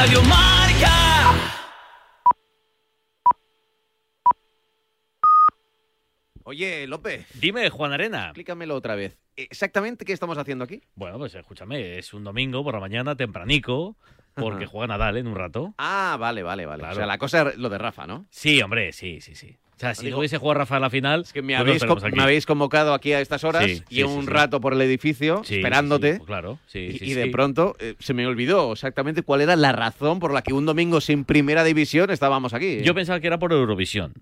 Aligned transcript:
Radio 0.00 0.22
Marca. 0.22 1.34
Oye, 6.44 6.86
López, 6.86 7.26
Dime, 7.34 7.68
Juan 7.68 7.92
Arena. 7.92 8.24
explícamelo 8.28 8.76
otra 8.76 8.94
vez. 8.94 9.18
¿Exactamente 9.36 10.06
qué 10.06 10.14
estamos 10.14 10.38
haciendo 10.38 10.64
aquí? 10.64 10.80
Bueno, 10.94 11.18
pues 11.18 11.34
escúchame, 11.34 11.98
es 11.98 12.14
un 12.14 12.24
domingo 12.24 12.64
por 12.64 12.72
la 12.72 12.80
mañana 12.80 13.14
tempranico, 13.14 13.98
porque 14.36 14.64
juega 14.64 14.86
Nadal 14.86 15.18
en 15.18 15.26
un 15.26 15.34
rato. 15.34 15.74
Ah, 15.76 16.16
vale, 16.18 16.42
vale, 16.42 16.64
vale. 16.64 16.80
Claro. 16.80 16.94
O 16.94 16.96
sea, 16.96 17.06
la 17.06 17.18
cosa 17.18 17.50
es 17.50 17.58
lo 17.58 17.68
de 17.68 17.76
Rafa, 17.76 18.06
¿no? 18.06 18.24
Sí, 18.30 18.62
hombre, 18.62 18.94
sí, 18.94 19.20
sí, 19.20 19.34
sí. 19.34 19.58
O 19.80 19.82
sea, 19.82 19.94
si 19.94 20.04
Digo- 20.06 20.18
hubiese 20.18 20.36
jugado 20.36 20.58
Rafa 20.58 20.76
en 20.76 20.82
la 20.82 20.90
final, 20.90 21.22
Es 21.22 21.32
que 21.32 21.40
me 21.40 21.56
pues 21.56 21.82
habéis, 21.82 22.12
me 22.14 22.22
habéis 22.22 22.44
convocado 22.44 22.92
aquí 22.92 23.14
a 23.14 23.20
estas 23.22 23.44
horas 23.44 23.64
Sí, 23.64 23.82
y 23.88 23.94
sí, 23.96 24.02
un 24.02 24.24
sí, 24.24 24.28
rato 24.28 24.60
por 24.60 24.74
el 24.74 24.82
edificio 24.82 25.40
esperándote. 25.48 26.16
pues 26.16 26.26
claro, 26.26 26.58
y 26.74 27.14
de 27.14 27.26
pronto 27.28 27.74
eh, 27.78 27.94
se 27.98 28.12
me 28.12 28.26
olvidó 28.26 28.74
exactamente 28.74 29.22
cuál 29.22 29.40
era 29.40 29.56
la 29.56 29.72
razón 29.72 30.18
por 30.20 30.34
la 30.34 30.42
que 30.42 30.52
un 30.52 30.66
domingo 30.66 31.00
sin 31.00 31.24
primera 31.24 31.64
división 31.64 32.10
estábamos 32.10 32.52
aquí. 32.52 32.66
¿eh? 32.66 32.82
Yo 32.84 32.94
pensaba 32.94 33.20
que 33.20 33.26
era 33.28 33.38
por 33.38 33.52
Eurovisión. 33.54 34.12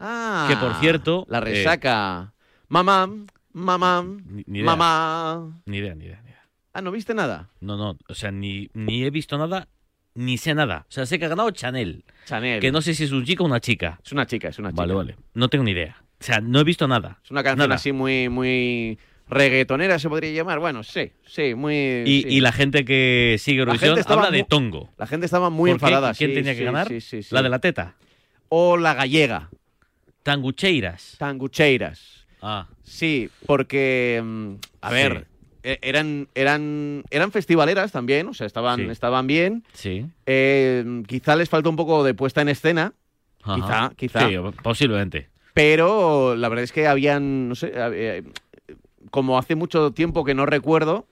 Ah, 0.00 0.46
que, 0.48 0.56
por 0.56 0.74
cierto, 0.76 1.26
La 1.28 1.38
eh, 1.38 1.42
resaca. 1.42 2.32
Mamá, 2.68 3.06
mamá, 3.52 4.02
Ni- 4.26 4.44
ni 4.46 4.58
idea. 4.60 4.64
mamá. 4.74 5.60
Ni 5.66 5.76
idea, 5.78 5.94
ni 5.94 6.06
idea, 6.06 6.20
ni 6.22 6.30
idea. 6.30 6.48
Ah, 6.72 6.80
¿no 6.80 6.90
viste 6.90 7.12
nada? 7.12 7.50
No, 7.60 7.76
no, 7.76 7.98
o 8.08 8.14
sea, 8.14 8.30
ni, 8.30 8.70
ni 8.72 9.04
he 9.04 9.10
visto 9.10 9.36
nada, 9.36 9.68
ni 10.14 10.38
sé 10.38 10.54
nada. 10.54 10.86
O 10.88 10.92
sea, 10.92 11.06
sé 11.06 11.18
que 11.18 11.24
ha 11.24 11.28
ganado 11.28 11.50
Chanel, 11.50 12.04
Chanel. 12.26 12.60
que 12.60 12.70
no 12.72 12.80
sé 12.82 12.94
si 12.94 13.04
es 13.04 13.12
un 13.12 13.24
chico 13.24 13.42
o 13.44 13.46
una 13.46 13.60
chica. 13.60 14.00
Es 14.04 14.12
una 14.12 14.26
chica, 14.26 14.48
es 14.48 14.58
una 14.58 14.70
chica. 14.70 14.82
Vale, 14.82 14.94
vale. 14.94 15.16
No 15.34 15.48
tengo 15.48 15.64
ni 15.64 15.72
idea. 15.72 15.96
O 16.20 16.24
sea, 16.24 16.40
no 16.40 16.60
he 16.60 16.64
visto 16.64 16.86
nada. 16.88 17.18
Es 17.24 17.30
una 17.30 17.42
canción 17.42 17.68
Nada. 17.68 17.74
así 17.76 17.92
muy, 17.92 18.28
muy 18.28 18.98
reggaetonera, 19.28 19.98
se 19.98 20.08
podría 20.08 20.30
llamar. 20.32 20.58
Bueno, 20.60 20.82
sí, 20.82 21.12
sí, 21.26 21.54
muy. 21.54 21.74
Y, 22.06 22.22
sí. 22.22 22.28
y 22.28 22.40
la 22.40 22.52
gente 22.52 22.84
que 22.84 23.36
sigue 23.38 23.60
Eurovisión 23.60 23.98
habla 24.06 24.30
de 24.30 24.44
Tongo. 24.44 24.90
La 24.96 25.06
gente 25.06 25.26
estaba 25.26 25.50
muy 25.50 25.70
enfadada. 25.70 26.14
¿Quién 26.14 26.30
sí, 26.30 26.36
tenía 26.36 26.52
que 26.52 26.58
sí, 26.60 26.64
ganar? 26.64 26.88
sí, 26.88 27.00
sí, 27.00 27.22
sí. 27.22 27.34
La 27.34 27.42
de 27.42 27.48
la 27.48 27.58
teta. 27.58 27.94
O 28.48 28.76
la 28.76 28.94
gallega, 28.94 29.50
Tangucheiras. 30.22 31.16
Tangucheiras. 31.18 32.26
Ah, 32.40 32.68
Sí, 32.82 33.30
porque. 33.46 34.20
mm, 34.24 34.54
A 34.82 34.90
ver. 34.90 35.26
E- 35.64 35.78
Eran, 35.82 36.28
eran, 36.34 37.02
eran 37.10 37.32
festivaleras 37.32 37.90
también, 37.90 38.28
o 38.28 38.34
sea, 38.34 38.46
estaban, 38.46 38.78
Sí. 38.80 38.86
estaban 38.90 39.26
bien. 39.26 39.64
sí. 39.72 40.06
Eh, 40.26 41.02
quizá 41.08 41.34
les 41.34 41.48
faltó 41.48 41.70
un 41.70 41.76
poco 41.76 42.04
de 42.04 42.14
puesta 42.14 42.40
en 42.42 42.48
escena, 42.50 42.92
Ajá. 43.42 43.90
Quizá, 43.96 44.20
quizá. 44.20 44.28
Sí, 44.28 44.36
posiblemente. 44.62 45.28
pero 45.54 46.34
la 46.36 46.48
verdad 46.48 46.64
es 46.64 46.72
que 46.72 46.86
habían, 46.86 47.48
no 47.48 47.54
sé, 47.54 47.72
eh, 47.74 48.22
como 49.10 49.38
hace 49.38 49.54
mucho 49.54 49.90
tiempo 49.92 50.24
que 50.24 50.34
no 50.34 50.46
recuerdo, 50.46 51.06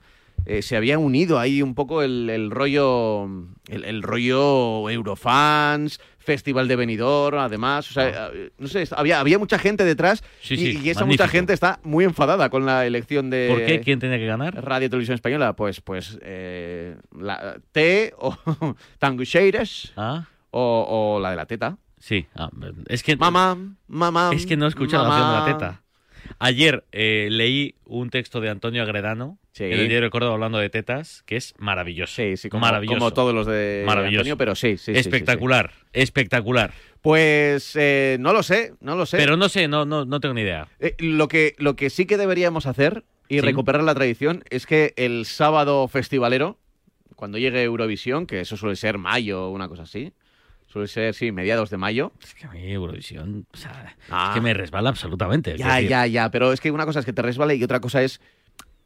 eh, 0.45 0.61
se 0.61 0.75
había 0.75 0.97
unido 0.99 1.39
ahí 1.39 1.61
un 1.61 1.73
poco 1.75 2.01
el, 2.01 2.29
el 2.29 2.51
rollo, 2.51 3.25
el, 3.69 3.85
el 3.85 4.01
rollo 4.03 4.89
Eurofans, 4.89 5.99
Festival 6.19 6.67
de 6.69 6.75
Benidorm, 6.77 7.37
además, 7.39 7.89
o 7.89 7.93
sea, 7.93 8.29
eh, 8.33 8.51
no 8.57 8.67
sé, 8.67 8.87
había, 8.95 9.19
había 9.19 9.37
mucha 9.37 9.59
gente 9.59 9.83
detrás 9.83 10.23
Sí, 10.41 10.53
y, 10.53 10.57
sí, 10.57 10.63
y 10.83 10.89
esa 10.89 11.01
magnífico. 11.01 11.05
mucha 11.07 11.27
gente 11.27 11.51
está 11.53 11.79
muy 11.83 12.05
enfadada 12.05 12.49
con 12.49 12.65
la 12.65 12.85
elección 12.85 13.29
de 13.29 13.47
¿Por 13.49 13.65
qué? 13.65 13.81
¿Quién 13.81 13.99
tenía 13.99 14.17
que 14.17 14.25
ganar? 14.25 14.55
Radio 14.63 14.89
Televisión 14.89 15.15
Española. 15.15 15.53
Pues, 15.53 15.81
pues, 15.81 16.17
eh, 16.21 16.95
la 17.19 17.57
T 17.73 18.13
o 18.17 18.37
Tangucheiras 18.99 19.91
Ah, 19.97 20.25
o, 20.51 21.15
o 21.17 21.19
la 21.19 21.31
de 21.31 21.35
la 21.35 21.45
teta. 21.45 21.77
sí. 21.99 22.25
Ah, 22.35 22.49
es 22.87 23.03
que 23.03 23.17
Mamá, 23.17 23.57
mamá. 23.87 24.31
es 24.33 24.45
que 24.45 24.55
no 24.55 24.65
he 24.65 24.69
escuchado 24.69 25.03
la 25.03 25.09
canción 25.09 25.29
de 25.29 25.35
la 25.39 25.45
teta. 25.57 25.82
Ayer 26.39 26.83
eh, 26.91 27.27
leí 27.31 27.75
un 27.85 28.09
texto 28.09 28.41
de 28.41 28.49
Antonio 28.49 28.83
Agredano 28.83 29.37
Sí. 29.53 29.65
en 29.65 29.73
el 29.73 29.87
diario 29.87 30.07
de 30.07 30.09
Córdoba 30.09 30.33
hablando 30.33 30.57
de 30.57 30.71
tetas, 30.71 31.21
que 31.27 31.35
es 31.35 31.53
maravilloso. 31.59 32.15
Sí, 32.15 32.37
sí, 32.37 32.49
como, 32.49 32.61
maravilloso. 32.61 32.97
como 32.97 33.13
todos 33.13 33.35
los 33.35 33.45
de 33.45 33.83
Maravilloso. 33.85 34.21
Antonio, 34.21 34.37
pero 34.37 34.55
sí, 34.55 34.71
sí, 34.71 34.77
sí, 34.77 34.83
sí, 34.85 34.93
sí. 34.93 34.99
espectacular, 34.99 35.71
espectacular. 35.93 36.73
Pues 37.01 37.75
eh, 37.75 38.17
no 38.19 38.33
lo 38.33 38.41
sé, 38.41 38.73
no 38.79 38.95
lo 38.95 39.05
sé. 39.05 39.17
Pero 39.17 39.37
no 39.37 39.49
sé, 39.49 39.67
no, 39.67 39.85
no, 39.85 40.05
no 40.05 40.19
tengo 40.19 40.33
ni 40.33 40.41
idea. 40.41 40.69
Eh, 40.79 40.95
lo, 40.97 41.27
que, 41.27 41.53
lo 41.59 41.75
que 41.75 41.91
sí 41.91 42.07
que 42.07 42.17
deberíamos 42.17 42.65
hacer 42.65 43.03
y 43.29 43.41
recuperar 43.41 43.83
la 43.83 43.93
tradición 43.93 44.43
es 44.49 44.65
que 44.65 44.93
el 44.95 45.25
sábado 45.25 45.87
festivalero, 45.87 46.57
cuando 47.15 47.37
llegue 47.37 47.61
Eurovisión, 47.61 48.25
que 48.25 48.39
eso 48.39 48.57
suele 48.57 48.75
ser 48.75 48.97
mayo 48.97 49.45
o 49.45 49.49
una 49.51 49.67
cosa 49.67 49.83
así, 49.83 50.13
suele 50.73 50.87
ser, 50.87 51.13
sí, 51.13 51.31
mediados 51.31 51.69
de 51.69 51.77
mayo. 51.77 52.11
Es 52.21 52.33
que 52.33 52.47
a 52.47 52.51
mí 52.51 52.71
Eurovisión, 52.71 53.45
o 53.53 53.57
sea, 53.57 53.95
Ah. 54.09 54.29
es 54.29 54.33
que 54.33 54.41
me 54.41 54.53
resbala 54.55 54.89
absolutamente. 54.89 55.55
Ya, 55.57 55.75
decir, 55.75 55.89
ya, 55.89 56.07
ya, 56.07 56.31
pero 56.31 56.51
es 56.51 56.59
que 56.59 56.71
una 56.71 56.85
cosa 56.85 56.99
es 56.99 57.05
que 57.05 57.13
te 57.13 57.21
resbale 57.21 57.55
y 57.55 57.63
otra 57.63 57.79
cosa 57.79 58.01
es, 58.01 58.19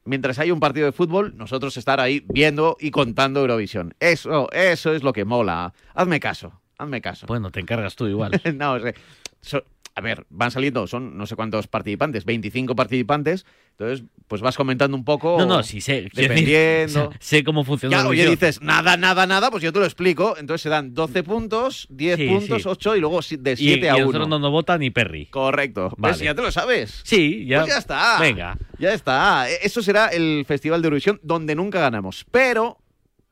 mientras 0.03 0.37
hay 0.39 0.51
un 0.51 0.59
partido 0.59 0.85
de 0.85 0.91
fútbol, 0.91 1.35
nosotros 1.37 1.77
estar 1.77 1.99
ahí 2.01 2.23
viendo 2.27 2.75
y 2.79 2.91
contando 2.91 3.39
Eurovisión. 3.39 3.93
Eso, 4.01 4.51
eso 4.51 4.93
es 4.93 5.01
lo 5.01 5.13
que 5.13 5.23
mola. 5.23 5.73
Hazme 5.95 6.19
caso, 6.19 6.59
hazme 6.77 6.99
caso. 7.01 7.25
Bueno, 7.25 7.51
te 7.51 7.61
encargas 7.61 7.95
tú 7.95 8.05
igual. 8.07 8.31
no, 8.55 8.75
es 8.75 8.83
que 8.83 8.95
so- 9.41 9.63
a 9.97 10.01
ver, 10.01 10.27
van 10.29 10.51
saliendo, 10.51 10.85
son 10.85 11.17
no 11.17 11.25
sé 11.25 11.35
cuántos 11.35 11.65
participantes, 11.65 12.23
25 12.23 12.75
participantes, 12.75 13.47
entonces 13.71 14.05
pues 14.27 14.43
vas 14.43 14.55
comentando 14.55 14.95
un 14.95 15.03
poco. 15.03 15.37
No, 15.39 15.47
no, 15.47 15.63
sí 15.63 15.81
sé. 15.81 16.03
decir, 16.03 16.11
Dependiendo. 16.13 17.07
o 17.07 17.11
sea, 17.13 17.19
sé 17.19 17.43
cómo 17.43 17.63
funciona 17.63 17.97
oye, 18.07 18.21
Eurovisión. 18.21 18.31
dices 18.31 18.61
nada, 18.61 18.95
nada, 18.95 19.25
nada, 19.25 19.49
pues 19.49 19.63
yo 19.63 19.73
te 19.73 19.79
lo 19.79 19.85
explico. 19.85 20.35
Entonces 20.37 20.61
se 20.61 20.69
dan 20.69 20.93
12 20.93 21.23
puntos, 21.23 21.87
10 21.89 22.15
Sí, 22.17 22.27
puntos, 22.27 22.61
sí. 22.61 22.69
8 22.69 22.95
y 22.95 22.99
luego 22.99 23.21
de 23.27 23.51
Y, 23.53 23.55
7 23.55 23.85
y 23.85 23.87
a 23.87 23.93
a 23.93 23.95
1. 23.95 24.05
nosotros 24.05 24.27
no 24.27 24.37
nos 24.37 24.51
vota 24.51 24.77
ni 24.77 24.91
Perry. 24.91 25.25
Correcto. 25.25 25.91
Vale. 25.97 26.13
Pues 26.13 26.19
ya 26.23 26.35
te 26.35 26.43
lo 26.43 26.51
sabes. 26.51 27.01
Sí, 27.03 27.47
ya. 27.47 27.61
Pues 27.61 27.73
ya 27.73 27.79
está. 27.79 28.19
Venga. 28.19 28.55
Ya 28.77 28.93
está. 28.93 29.49
E- 29.49 29.59
Eso 29.63 29.81
será 29.81 30.09
el 30.09 30.45
Festival 30.47 30.79
de 30.83 30.85
Eurovisión 30.89 31.19
donde 31.23 31.55
nunca 31.55 31.79
ganamos. 31.79 32.23
Pero 32.29 32.77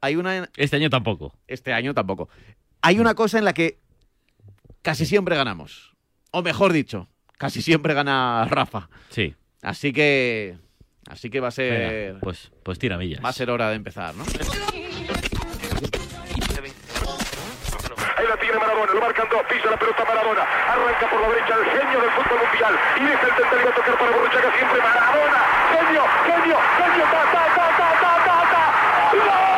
hay 0.01 0.15
una. 0.15 0.49
Este 0.57 0.77
año 0.77 0.89
tampoco. 0.89 1.37
Este 1.47 1.73
año 1.73 1.93
tampoco. 1.93 2.27
Hay 2.81 2.97
una 2.99 3.13
cosa 3.13 3.37
en 3.37 3.45
la 3.45 3.53
que 3.53 3.77
casi 4.81 5.05
siempre 5.05 5.35
ganamos. 5.35 5.94
O 6.37 6.41
mejor 6.43 6.73
dicho, 6.73 7.07
casi 7.37 7.61
siempre 7.61 7.93
gana 7.93 8.43
Rafa. 8.49 8.89
Sí. 9.09 9.33
Así 9.61 9.93
que. 9.93 10.57
Así 11.09 11.29
que 11.29 11.39
va 11.39 11.47
a 11.47 11.53
Venga, 11.55 11.79
ser. 11.79 12.19
pues, 12.19 12.51
pues 12.61 12.77
tira 12.77 12.97
millas. 12.97 13.23
Va 13.23 13.29
a 13.29 13.31
ser 13.33 13.49
hora 13.49 13.69
de 13.69 13.75
empezar, 13.77 14.13
¿no? 14.15 14.25
Ahí 18.17 18.25
la 18.27 18.35
tiene 18.37 18.57
Maradona, 18.59 18.93
lo 18.93 18.99
marcan 18.99 19.27
dos, 19.31 19.43
pisa 19.47 19.69
la 19.71 19.79
pelota 19.79 20.03
Maradona, 20.03 20.41
arranca 20.43 21.09
por 21.09 21.21
la 21.21 21.29
derecha 21.29 21.55
el 21.55 21.65
genio 21.71 22.01
del 22.01 22.11
fútbol 22.11 22.39
mundial 22.43 22.73
y 22.99 23.03
deja 23.05 23.27
el 23.27 23.33
central 23.35 23.61
y 23.61 23.63
va 23.63 23.69
a 23.71 23.75
tocar 23.75 23.97
para 23.97 24.11
Borruchaga 24.11 24.51
siempre 24.57 24.79
Maradona, 24.81 25.39
genio, 25.71 26.03
genio, 26.27 26.57
genio, 26.75 27.05
ta, 27.15 27.23
ta, 27.31 27.43
ta, 27.55 27.65
ta, 27.79 27.87
ta, 28.03 28.11
ta, 28.27 28.37
ta. 28.51 28.63
¡Gol! 29.15 29.54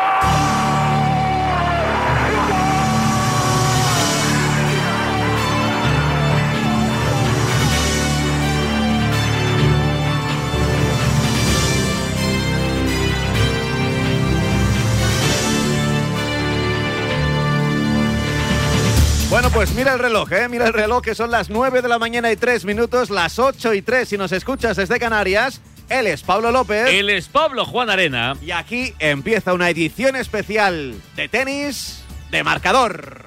Bueno, 19.47 19.59
pues 19.59 19.75
mira 19.75 19.93
el 19.93 19.99
reloj, 19.99 20.29
¿eh? 20.33 20.49
Mira 20.49 20.67
el 20.67 20.73
reloj, 20.73 21.01
que 21.01 21.15
son 21.15 21.31
las 21.31 21.49
9 21.49 21.81
de 21.81 21.87
la 21.87 21.97
mañana 21.97 22.29
y 22.29 22.35
3 22.35 22.65
minutos, 22.65 23.09
las 23.09 23.39
8 23.39 23.75
y 23.75 23.81
3 23.81 24.09
si 24.09 24.17
nos 24.17 24.33
escuchas 24.33 24.75
desde 24.75 24.99
Canarias. 24.99 25.61
Él 25.87 26.07
es 26.07 26.21
Pablo 26.21 26.51
López. 26.51 26.89
Él 26.89 27.09
es 27.09 27.29
Pablo 27.29 27.63
Juan 27.63 27.89
Arena. 27.89 28.35
Y 28.41 28.51
aquí 28.51 28.93
empieza 28.99 29.53
una 29.53 29.69
edición 29.69 30.17
especial 30.17 30.95
de 31.15 31.29
tenis 31.29 32.03
de 32.29 32.43
marcador. 32.43 33.23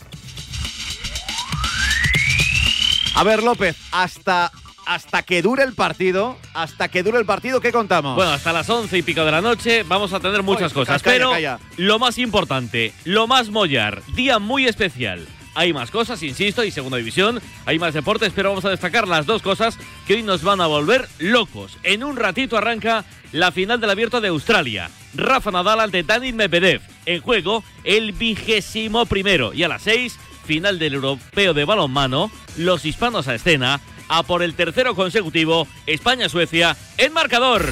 A 3.15 3.25
ver, 3.25 3.43
López, 3.43 3.79
hasta, 3.91 4.53
hasta 4.85 5.23
que 5.23 5.41
dure 5.41 5.63
el 5.63 5.73
partido, 5.73 6.37
hasta 6.53 6.89
que 6.89 7.03
dure 7.03 7.19
el 7.19 7.25
partido, 7.25 7.63
¿qué 7.63 7.73
contamos? 7.73 8.15
Bueno, 8.15 8.33
hasta 8.33 8.53
las 8.53 8.69
once 8.69 8.99
y 8.99 9.03
pico 9.03 9.25
de 9.25 9.31
la 9.31 9.41
noche 9.41 9.85
vamos 9.85 10.13
a 10.13 10.21
tener 10.21 10.43
muchas 10.43 10.75
cosas, 10.75 11.03
calla, 11.03 11.17
pero 11.17 11.31
calla. 11.31 11.59
lo 11.79 11.99
más 11.99 12.19
importante, 12.19 12.93
lo 13.05 13.27
más 13.27 13.49
mollar, 13.49 14.03
día 14.15 14.39
muy 14.39 14.67
especial. 14.67 15.27
Hay 15.61 15.75
más 15.75 15.91
cosas, 15.91 16.23
insisto, 16.23 16.65
y 16.65 16.71
segunda 16.71 16.97
división, 16.97 17.39
hay 17.67 17.79
más 17.79 17.93
deportes, 17.93 18.33
pero 18.35 18.49
vamos 18.49 18.65
a 18.65 18.71
destacar 18.71 19.07
las 19.07 19.27
dos 19.27 19.43
cosas 19.43 19.79
que 20.07 20.15
hoy 20.15 20.23
nos 20.23 20.43
van 20.43 20.63
a 20.63 20.67
volver 20.67 21.07
locos. 21.19 21.77
En 21.83 22.03
un 22.03 22.17
ratito 22.17 22.57
arranca 22.57 23.05
la 23.31 23.53
final 23.53 23.79
del 23.79 23.91
Abierto 23.91 24.23
de 24.23 24.29
Australia. 24.29 24.91
Rafa 25.13 25.51
Nadal 25.51 25.81
ante 25.81 26.03
Dani 26.03 26.33
Medvedev. 26.33 26.81
En 27.05 27.21
juego 27.21 27.63
el 27.85 28.13
vigésimo 28.13 29.05
primero. 29.05 29.53
Y 29.53 29.63
a 29.63 29.69
las 29.69 29.83
seis, 29.83 30.19
final 30.47 30.79
del 30.79 30.95
Europeo 30.95 31.53
de 31.53 31.67
Balonmano. 31.67 32.31
Los 32.57 32.87
hispanos 32.87 33.29
a 33.29 33.35
escena. 33.35 33.83
A 34.09 34.23
por 34.23 34.43
el 34.43 34.55
tercero 34.55 34.95
consecutivo, 34.95 35.69
España-Suecia 35.87 36.75
en 36.97 37.13
marcador. 37.13 37.67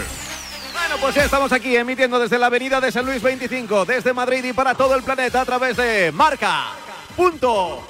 Bueno, 0.74 0.96
pues 1.00 1.14
ya 1.14 1.24
estamos 1.24 1.52
aquí 1.52 1.74
emitiendo 1.74 2.18
desde 2.18 2.38
la 2.38 2.48
avenida 2.48 2.82
de 2.82 2.92
San 2.92 3.06
Luis 3.06 3.22
25, 3.22 3.86
desde 3.86 4.12
Madrid 4.12 4.44
y 4.44 4.52
para 4.52 4.74
todo 4.74 4.94
el 4.94 5.02
planeta 5.02 5.40
a 5.40 5.46
través 5.46 5.78
de 5.78 6.12
Marca. 6.12 6.66
Punto. 7.18 7.84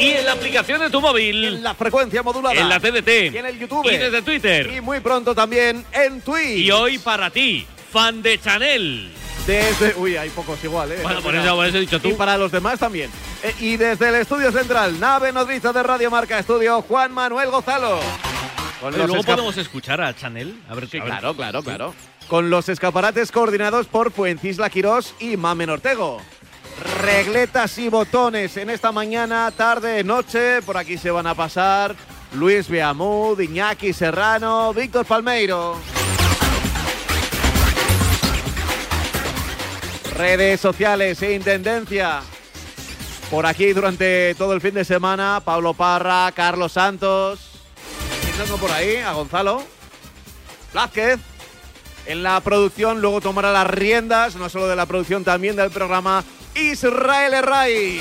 Y 0.00 0.10
en 0.10 0.24
la 0.26 0.32
aplicación 0.32 0.80
de 0.80 0.90
tu 0.90 0.98
En 0.98 1.02
móvil, 1.04 1.62
la 1.62 1.76
frecuencia 1.76 2.20
modulada. 2.24 2.60
en 2.60 2.68
la 2.68 2.80
TDT, 2.80 3.32
Y 3.32 3.38
en 3.38 3.46
el 3.46 3.58
YouTube. 3.60 3.86
y 3.86 3.96
desde 3.96 4.22
Twitter. 4.22 4.72
Y 4.74 4.80
muy 4.80 4.98
pronto 4.98 5.36
también 5.36 5.86
en 5.92 6.20
Twitch. 6.20 6.58
Y 6.58 6.70
hoy 6.72 6.98
para 6.98 7.30
ti, 7.30 7.64
fan 7.92 8.22
de 8.22 8.40
Chanel. 8.40 9.12
Desde. 9.46 9.94
Uy, 9.94 10.16
hay 10.16 10.30
pocos 10.30 10.58
igual, 10.64 10.90
¿eh? 10.90 10.98
Bueno, 11.00 11.20
por 11.22 11.32
eso, 11.32 11.54
por 11.54 11.66
eso 11.66 11.76
he 11.76 11.80
dicho 11.80 12.00
tú. 12.00 12.08
Y 12.08 12.14
para 12.14 12.36
los 12.36 12.50
demás 12.50 12.80
también. 12.80 13.08
Eh, 13.44 13.54
y 13.60 13.76
desde 13.76 14.08
el 14.08 14.16
estudio 14.16 14.50
central, 14.50 14.98
nave 14.98 15.32
nodriza 15.32 15.72
de 15.72 15.84
Radio 15.84 16.10
Marca 16.10 16.40
Estudio, 16.40 16.82
Juan 16.82 17.12
Manuel 17.12 17.50
Gozalo. 17.50 18.00
Con 18.80 18.98
luego 18.98 19.22
podemos 19.22 19.56
escuchar 19.56 20.00
a 20.00 20.12
Chanel. 20.12 20.60
A 20.68 20.74
ver 20.74 20.84
a 20.84 20.86
ver. 20.88 21.02
Claro, 21.04 21.36
claro, 21.36 21.62
claro. 21.62 21.94
Con 22.32 22.48
los 22.48 22.70
escaparates 22.70 23.30
coordinados 23.30 23.88
por 23.88 24.10
Fuencisla 24.10 24.70
Quirós 24.70 25.14
y 25.20 25.36
Mamen 25.36 25.68
Ortego. 25.68 26.18
Regletas 27.02 27.76
y 27.76 27.90
botones 27.90 28.56
en 28.56 28.70
esta 28.70 28.90
mañana, 28.90 29.50
tarde, 29.54 30.02
noche. 30.02 30.62
Por 30.62 30.78
aquí 30.78 30.96
se 30.96 31.10
van 31.10 31.26
a 31.26 31.34
pasar 31.34 31.94
Luis 32.32 32.70
Beamud, 32.70 33.38
Iñaki 33.38 33.92
Serrano, 33.92 34.72
Víctor 34.72 35.04
Palmeiro. 35.04 35.76
Redes 40.16 40.58
sociales 40.58 41.20
e 41.20 41.34
intendencia. 41.34 42.22
Por 43.30 43.44
aquí 43.44 43.74
durante 43.74 44.34
todo 44.36 44.54
el 44.54 44.62
fin 44.62 44.72
de 44.72 44.86
semana, 44.86 45.42
Pablo 45.44 45.74
Parra, 45.74 46.32
Carlos 46.34 46.72
Santos. 46.72 47.60
Y 48.26 48.38
tengo 48.42 48.56
por 48.56 48.72
ahí 48.72 48.96
a 48.96 49.12
Gonzalo 49.12 49.62
Blázquez. 50.72 51.31
En 52.06 52.22
la 52.22 52.40
producción, 52.40 53.00
luego 53.00 53.20
tomará 53.20 53.52
las 53.52 53.66
riendas, 53.66 54.34
no 54.36 54.48
solo 54.48 54.66
de 54.68 54.74
la 54.76 54.86
producción, 54.86 55.22
también 55.24 55.54
del 55.56 55.70
programa 55.70 56.24
Israel 56.54 57.34
Herray. 57.34 58.00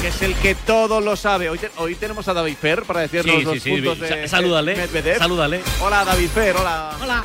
Que 0.00 0.08
es 0.08 0.22
el 0.22 0.34
que 0.36 0.54
todo 0.54 1.00
lo 1.00 1.16
sabe. 1.16 1.48
Hoy, 1.50 1.58
te- 1.58 1.70
hoy 1.78 1.94
tenemos 1.94 2.26
a 2.28 2.34
David 2.34 2.56
Fer 2.60 2.82
para 2.84 3.00
decirnos 3.00 3.36
Sí, 3.36 3.42
los 3.42 3.54
sí, 3.54 3.60
sí. 3.60 3.70
puntos 3.70 3.98
Sa- 3.98 4.14
de 4.16 4.28
salúdale. 4.28 4.76
Medvedev. 4.76 5.18
Salúdale. 5.18 5.62
Hola 5.80 6.04
David 6.04 6.28
Fer, 6.30 6.56
hola. 6.56 6.90
Hola. 7.02 7.22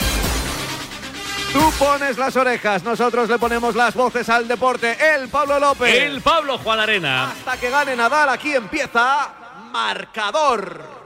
Tú 1.53 1.71
pones 1.79 2.17
las 2.17 2.35
orejas, 2.35 2.83
nosotros 2.83 3.29
le 3.29 3.39
ponemos 3.39 3.75
las 3.75 3.93
voces 3.93 4.27
al 4.27 4.45
deporte. 4.47 4.97
El 5.15 5.29
Pablo 5.29 5.57
López. 5.57 5.93
El 6.03 6.21
Pablo 6.21 6.57
Juan 6.57 6.79
Arena. 6.81 7.31
Hasta 7.31 7.57
que 7.57 7.69
gane 7.69 7.95
Nadal, 7.95 8.27
aquí 8.27 8.53
empieza 8.53 9.29
Marcador. 9.71 11.04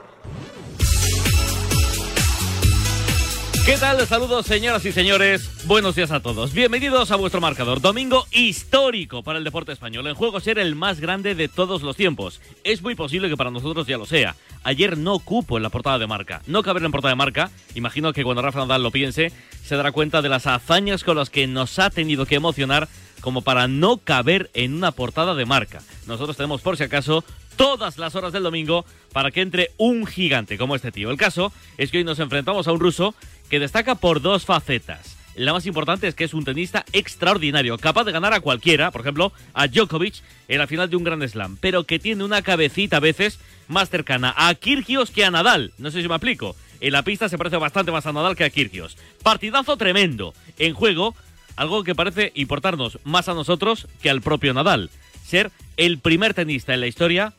¿Qué 3.66 3.76
tal? 3.76 4.04
Saludos, 4.06 4.46
señoras 4.46 4.84
y 4.86 4.90
señores. 4.90 5.66
Buenos 5.66 5.94
días 5.94 6.10
a 6.10 6.20
todos. 6.20 6.52
Bienvenidos 6.54 7.10
a 7.10 7.16
vuestro 7.16 7.40
marcador. 7.40 7.80
Domingo 7.80 8.26
histórico 8.32 9.22
para 9.22 9.38
el 9.38 9.44
deporte 9.44 9.70
español. 9.70 10.06
En 10.06 10.14
juego 10.14 10.40
ser 10.40 10.58
el 10.58 10.74
más 10.74 10.98
grande 10.98 11.34
de 11.34 11.46
todos 11.46 11.82
los 11.82 11.94
tiempos. 11.94 12.40
Es 12.64 12.82
muy 12.82 12.94
posible 12.94 13.28
que 13.28 13.36
para 13.36 13.50
nosotros 13.50 13.86
ya 13.86 13.98
lo 13.98 14.06
sea. 14.06 14.34
Ayer 14.64 14.96
no 14.96 15.18
cupo 15.18 15.58
en 15.58 15.62
la 15.62 15.68
portada 15.68 15.98
de 15.98 16.06
marca. 16.06 16.42
No 16.46 16.62
caber 16.62 16.80
en 16.80 16.88
la 16.88 16.92
portada 16.92 17.12
de 17.12 17.16
marca. 17.16 17.50
Imagino 17.74 18.12
que 18.12 18.24
cuando 18.24 18.42
Rafa 18.42 18.60
Nadal 18.60 18.82
lo 18.82 18.90
piense, 18.90 19.30
se 19.62 19.76
dará 19.76 19.92
cuenta 19.92 20.22
de 20.22 20.30
las 20.30 20.46
hazañas 20.46 21.04
con 21.04 21.18
las 21.18 21.30
que 21.30 21.46
nos 21.46 21.78
ha 21.78 21.90
tenido 21.90 22.26
que 22.26 22.36
emocionar 22.36 22.88
como 23.20 23.42
para 23.42 23.68
no 23.68 23.98
caber 23.98 24.50
en 24.54 24.74
una 24.74 24.92
portada 24.92 25.34
de 25.34 25.44
marca. 25.44 25.82
Nosotros 26.06 26.36
tenemos, 26.36 26.62
por 26.62 26.78
si 26.78 26.84
acaso, 26.84 27.24
todas 27.56 27.98
las 27.98 28.14
horas 28.14 28.32
del 28.32 28.42
domingo 28.42 28.86
para 29.12 29.30
que 29.30 29.42
entre 29.42 29.70
un 29.76 30.06
gigante 30.06 30.56
como 30.56 30.74
este 30.76 30.92
tío. 30.92 31.10
El 31.10 31.18
caso 31.18 31.52
es 31.76 31.90
que 31.90 31.98
hoy 31.98 32.04
nos 32.04 32.18
enfrentamos 32.18 32.66
a 32.66 32.72
un 32.72 32.80
ruso 32.80 33.14
que 33.50 33.60
destaca 33.60 33.96
por 33.96 34.22
dos 34.22 34.46
facetas. 34.46 35.16
La 35.34 35.52
más 35.52 35.66
importante 35.66 36.08
es 36.08 36.14
que 36.14 36.24
es 36.24 36.34
un 36.34 36.44
tenista 36.44 36.84
extraordinario, 36.92 37.78
capaz 37.78 38.04
de 38.04 38.12
ganar 38.12 38.32
a 38.32 38.40
cualquiera, 38.40 38.90
por 38.90 39.02
ejemplo, 39.02 39.32
a 39.54 39.68
Djokovic 39.68 40.22
en 40.48 40.58
la 40.58 40.66
final 40.66 40.88
de 40.88 40.96
un 40.96 41.04
Grand 41.04 41.26
Slam, 41.26 41.56
pero 41.60 41.84
que 41.84 41.98
tiene 41.98 42.24
una 42.24 42.42
cabecita 42.42 42.96
a 42.96 43.00
veces 43.00 43.38
más 43.68 43.90
cercana 43.90 44.34
a 44.36 44.54
Kirgios 44.54 45.10
que 45.10 45.24
a 45.24 45.30
Nadal. 45.30 45.72
No 45.78 45.90
sé 45.90 46.02
si 46.02 46.08
me 46.08 46.14
aplico. 46.14 46.56
En 46.80 46.92
la 46.92 47.02
pista 47.02 47.28
se 47.28 47.38
parece 47.38 47.56
bastante 47.56 47.92
más 47.92 48.06
a 48.06 48.12
Nadal 48.12 48.36
que 48.36 48.44
a 48.44 48.50
Kirgios. 48.50 48.96
Partidazo 49.22 49.76
tremendo. 49.76 50.34
En 50.58 50.74
juego, 50.74 51.14
algo 51.56 51.84
que 51.84 51.94
parece 51.94 52.32
importarnos 52.34 52.98
más 53.04 53.28
a 53.28 53.34
nosotros 53.34 53.86
que 54.02 54.10
al 54.10 54.22
propio 54.22 54.54
Nadal. 54.54 54.90
Ser 55.24 55.52
el 55.76 55.98
primer 55.98 56.34
tenista 56.34 56.74
en 56.74 56.80
la 56.80 56.86
historia 56.86 57.34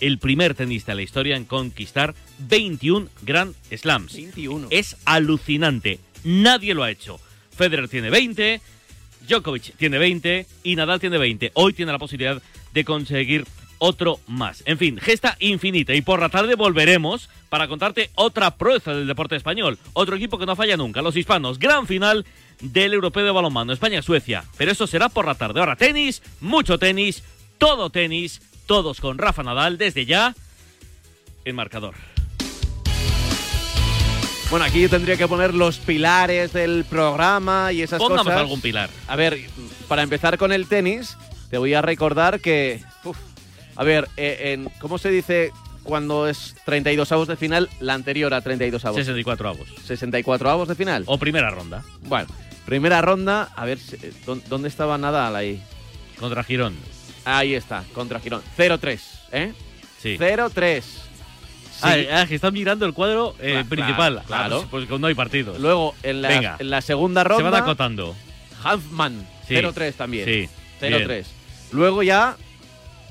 el 0.00 0.18
primer 0.18 0.54
tenista 0.54 0.92
en 0.92 0.98
la 0.98 1.02
historia 1.02 1.36
en 1.36 1.44
conquistar 1.44 2.14
21 2.38 3.08
Grand 3.22 3.54
Slams. 3.70 4.14
21. 4.14 4.68
Es 4.70 4.96
alucinante. 5.04 6.00
Nadie 6.24 6.74
lo 6.74 6.82
ha 6.82 6.90
hecho. 6.90 7.20
Federer 7.56 7.88
tiene 7.88 8.10
20, 8.10 8.60
Djokovic 9.28 9.76
tiene 9.76 9.98
20 9.98 10.46
y 10.62 10.76
Nadal 10.76 11.00
tiene 11.00 11.18
20. 11.18 11.52
Hoy 11.54 11.72
tiene 11.72 11.92
la 11.92 11.98
posibilidad 11.98 12.40
de 12.72 12.84
conseguir 12.84 13.44
otro 13.78 14.20
más. 14.26 14.62
En 14.66 14.78
fin, 14.78 14.98
gesta 14.98 15.36
infinita. 15.40 15.94
Y 15.94 16.02
por 16.02 16.20
la 16.20 16.28
tarde 16.28 16.54
volveremos 16.54 17.28
para 17.48 17.68
contarte 17.68 18.10
otra 18.14 18.56
proeza 18.56 18.94
del 18.94 19.06
deporte 19.06 19.36
español. 19.36 19.78
Otro 19.92 20.16
equipo 20.16 20.38
que 20.38 20.46
no 20.46 20.56
falla 20.56 20.76
nunca, 20.76 21.02
los 21.02 21.16
hispanos. 21.16 21.58
Gran 21.58 21.86
final 21.86 22.26
del 22.60 22.92
europeo 22.92 23.24
de 23.24 23.30
balonmano, 23.30 23.72
España-Suecia. 23.72 24.44
Pero 24.56 24.72
eso 24.72 24.86
será 24.86 25.08
por 25.08 25.26
la 25.26 25.34
tarde. 25.34 25.60
Ahora 25.60 25.76
tenis, 25.76 26.22
mucho 26.40 26.78
tenis, 26.78 27.22
todo 27.58 27.90
tenis, 27.90 28.42
todos 28.66 29.00
con 29.00 29.18
Rafa 29.18 29.42
Nadal 29.42 29.78
desde 29.78 30.06
ya 30.06 30.34
en 31.44 31.56
marcador. 31.56 31.94
Bueno, 34.50 34.64
aquí 34.64 34.80
yo 34.80 34.88
tendría 34.88 35.16
que 35.18 35.28
poner 35.28 35.52
los 35.52 35.76
pilares 35.78 36.52
del 36.54 36.84
programa 36.88 37.70
y 37.72 37.82
esas 37.82 37.98
Pongamos 37.98 38.24
cosas. 38.24 38.40
algún 38.40 38.60
pilar. 38.62 38.88
A 39.06 39.14
ver, 39.14 39.38
para 39.88 40.02
empezar 40.02 40.38
con 40.38 40.52
el 40.52 40.66
tenis, 40.66 41.18
te 41.50 41.58
voy 41.58 41.74
a 41.74 41.82
recordar 41.82 42.40
que. 42.40 42.82
uf, 43.04 43.18
a 43.76 43.84
ver, 43.84 44.08
eh, 44.16 44.54
en, 44.54 44.70
¿cómo 44.80 44.96
se 44.96 45.10
dice 45.10 45.52
cuando 45.82 46.26
es 46.28 46.54
32 46.64 47.12
avos 47.12 47.28
de 47.28 47.36
final? 47.36 47.68
La 47.80 47.92
anterior 47.92 48.32
a 48.32 48.40
32 48.40 48.82
avos. 48.86 48.96
64 48.96 49.48
avos. 49.50 49.68
64 49.84 50.50
avos 50.50 50.66
de 50.68 50.74
final. 50.74 51.02
O 51.06 51.18
primera 51.18 51.50
ronda. 51.50 51.84
Bueno, 52.02 52.28
primera 52.64 53.02
ronda. 53.02 53.50
A 53.54 53.66
ver, 53.66 53.78
¿dó- 54.24 54.40
¿dónde 54.48 54.68
estaba 54.68 54.96
Nadal 54.96 55.36
ahí? 55.36 55.62
Contra 56.18 56.42
Girón. 56.42 56.74
Ahí 57.26 57.54
está, 57.54 57.84
contra 57.92 58.18
Girón. 58.18 58.40
0-3, 58.56 58.98
¿eh? 59.32 59.52
Sí. 60.00 60.16
0-3. 60.18 60.82
Sí. 61.78 62.08
Ah, 62.10 62.20
ah, 62.22 62.26
que 62.26 62.34
están 62.34 62.52
mirando 62.52 62.84
el 62.86 62.92
cuadro 62.92 63.34
eh, 63.40 63.54
Cla- 63.64 63.68
principal. 63.68 64.22
claro, 64.26 64.62
Ah, 64.64 64.68
pues, 64.70 64.86
pues 64.86 65.00
no 65.00 65.06
hay 65.06 65.14
partidos. 65.14 65.58
Luego, 65.60 65.94
en 66.02 66.22
la, 66.22 66.28
Venga. 66.28 66.56
en 66.58 66.70
la 66.70 66.80
segunda 66.80 67.22
Se 67.22 67.28
ronda. 67.28 67.50
van 67.50 67.62
acotando. 67.62 68.16
Hanfman, 68.64 69.26
Sí. 69.46 69.54
0-3 69.54 69.94
también. 69.94 70.24
Sí. 70.26 70.48
0-3. 70.80 71.26
Luego 71.72 72.02
ya 72.02 72.36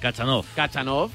Kachanov. 0.01 0.45
Kachanov, 0.55 1.11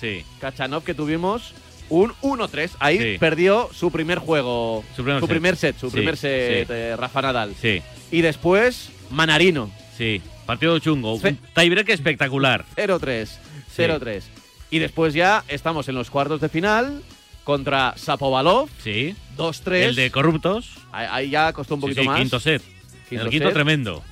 Sí. 0.00 0.24
Kachanov 0.40 0.82
que 0.84 0.94
tuvimos 0.94 1.54
un 1.88 2.12
1-3. 2.22 2.72
Ahí 2.80 2.98
Sí. 2.98 3.18
perdió 3.18 3.70
su 3.72 3.90
primer 3.90 4.18
juego, 4.18 4.84
Su 4.96 5.02
primer 5.04 5.56
set. 5.56 5.74
set, 5.74 5.80
su 5.80 5.90
primer 5.90 6.16
set 6.16 6.68
eh, 6.70 6.96
Rafa 6.96 7.22
Nadal. 7.22 7.54
Sí. 7.60 7.82
Y 8.10 8.20
después 8.22 8.90
Manarino, 9.10 9.70
Sí. 9.96 10.20
Partido 10.46 10.78
chungo. 10.78 11.18
Fe- 11.18 11.30
Un 11.30 11.38
tiebreak 11.54 11.88
espectacular. 11.88 12.64
0-3, 12.76 13.38
0-3. 13.74 14.24
Y 14.70 14.78
después 14.78 15.14
ya 15.14 15.44
estamos 15.48 15.88
en 15.88 15.94
los 15.94 16.10
cuartos 16.10 16.40
de 16.40 16.48
final 16.48 17.02
contra 17.44 17.94
Sapovalov, 17.96 18.68
Sí. 18.82 19.14
2-3. 19.36 19.88
El 19.90 19.94
de 19.94 20.10
corruptos. 20.10 20.70
Ahí, 20.92 21.06
ahí 21.10 21.30
ya 21.30 21.52
costó 21.52 21.74
un 21.76 21.80
Sí, 21.80 21.82
poquito 21.82 22.02
sí, 22.02 22.08
más. 22.08 22.18
quinto 22.18 22.40
set. 22.40 22.62
Quinto 23.08 23.24
el 23.24 23.30
quinto 23.30 23.46
set. 23.46 23.54
tremendo. 23.54 24.02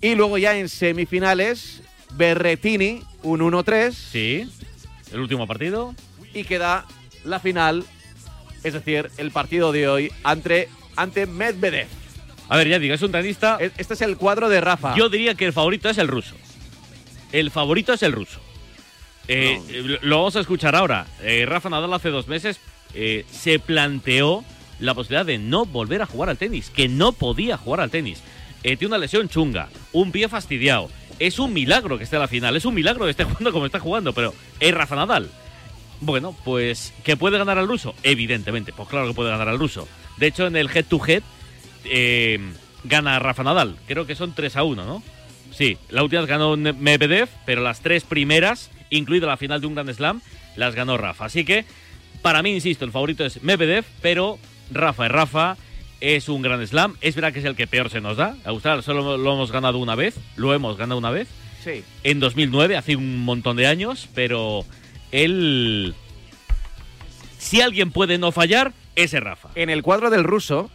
Y 0.00 0.14
luego 0.14 0.38
ya 0.38 0.56
en 0.56 0.68
semifinales, 0.68 1.82
Berretini, 2.14 3.02
un 3.22 3.40
1-3. 3.40 3.92
Sí. 3.94 4.48
El 5.12 5.20
último 5.20 5.46
partido. 5.46 5.94
y 6.34 6.44
queda 6.44 6.86
la 7.24 7.40
final, 7.40 7.84
es 8.64 8.72
decir, 8.72 9.10
el 9.18 9.30
partido 9.32 9.70
de 9.72 9.86
hoy 9.88 10.10
ante, 10.24 10.68
ante 10.96 11.26
Medvedev. 11.26 11.86
A 12.48 12.56
ver, 12.56 12.68
ya 12.68 12.78
digo, 12.78 12.94
es 12.94 13.02
un 13.02 13.12
tenista. 13.12 13.58
Este 13.60 13.94
es 13.94 14.00
el 14.02 14.16
cuadro 14.16 14.48
de 14.48 14.60
Rafa. 14.60 14.94
Yo 14.96 15.08
diría 15.08 15.34
que 15.34 15.44
el 15.46 15.52
favorito 15.52 15.88
es 15.90 15.98
el 15.98 16.08
ruso. 16.08 16.34
El 17.32 17.50
favorito 17.50 17.92
es 17.92 18.02
el 18.02 18.12
ruso. 18.12 18.40
Eh, 19.32 19.60
No. 19.86 19.94
eh, 19.94 19.98
Lo 20.02 20.18
vamos 20.18 20.36
a 20.36 20.40
escuchar 20.40 20.74
ahora. 20.76 21.06
Eh, 21.22 21.44
Rafa 21.46 21.68
Nadal 21.70 21.92
hace 21.94 22.10
dos 22.10 22.28
meses 22.28 22.60
eh, 22.94 23.24
se 23.30 23.58
planteó 23.58 24.44
la 24.78 24.94
posibilidad 24.94 25.24
de 25.26 25.38
no 25.38 25.64
volver 25.64 26.02
a 26.02 26.06
jugar 26.06 26.28
al 26.28 26.38
tenis, 26.38 26.70
que 26.70 26.88
no 26.88 27.12
podía 27.12 27.56
jugar 27.56 27.80
al 27.80 27.90
tenis. 27.90 28.22
Tiene 28.62 28.86
una 28.86 28.98
lesión 28.98 29.28
chunga, 29.28 29.68
un 29.92 30.12
pie 30.12 30.28
fastidiado. 30.28 30.88
Es 31.18 31.38
un 31.38 31.52
milagro 31.52 31.98
que 31.98 32.04
esté 32.04 32.16
a 32.16 32.20
la 32.20 32.28
final, 32.28 32.56
es 32.56 32.64
un 32.64 32.74
milagro 32.74 33.04
que 33.04 33.10
esté 33.12 33.24
jugando 33.28 33.52
como 33.52 33.66
está 33.66 33.80
jugando, 33.80 34.12
pero 34.12 34.34
es 34.60 34.74
Rafa 34.74 34.96
Nadal. 34.96 35.28
Bueno, 36.00 36.36
pues 36.44 36.92
que 37.04 37.16
puede 37.16 37.38
ganar 37.38 37.58
al 37.58 37.68
ruso, 37.68 37.94
evidentemente, 38.02 38.72
pues 38.72 38.88
claro 38.88 39.06
que 39.08 39.14
puede 39.14 39.30
ganar 39.30 39.48
al 39.48 39.58
ruso. 39.58 39.86
De 40.16 40.26
hecho, 40.26 40.46
en 40.48 40.56
el 40.56 40.68
head 40.74 40.84
to 40.86 41.00
head 41.06 41.22
eh, 41.84 42.40
gana 42.84 43.18
Rafa 43.18 43.44
Nadal. 43.44 43.76
Creo 43.86 44.06
que 44.06 44.14
son 44.16 44.34
3 44.34 44.56
a 44.56 44.62
1, 44.64 44.84
¿no? 44.84 45.02
Sí, 45.52 45.76
la 45.90 46.02
última 46.02 46.24
ganó 46.26 46.56
Medvedev, 46.56 47.28
pero 47.46 47.62
las 47.62 47.80
tres 47.82 48.04
primeras, 48.04 48.70
incluida 48.96 49.26
la 49.26 49.36
final 49.36 49.60
de 49.60 49.66
un 49.66 49.74
Grand 49.74 49.92
Slam, 49.92 50.20
las 50.56 50.74
ganó 50.74 50.96
Rafa. 50.96 51.24
Así 51.26 51.44
que, 51.44 51.64
para 52.22 52.42
mí, 52.42 52.50
insisto, 52.50 52.84
el 52.84 52.92
favorito 52.92 53.24
es 53.24 53.42
Medvedev, 53.42 53.84
pero 54.00 54.38
Rafa 54.70 55.06
es 55.06 55.12
Rafa, 55.12 55.56
es 56.00 56.28
un 56.28 56.42
Grand 56.42 56.64
Slam. 56.66 56.96
Es 57.00 57.14
verdad 57.14 57.32
que 57.32 57.38
es 57.40 57.44
el 57.44 57.56
que 57.56 57.66
peor 57.66 57.90
se 57.90 58.00
nos 58.00 58.16
da. 58.16 58.36
Australia 58.44 58.82
solo 58.82 59.16
lo 59.16 59.32
hemos 59.34 59.50
ganado 59.52 59.78
una 59.78 59.94
vez, 59.94 60.14
lo 60.36 60.54
hemos 60.54 60.76
ganado 60.76 60.98
una 60.98 61.10
vez, 61.10 61.28
Sí. 61.64 61.84
en 62.04 62.20
2009, 62.20 62.76
hace 62.76 62.96
un 62.96 63.24
montón 63.24 63.56
de 63.56 63.66
años, 63.66 64.08
pero 64.14 64.64
él... 65.10 65.94
Si 67.38 67.60
alguien 67.60 67.90
puede 67.90 68.18
no 68.18 68.30
fallar, 68.32 68.72
ese 68.94 69.20
Rafa. 69.20 69.48
En 69.54 69.68
el 69.70 69.82
cuadro 69.82 70.10
del 70.10 70.24
ruso, 70.24 70.70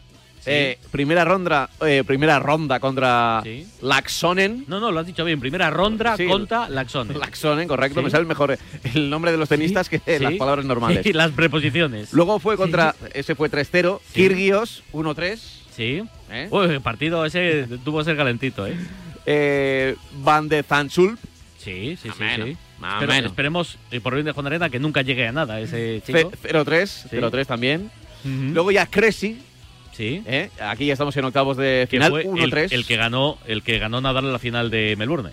Eh, 0.47 0.77
primera 0.91 1.25
ronda, 1.25 1.69
eh, 1.85 2.03
primera 2.05 2.39
ronda 2.39 2.79
contra 2.79 3.41
Sí. 3.43 3.67
Laxonen. 3.81 4.65
No, 4.67 4.79
no, 4.79 4.91
lo 4.91 4.99
has 4.99 5.05
dicho 5.07 5.23
bien. 5.25 5.39
Primera 5.39 5.69
ronda 5.69 6.15
Sí. 6.17 6.25
contra 6.25 6.69
Laxone. 6.69 7.13
Laxonen, 7.13 7.67
correcto. 7.67 7.99
Sí. 7.99 8.05
Me 8.05 8.09
sale 8.11 8.25
mejor 8.25 8.57
el 8.95 9.09
nombre 9.09 9.31
de 9.31 9.37
los 9.37 9.49
tenistas 9.49 9.89
que 9.89 10.01
las 10.19 10.33
palabras 10.35 10.65
normales. 10.65 11.01
Sí, 11.03 11.13
las 11.13 11.31
preposiciones. 11.31 12.13
Luego 12.13 12.39
fue 12.39 12.57
contra, 12.57 12.95
ese 13.13 13.35
fue 13.35 13.49
3-0, 13.49 14.01
Sí. 14.07 14.13
Kirgios 14.21 14.83
1-3, 14.93 15.39
Sí. 15.75 16.01
¿eh? 16.31 16.47
Uy, 16.49 16.65
el 16.67 16.81
partido 16.81 17.25
ese 17.25 17.67
tuvo 17.85 17.99
que 17.99 18.05
ser 18.05 18.17
calentito, 18.17 18.65
¿eh? 18.65 18.75
Eh, 19.25 19.95
Van 20.23 20.47
de 20.47 20.63
Zanschulp, 20.63 21.19
Sí, 21.57 21.97
sí, 22.01 22.07
Más 22.07 22.17
sí, 22.17 22.23
o 22.23 22.25
menos, 22.25 22.47
sí. 22.49 22.57
más 22.79 22.95
o 22.95 22.99
Pero 23.01 23.11
menos. 23.11 23.31
esperemos, 23.31 23.77
eh, 23.91 23.99
por 23.99 24.13
bien 24.13 24.25
de 24.25 24.31
Juan 24.31 24.47
Arena, 24.47 24.69
que 24.69 24.79
nunca 24.79 25.01
llegue 25.01 25.27
a 25.27 25.33
nada 25.33 25.59
ese 25.59 26.01
chico. 26.05 26.31
0-3, 26.41 26.89
Sí. 26.89 27.07
0-3 27.11 27.45
también. 27.45 27.91
Ujú. 28.23 28.53
Luego 28.53 28.71
ya 28.71 28.85
Cressy, 28.85 29.37
Sí. 29.97 30.21
¿Eh? 30.27 30.51
Aquí 30.61 30.85
ya 30.85 30.93
estamos 30.93 31.17
en 31.17 31.25
octavos 31.25 31.57
de 31.57 31.87
final. 31.89 32.13
Que 32.13 32.29
fue 32.29 32.43
el, 32.43 32.53
el, 32.71 32.85
que 32.85 32.97
ganó, 32.97 33.39
el 33.47 33.63
que 33.63 33.79
ganó 33.79 33.99
Nadal 33.99 34.25
en 34.25 34.31
la 34.31 34.37
final 34.37 34.69
de 34.69 34.95
Melbourne. 34.95 35.31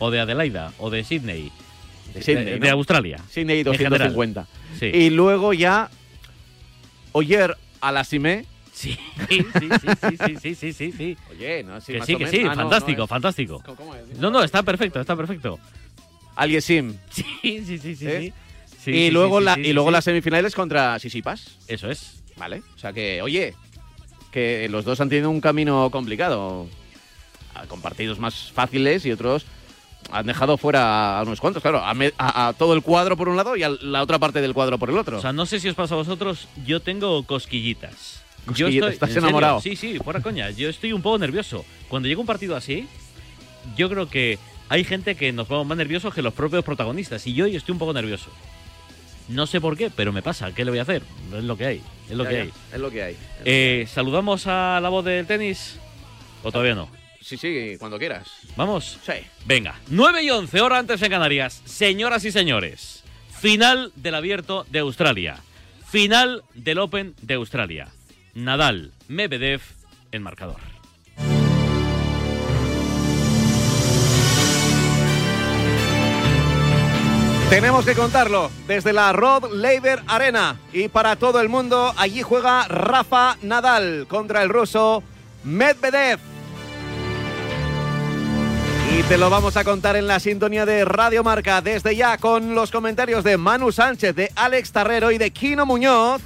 O 0.00 0.10
de 0.10 0.18
Adelaida. 0.18 0.72
O 0.78 0.90
de 0.90 1.04
Sydney. 1.04 1.52
De, 2.12 2.20
Sydney, 2.20 2.54
eh, 2.54 2.58
de, 2.58 2.70
¿no? 2.70 2.72
Australia. 2.72 3.18
Sydney 3.30 3.62
250. 3.62 4.48
Sí. 4.80 4.86
Y 4.86 5.10
luego 5.10 5.52
ya. 5.52 5.90
Oyer 7.12 7.56
a 7.80 7.92
la 7.92 8.02
Simé. 8.02 8.46
Sí, 8.72 8.98
sí, 9.28 9.46
sí, 9.60 9.68
sí, 10.18 10.36
sí, 10.40 10.54
sí, 10.56 10.72
sí, 10.72 10.92
sí. 10.92 11.16
Oye, 11.30 11.62
no, 11.62 11.80
sí, 11.80 11.92
que 11.92 12.02
sí, 12.02 12.16
que 12.16 12.26
sí, 12.26 12.42
ah, 12.44 12.56
fantástico, 12.56 12.96
no, 12.96 13.04
no 13.04 13.06
fantástico. 13.06 13.62
No, 14.18 14.30
no, 14.32 14.42
está 14.42 14.64
perfecto, 14.64 15.00
está 15.00 15.14
perfecto. 15.14 15.60
Alguien 16.34 16.60
sim. 16.60 16.96
Sí, 17.10 17.24
sí, 17.64 17.78
sí, 17.78 17.94
sí, 17.94 18.06
¿Eh? 18.08 18.32
sí. 18.80 18.90
y 18.90 19.10
luego, 19.12 19.38
la, 19.38 19.56
y 19.56 19.72
luego 19.72 19.92
las 19.92 20.02
semifinales 20.02 20.56
contra 20.56 20.98
Sisipas. 20.98 21.56
Eso 21.68 21.88
es. 21.88 22.24
Vale. 22.36 22.62
O 22.74 22.78
sea 22.78 22.92
que, 22.92 23.22
oye, 23.22 23.54
que 24.34 24.68
los 24.68 24.84
dos 24.84 25.00
han 25.00 25.08
tenido 25.08 25.30
un 25.30 25.40
camino 25.40 25.88
complicado. 25.90 26.66
Ah, 27.54 27.64
Con 27.68 27.80
partidos 27.80 28.18
más 28.18 28.50
fáciles 28.52 29.06
y 29.06 29.12
otros 29.12 29.46
han 30.10 30.26
dejado 30.26 30.58
fuera 30.58 31.18
a 31.18 31.22
unos 31.22 31.40
cuantos, 31.40 31.62
claro. 31.62 31.78
A, 31.82 31.94
me- 31.94 32.12
a- 32.18 32.48
a 32.48 32.52
todo 32.52 32.74
el 32.74 32.82
cuadro 32.82 33.16
por 33.16 33.28
un 33.28 33.36
lado 33.36 33.56
y 33.56 33.62
a 33.62 33.70
la 33.70 34.02
otra 34.02 34.18
parte 34.18 34.40
del 34.42 34.52
cuadro 34.52 34.76
por 34.78 34.90
el 34.90 34.98
otro. 34.98 35.16
o 35.18 35.20
sea 35.22 35.32
no 35.32 35.46
sé 35.46 35.60
si 35.60 35.68
os 35.70 35.74
pasa 35.74 35.94
a 35.94 35.96
vosotros 35.98 36.46
yo 36.66 36.80
tengo 36.80 37.22
cosquillitas 37.24 38.20
yo 38.44 38.66
Cosquillitas, 38.66 38.92
estoy 38.92 39.06
¿estás 39.08 39.10
¿en 39.12 39.18
enamorado? 39.24 39.60
sí 39.62 39.76
sí 39.76 39.98
fuera 40.04 40.20
coña 40.20 40.50
yo 40.50 40.68
estoy 40.68 40.92
un 40.92 41.00
poco 41.00 41.16
nervioso 41.18 41.64
cuando 41.88 42.06
llega 42.08 42.20
un 42.20 42.26
partido 42.26 42.54
así 42.54 42.86
yo 43.78 43.88
creo 43.88 44.10
que 44.10 44.38
hay 44.68 44.84
gente 44.84 45.14
que 45.14 45.32
nos 45.32 45.46
ponemos 45.46 45.68
más 45.68 45.78
nerviosos 45.78 46.12
que 46.12 46.20
los 46.20 46.34
propios 46.34 46.64
protagonistas 46.64 47.26
y 47.26 47.32
yo 47.32 47.46
hoy 47.46 47.56
estoy 47.56 47.72
un 47.72 47.78
poco 47.78 47.92
nervioso. 47.94 48.30
No 49.28 49.46
sé 49.46 49.58
por 49.60 49.74
qué, 49.76 49.88
pero 49.90 50.12
me 50.12 50.20
pasa. 50.22 50.52
¿Qué 50.52 50.64
le 50.66 50.70
voy 50.70 50.80
a 50.80 50.82
hacer? 50.82 51.02
Es 51.34 51.44
lo 51.44 51.56
que 51.56 51.64
hay. 51.66 51.82
Es 52.08 52.16
lo 52.16 52.24
Ya, 52.24 52.30
que 52.30 52.36
ya, 52.36 52.42
hay. 52.42 52.52
Es 52.72 52.80
lo 52.80 52.90
que 52.90 53.02
hay. 53.02 53.16
Eh, 53.44 53.86
¿Saludamos 53.92 54.46
a 54.46 54.78
la 54.82 54.88
voz 54.88 55.04
del 55.04 55.26
tenis? 55.26 55.78
¿O 56.42 56.52
todavía 56.52 56.74
no? 56.74 56.88
Sí, 57.20 57.38
sí, 57.38 57.76
cuando 57.78 57.98
quieras. 57.98 58.28
¿Vamos? 58.56 58.98
Sí. 59.04 59.14
Venga, 59.46 59.80
9 59.88 60.22
y 60.22 60.30
11, 60.30 60.60
hora 60.60 60.78
antes 60.78 61.00
en 61.00 61.10
Canarias. 61.10 61.62
Señoras 61.64 62.24
y 62.26 62.32
señores, 62.32 63.02
final 63.40 63.92
del 63.96 64.14
abierto 64.14 64.66
de 64.70 64.80
Australia. 64.80 65.36
Final 65.90 66.42
del 66.54 66.78
Open 66.78 67.14
de 67.22 67.34
Australia. 67.34 67.88
Nadal, 68.34 68.92
Medvedev 69.08 69.62
en 70.12 70.22
marcador. 70.22 70.73
Tenemos 77.50 77.84
que 77.84 77.94
contarlo 77.94 78.50
desde 78.66 78.92
la 78.92 79.12
Rod 79.12 79.52
Laver 79.52 80.02
Arena. 80.08 80.58
Y 80.72 80.88
para 80.88 81.16
todo 81.16 81.40
el 81.40 81.48
mundo, 81.48 81.94
allí 81.96 82.22
juega 82.22 82.66
Rafa 82.66 83.36
Nadal 83.42 84.06
contra 84.08 84.42
el 84.42 84.48
ruso 84.48 85.02
Medvedev. 85.44 86.18
Y 88.96 89.02
te 89.04 89.18
lo 89.18 89.28
vamos 89.28 89.56
a 89.56 89.64
contar 89.64 89.96
en 89.96 90.06
la 90.06 90.20
sintonía 90.20 90.64
de 90.66 90.84
Radio 90.84 91.22
Marca 91.22 91.60
desde 91.60 91.94
ya 91.96 92.16
con 92.18 92.54
los 92.54 92.70
comentarios 92.70 93.24
de 93.24 93.36
Manu 93.36 93.72
Sánchez, 93.72 94.14
de 94.14 94.32
Alex 94.36 94.72
Tarrero 94.72 95.10
y 95.10 95.18
de 95.18 95.30
Kino 95.30 95.66
Muñoz. 95.66 96.22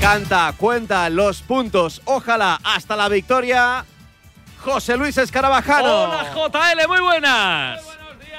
Canta, 0.00 0.52
cuenta 0.56 1.08
los 1.10 1.42
puntos, 1.42 2.02
ojalá 2.04 2.60
hasta 2.62 2.94
la 2.94 3.08
victoria. 3.08 3.84
José 4.60 4.96
Luis 4.96 5.16
Escarabajano. 5.16 6.04
Hola 6.04 6.32
JL, 6.34 6.88
muy 6.88 7.00
buenas. 7.00 7.84
Buenos 7.84 7.97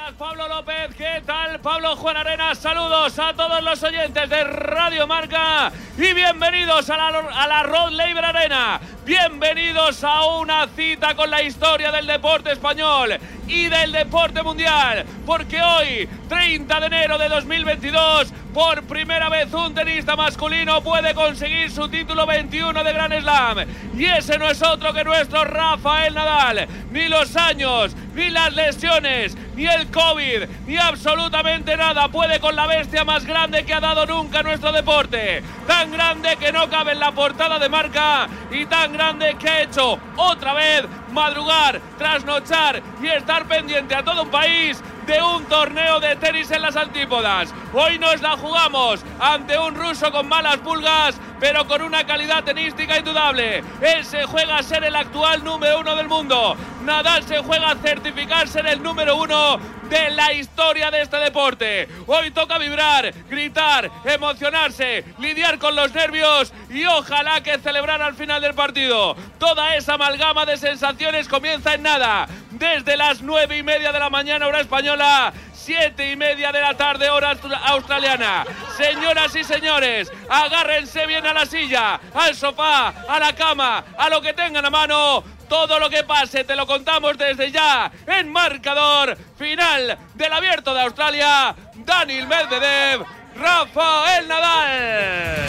días, 0.10 0.14
Pablo 0.18 0.48
López. 0.48 0.96
¿Qué 0.98 1.22
tal, 1.26 1.60
Pablo 1.60 1.96
Juan 1.96 2.18
Arenas? 2.18 2.58
Saludos 2.58 3.18
a 3.20 3.34
todos 3.34 3.64
los 3.64 3.82
oyentes 3.84 4.30
de 4.30 4.44
Radio 4.44 5.08
Marca 5.08 5.72
y 5.98 6.14
bienvenidos 6.14 6.90
a 6.90 6.98
la, 6.98 7.08
a 7.08 7.48
la 7.48 7.64
Rod 7.64 7.92
Laver 7.92 8.26
Arena. 8.26 8.80
Bienvenidos 9.06 10.04
a 10.04 10.26
una 10.38 10.68
cita 10.68 11.16
con 11.16 11.30
la 11.30 11.42
historia 11.42 11.92
del 11.92 12.06
deporte 12.06 12.52
español 12.52 13.18
y 13.48 13.66
del 13.66 13.92
deporte 13.92 14.44
mundial. 14.44 15.06
Porque 15.26 15.62
hoy, 15.62 16.08
30 16.28 16.80
de 16.80 16.86
enero 16.86 17.18
de 17.18 17.28
2022, 17.28 18.32
por 18.54 18.84
primera 18.84 19.30
vez 19.30 19.54
un 19.54 19.74
tenista 19.74 20.16
masculino 20.16 20.82
puede 20.82 21.14
conseguir 21.14 21.72
su 21.72 21.90
título 21.90 22.26
21 22.26 22.84
de 22.84 22.94
Grand 22.94 23.20
Slam. 23.20 23.58
Y 23.98 24.06
ese 24.06 24.38
no 24.38 24.50
es 24.50 24.62
otro 24.62 24.94
que 24.94 25.04
nuestro 25.04 25.44
Rafael 25.44 26.14
Nadal. 26.14 26.68
Ni 26.92 27.08
los 27.08 27.36
años, 27.36 27.96
ni 28.14 28.30
las 28.30 28.54
lesiones, 28.54 29.36
ni 29.56 29.66
el 29.66 29.90
COVID, 30.00 30.44
ni 30.66 30.78
absolutamente 30.78 31.76
nada 31.76 32.08
puede 32.08 32.40
con 32.40 32.56
la 32.56 32.68
bestia 32.68 33.04
más 33.04 33.26
grande 33.26 33.66
que 33.66 33.74
ha 33.74 33.82
dado 33.82 34.06
nunca 34.06 34.42
nuestro 34.42 34.72
deporte. 34.72 35.44
Tan 35.68 35.92
grande 35.92 36.38
que 36.38 36.54
no 36.54 36.70
cabe 36.70 36.94
en 36.94 37.00
la 37.00 37.12
portada 37.12 37.60
de 37.60 37.68
marca 37.68 38.30
y 38.50 38.66
tan 38.66 38.94
grande 38.94 39.36
que 39.38 39.50
ha 39.50 39.64
hecho 39.64 40.00
otra 40.16 40.54
vez 40.54 40.86
madrugar, 41.12 41.82
trasnochar 41.98 42.82
y 43.02 43.08
estar 43.08 43.46
pendiente 43.46 43.94
a 43.94 44.02
todo 44.02 44.24
un 44.24 44.32
país 44.32 44.82
de 45.10 45.24
un 45.24 45.44
torneo 45.46 46.00
de 46.00 46.16
tenis 46.18 46.52
en 46.52 46.62
las 46.62 46.76
antípodas. 46.76 47.52
Hoy 47.74 47.98
nos 47.98 48.22
la 48.22 48.38
jugamos 48.38 49.04
ante 49.20 49.58
un 49.58 49.74
ruso 49.74 50.12
con 50.12 50.28
malas 50.28 50.58
pulgas, 50.58 51.16
pero 51.40 51.66
con 51.66 51.82
una 51.82 52.06
calidad 52.06 52.44
tenística 52.44 53.00
indudable. 53.00 53.64
Él 53.82 54.06
se 54.06 54.26
juega 54.26 54.58
a 54.58 54.64
ser 54.64 54.84
el 54.84 54.96
actual 54.96 55.44
número 55.44 55.80
uno 55.80 55.96
del 55.96 56.08
mundo. 56.08 56.56
Nadal 56.84 57.24
se 57.24 57.40
juega 57.40 57.72
a 57.72 57.76
certificarse 57.78 58.60
en 58.60 58.68
el 58.68 58.84
número 58.84 59.16
uno 59.16 59.58
de 59.90 60.12
la 60.12 60.32
historia 60.34 60.92
de 60.92 61.02
este 61.02 61.18
deporte. 61.18 61.88
Hoy 62.06 62.30
toca 62.30 62.60
vibrar, 62.60 63.12
gritar, 63.28 63.90
emocionarse, 64.06 65.06
lidiar 65.18 65.58
con 65.58 65.76
los 65.76 65.92
nervios 65.92 66.54
y 66.70 66.86
ojalá 66.86 67.42
que 67.42 67.58
celebrar 67.58 68.00
al 68.04 68.14
final 68.14 68.44
del 68.44 68.54
partido. 68.54 69.16
Toda 69.40 69.76
esa 69.76 69.96
amalgama 69.96 70.46
de 70.46 70.58
sensaciones 70.58 71.28
comienza 71.28 71.74
en 71.74 71.82
nada. 71.82 72.28
Desde 72.52 72.98
las 72.98 73.22
nueve 73.22 73.58
y 73.58 73.64
media 73.64 73.92
de 73.92 74.00
la 74.00 74.10
mañana 74.10 74.48
hora 74.48 74.60
española, 74.62 75.32
siete 75.54 76.12
y 76.12 76.16
media 76.16 76.52
de 76.52 76.62
la 76.62 76.74
tarde 76.76 77.10
hora 77.10 77.32
austra- 77.32 77.62
australiana. 77.66 78.44
Señoras 78.76 79.36
y 79.36 79.44
señores, 79.44 80.12
agárrense 80.30 81.06
bien 81.06 81.26
a 81.28 81.34
la 81.34 81.46
silla, 81.46 82.00
al 82.14 82.36
sofá, 82.36 82.88
a 83.08 83.20
la 83.20 83.34
cama, 83.34 83.84
a 83.98 84.10
lo 84.10 84.22
que 84.22 84.34
tengan 84.34 84.66
a 84.66 84.70
mano. 84.70 85.24
Todo 85.48 85.80
lo 85.80 85.90
que 85.90 86.04
pase 86.04 86.44
te 86.44 86.56
lo 86.56 86.66
contamos 86.68 87.18
desde 87.18 87.52
ya 87.52 87.92
en 88.06 88.32
marcador 88.32 89.18
final 89.38 89.98
del 90.16 90.34
Abierto 90.34 90.74
de 90.74 90.82
Australia. 90.82 91.56
Daniel 91.76 92.28
Medvedev, 92.28 93.04
Rafael 93.36 94.28
Nadal. 94.28 95.46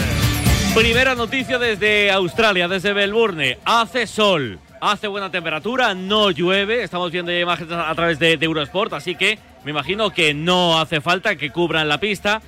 Primera 0.75 1.15
noticia 1.15 1.59
desde 1.59 2.11
Australia, 2.11 2.69
desde 2.69 2.95
Melbourne. 2.95 3.59
Hace 3.65 4.07
sol, 4.07 4.59
hace 4.81 5.09
buena 5.09 5.31
temperatura, 5.31 5.95
no 5.95 6.31
llueve. 6.31 6.83
Estamos 6.83 7.13
viendo 7.13 7.37
imágenes 7.37 7.73
a 7.73 7.95
través 7.95 8.19
de, 8.19 8.37
de 8.37 8.47
Eurosport, 8.47 8.93
así 8.93 9.15
que 9.15 9.39
me 9.65 9.71
imagino 9.71 10.11
que 10.11 10.35
no 10.35 10.81
hace 10.81 11.01
falta 11.01 11.37
que 11.37 11.51
cubran 11.51 11.89
la 11.89 12.01
pista. 12.01 12.43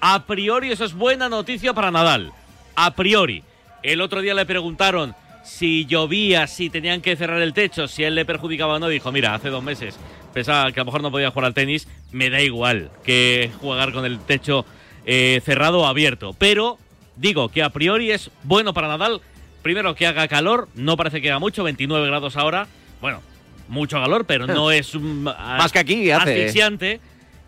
A 0.00 0.24
priori, 0.24 0.70
eso 0.70 0.84
es 0.84 0.94
buena 0.94 1.28
noticia 1.28 1.72
para 1.74 1.90
Nadal. 1.90 2.32
A 2.74 2.92
priori. 2.92 3.42
El 3.82 4.00
otro 4.00 4.20
día 4.20 4.34
le 4.34 4.46
preguntaron 4.46 5.14
si 5.42 5.86
llovía, 5.86 6.46
si 6.46 6.70
tenían 6.70 7.00
que 7.00 7.16
cerrar 7.16 7.42
el 7.42 7.52
techo, 7.52 7.88
si 7.88 8.04
él 8.04 8.14
le 8.14 8.24
perjudicaba 8.24 8.74
o 8.74 8.78
no. 8.78 8.88
Dijo, 8.88 9.10
mira, 9.10 9.34
hace 9.34 9.48
dos 9.48 9.62
meses 9.62 9.98
pensaba 10.32 10.70
que 10.72 10.80
a 10.80 10.82
lo 10.82 10.86
mejor 10.86 11.02
no 11.02 11.10
podía 11.10 11.30
jugar 11.30 11.46
al 11.46 11.54
tenis. 11.54 11.88
Me 12.12 12.30
da 12.30 12.40
igual 12.40 12.90
que 13.04 13.50
jugar 13.60 13.92
con 13.92 14.04
el 14.04 14.20
techo 14.20 14.64
eh, 15.04 15.40
cerrado 15.44 15.80
o 15.80 15.86
abierto. 15.86 16.34
Pero 16.38 16.78
digo 17.16 17.48
que 17.48 17.62
a 17.62 17.70
priori 17.70 18.12
es 18.12 18.30
bueno 18.44 18.72
para 18.72 18.88
Nadal. 18.88 19.20
Primero 19.62 19.94
que 19.94 20.06
haga 20.06 20.26
calor, 20.28 20.68
no 20.74 20.96
parece 20.96 21.20
que 21.22 21.30
haga 21.30 21.38
mucho, 21.38 21.62
29 21.64 22.06
grados 22.06 22.36
ahora. 22.36 22.66
Bueno, 23.00 23.20
mucho 23.68 23.96
calor, 24.00 24.24
pero 24.26 24.46
no 24.46 24.70
es 24.72 24.94
un, 24.94 25.22
Más 25.22 25.72
que 25.72 25.78
aquí 25.78 26.10
hace. 26.10 26.30
asfixiante. 26.32 27.00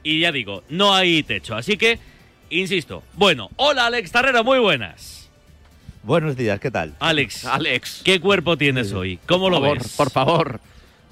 Y 0.02 0.20
ya 0.20 0.32
digo, 0.32 0.62
no 0.68 0.94
hay 0.94 1.22
techo. 1.22 1.56
Así 1.56 1.76
que, 1.76 1.98
insisto. 2.50 3.02
Bueno, 3.14 3.50
hola 3.56 3.86
Alex 3.86 4.12
Tarrera, 4.12 4.42
muy 4.42 4.58
buenas. 4.58 5.30
Buenos 6.02 6.36
días, 6.36 6.60
¿qué 6.60 6.70
tal? 6.70 6.94
Alex, 7.00 7.46
Alex. 7.46 8.02
¿qué 8.04 8.20
cuerpo 8.20 8.58
tienes 8.58 8.92
hoy? 8.92 9.18
¿Cómo 9.26 9.44
por 9.46 9.52
lo 9.52 9.60
favor, 9.60 9.78
ves? 9.78 9.96
Por 9.96 10.10
favor. 10.10 10.60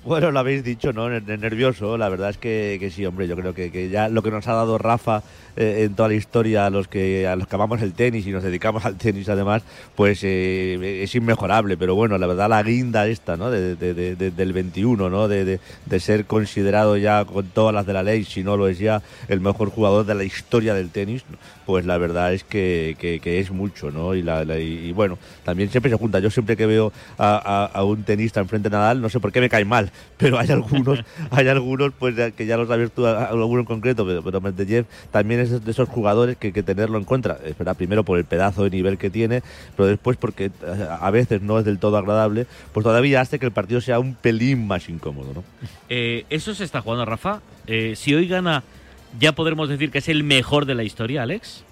Bueno, 0.04 0.30
lo 0.32 0.38
habéis 0.40 0.62
dicho, 0.64 0.92
¿no? 0.92 1.08
Ner- 1.08 1.38
Nervioso, 1.38 1.96
la 1.96 2.08
verdad 2.10 2.28
es 2.30 2.36
que, 2.36 2.76
que 2.78 2.90
sí, 2.90 3.06
hombre, 3.06 3.26
yo 3.28 3.36
creo 3.36 3.54
que, 3.54 3.70
que 3.72 3.88
ya 3.88 4.08
lo 4.08 4.22
que 4.22 4.30
nos 4.30 4.46
ha 4.48 4.52
dado 4.52 4.76
Rafa 4.76 5.22
eh, 5.56 5.84
en 5.86 5.94
toda 5.94 6.08
la 6.08 6.14
historia 6.14 6.66
a 6.66 6.70
los 6.70 6.88
que 6.88 7.26
a 7.26 7.36
los 7.36 7.46
que 7.46 7.54
amamos 7.56 7.82
el 7.82 7.92
tenis 7.92 8.26
y 8.26 8.30
nos 8.30 8.42
dedicamos 8.42 8.84
al 8.84 8.96
tenis 8.96 9.28
además, 9.28 9.62
pues 9.96 10.20
eh, 10.22 11.00
es 11.02 11.14
inmejorable, 11.14 11.76
pero 11.76 11.94
bueno, 11.94 12.16
la 12.18 12.26
verdad 12.26 12.48
la 12.48 12.62
guinda 12.62 13.06
esta, 13.06 13.36
¿no? 13.36 13.50
De, 13.50 13.76
de- 13.76 13.94
de- 13.94 14.16
de- 14.16 14.30
del 14.30 14.52
21, 14.52 15.10
¿no? 15.10 15.28
De, 15.28 15.58
ser 16.00 16.24
considerado 16.24 16.96
ya 16.96 17.24
con 17.24 17.46
todas 17.46 17.74
las 17.74 17.86
de 17.86 17.92
la 17.92 18.02
ley, 18.02 18.24
si 18.24 18.42
no 18.42 18.56
lo 18.56 18.66
es 18.68 18.78
ya, 18.78 19.02
el 19.28 19.40
mejor 19.40 19.70
jugador 19.70 20.04
de 20.06 20.14
la 20.14 20.24
historia 20.24 20.74
del 20.74 20.88
tenis, 20.90 21.22
pues 21.66 21.84
la 21.86 21.96
verdad 21.98 22.32
es 22.34 22.42
que, 22.44 22.96
que- 22.98 23.38
es 23.38 23.50
mucho, 23.50 23.90
¿no? 23.90 24.14
Y, 24.14 24.22
la, 24.22 24.42
y- 24.58 24.92
bueno, 24.92 25.18
también 25.44 25.70
siempre 25.70 25.90
se 25.90 25.96
junta. 25.98 26.18
Yo 26.18 26.30
siempre 26.30 26.56
que 26.56 26.66
veo 26.66 26.92
a, 27.18 27.70
a- 27.72 27.84
un 27.84 28.02
tenista 28.04 28.40
enfrente 28.40 28.68
de 28.68 28.76
Nadal, 28.76 29.00
no 29.00 29.08
sé 29.08 29.20
por 29.20 29.32
qué 29.32 29.40
me 29.40 29.48
cae 29.48 29.64
mal, 29.64 29.90
pero 30.16 30.38
hay 30.38 30.50
algunos, 30.50 31.00
hay 31.30 31.48
algunos 31.48 31.92
pues 31.98 32.14
que 32.32 32.46
ya 32.46 32.56
los 32.56 32.68
sabes 32.68 32.90
tú, 32.92 33.06
alguno 33.06 33.60
en 33.60 33.66
concreto, 33.66 34.06
pero, 34.06 34.22
pero 34.22 34.40
Medvedev 34.40 34.86
también 35.10 35.40
es 35.50 35.64
de 35.64 35.70
esos 35.70 35.88
jugadores 35.88 36.36
que 36.36 36.48
hay 36.48 36.52
que 36.52 36.62
tenerlo 36.62 36.98
en 36.98 37.04
cuenta. 37.04 37.38
Es 37.44 37.56
verdad, 37.56 37.76
primero 37.76 38.04
por 38.04 38.18
el 38.18 38.24
pedazo 38.24 38.64
de 38.64 38.70
nivel 38.70 38.98
que 38.98 39.10
tiene, 39.10 39.42
pero 39.76 39.86
después 39.88 40.16
porque 40.16 40.46
eh, 40.46 40.88
a 41.00 41.10
veces 41.10 41.42
no 41.42 41.58
es 41.58 41.64
del 41.64 41.78
todo 41.78 41.96
agradable, 41.96 42.46
pues 42.72 42.84
todavía 42.84 43.20
hace 43.20 43.38
que 43.38 43.46
el 43.46 43.52
partido 43.52 43.80
sea 43.80 43.98
un 43.98 44.14
pelín 44.14 44.66
más 44.66 44.88
incómodo, 44.88 45.32
¿no? 45.34 45.44
Eh, 45.88 46.24
¿Eso 46.30 46.54
se 46.54 46.64
está 46.64 46.80
jugando, 46.80 47.04
Rafa? 47.04 47.40
Eh, 47.66 47.94
si 47.96 48.14
hoy 48.14 48.28
gana, 48.28 48.62
¿ya 49.18 49.32
podremos 49.32 49.68
decir 49.68 49.90
que 49.90 49.98
es 49.98 50.08
el 50.08 50.24
mejor 50.24 50.66
de 50.66 50.74
la 50.74 50.84
historia, 50.84 51.22
Alex? 51.22 51.64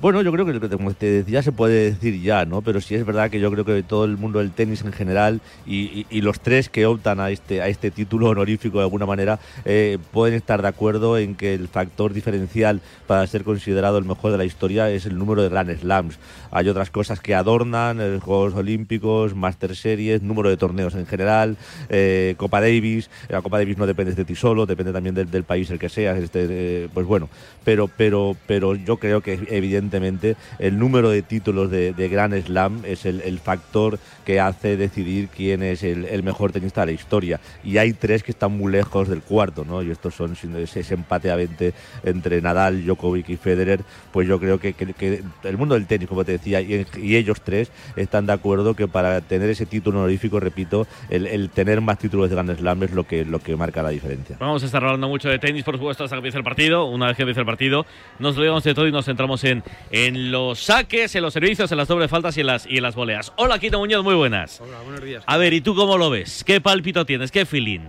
Bueno, 0.00 0.22
yo 0.22 0.30
creo 0.30 0.46
que 0.46 0.60
como 0.76 0.94
te 0.94 1.06
decía 1.06 1.42
se 1.42 1.50
puede 1.50 1.90
decir 1.90 2.22
ya, 2.22 2.44
¿no? 2.44 2.62
Pero 2.62 2.80
sí 2.80 2.94
es 2.94 3.04
verdad 3.04 3.30
que 3.30 3.40
yo 3.40 3.50
creo 3.50 3.64
que 3.64 3.82
todo 3.82 4.04
el 4.04 4.16
mundo 4.16 4.38
del 4.38 4.52
tenis 4.52 4.82
en 4.82 4.92
general 4.92 5.40
y, 5.66 6.06
los 6.20 6.38
tres 6.38 6.68
que 6.68 6.86
optan 6.86 7.18
a 7.18 7.30
este, 7.30 7.62
a 7.62 7.68
este 7.68 7.90
título 7.90 8.28
honorífico 8.28 8.78
de 8.78 8.84
alguna 8.84 9.06
manera 9.06 9.40
eh, 9.64 9.98
pueden 10.12 10.36
estar 10.36 10.62
de 10.62 10.68
acuerdo 10.68 11.18
en 11.18 11.34
que 11.34 11.54
el 11.54 11.66
factor 11.66 12.12
diferencial 12.12 12.80
para 13.08 13.26
ser 13.26 13.42
considerado 13.42 13.98
el 13.98 14.04
mejor 14.04 14.30
de 14.30 14.38
la 14.38 14.44
historia 14.44 14.88
es 14.88 15.04
el 15.04 15.18
número 15.18 15.42
de 15.42 15.48
Grand 15.48 15.76
Slams. 15.76 16.18
Hay 16.52 16.68
otras 16.68 16.90
cosas 16.90 17.18
que 17.18 17.34
adornan, 17.34 18.00
eh, 18.00 18.20
Juegos 18.22 18.54
Olímpicos, 18.54 19.34
Master 19.34 19.74
Series, 19.74 20.22
número 20.22 20.48
de 20.48 20.56
torneos 20.56 20.94
en 20.94 21.06
general, 21.06 21.56
eh, 21.88 22.34
Copa 22.36 22.60
Davis. 22.60 23.10
La 23.28 23.42
Copa 23.42 23.58
Davis 23.58 23.78
no 23.78 23.86
depende 23.86 24.14
de 24.14 24.24
ti 24.24 24.36
solo, 24.36 24.64
depende 24.64 24.92
también 24.92 25.16
del, 25.16 25.28
del 25.28 25.42
país 25.42 25.70
el 25.70 25.78
que 25.80 25.88
seas. 25.88 26.18
Este, 26.18 26.46
eh, 26.48 26.88
pues 26.94 27.06
bueno, 27.06 27.28
pero, 27.68 27.86
pero, 27.86 28.34
pero 28.46 28.74
yo 28.76 28.96
creo 28.96 29.20
que 29.20 29.38
evidentemente 29.50 30.36
el 30.58 30.78
número 30.78 31.10
de 31.10 31.20
títulos 31.20 31.70
de, 31.70 31.92
de 31.92 32.08
Grand 32.08 32.34
Slam 32.42 32.80
es 32.86 33.04
el, 33.04 33.20
el 33.20 33.38
factor 33.40 33.98
que 34.28 34.40
hace 34.40 34.76
decidir 34.76 35.28
quién 35.34 35.62
es 35.62 35.82
el, 35.82 36.04
el 36.04 36.22
mejor 36.22 36.52
tenista 36.52 36.82
de 36.82 36.88
la 36.88 36.92
historia. 36.92 37.40
Y 37.64 37.78
hay 37.78 37.94
tres 37.94 38.22
que 38.22 38.30
están 38.30 38.52
muy 38.52 38.70
lejos 38.70 39.08
del 39.08 39.22
cuarto, 39.22 39.64
¿no? 39.64 39.82
Y 39.82 39.90
estos 39.90 40.14
son 40.14 40.36
ese 40.58 40.92
empate 40.92 41.30
a 41.30 41.36
20 41.36 41.72
entre 42.04 42.42
Nadal, 42.42 42.84
Djokovic 42.84 43.26
y 43.30 43.38
Federer. 43.38 43.80
Pues 44.12 44.28
yo 44.28 44.38
creo 44.38 44.60
que, 44.60 44.74
que- 44.74 44.92
que 44.92 45.22
el 45.44 45.56
mundo 45.56 45.76
del 45.76 45.86
tenis, 45.86 46.08
como 46.08 46.26
te 46.26 46.32
decía, 46.32 46.60
y, 46.60 46.84
y 47.00 47.16
ellos 47.16 47.40
tres 47.40 47.70
están 47.96 48.26
de 48.26 48.34
acuerdo 48.34 48.74
que 48.74 48.86
para 48.86 49.22
tener 49.22 49.48
ese 49.48 49.64
título 49.64 50.00
honorífico, 50.00 50.38
repito, 50.40 50.86
el, 51.08 51.26
el 51.26 51.48
tener 51.48 51.80
más 51.80 51.98
títulos 51.98 52.28
de 52.28 52.34
Grand 52.36 52.54
Slam 52.54 52.82
es 52.82 52.90
lo 52.92 53.04
que, 53.04 53.24
lo 53.24 53.38
que 53.38 53.56
marca 53.56 53.82
la 53.82 53.88
diferencia. 53.88 54.36
Vamos 54.38 54.62
a 54.62 54.66
estar 54.66 54.84
hablando 54.84 55.08
mucho 55.08 55.30
de 55.30 55.38
tenis, 55.38 55.64
por 55.64 55.76
supuesto, 55.78 56.04
hasta 56.04 56.16
que 56.16 56.18
empiece 56.18 56.36
el 56.36 56.44
partido. 56.44 56.84
Una 56.84 57.06
vez 57.06 57.16
que 57.16 57.22
empiece 57.22 57.40
el 57.40 57.46
partido, 57.46 57.86
nos 58.18 58.36
olvidamos 58.36 58.62
de 58.62 58.74
todo 58.74 58.86
y 58.86 58.92
nos 58.92 59.06
centramos 59.06 59.42
en, 59.44 59.62
en 59.90 60.30
los 60.30 60.58
saques, 60.62 61.14
en 61.14 61.22
los 61.22 61.32
servicios, 61.32 61.72
en 61.72 61.78
las 61.78 61.88
dobles 61.88 62.10
faltas 62.10 62.36
y 62.36 62.40
en 62.42 62.46
las, 62.48 62.66
y 62.66 62.76
en 62.76 62.82
las 62.82 62.94
voleas. 62.94 63.32
Hola, 63.36 63.58
Quito 63.58 63.78
Muñoz, 63.78 64.04
muy 64.04 64.17
buenas. 64.18 64.60
Hola, 64.60 64.80
buenos 64.82 65.02
días. 65.02 65.24
A 65.26 65.36
ver, 65.36 65.52
¿y 65.54 65.60
tú 65.60 65.74
cómo 65.74 65.96
lo 65.96 66.10
ves? 66.10 66.44
¿Qué 66.44 66.60
pálpito 66.60 67.06
tienes? 67.06 67.30
¿Qué 67.30 67.46
feeling? 67.46 67.80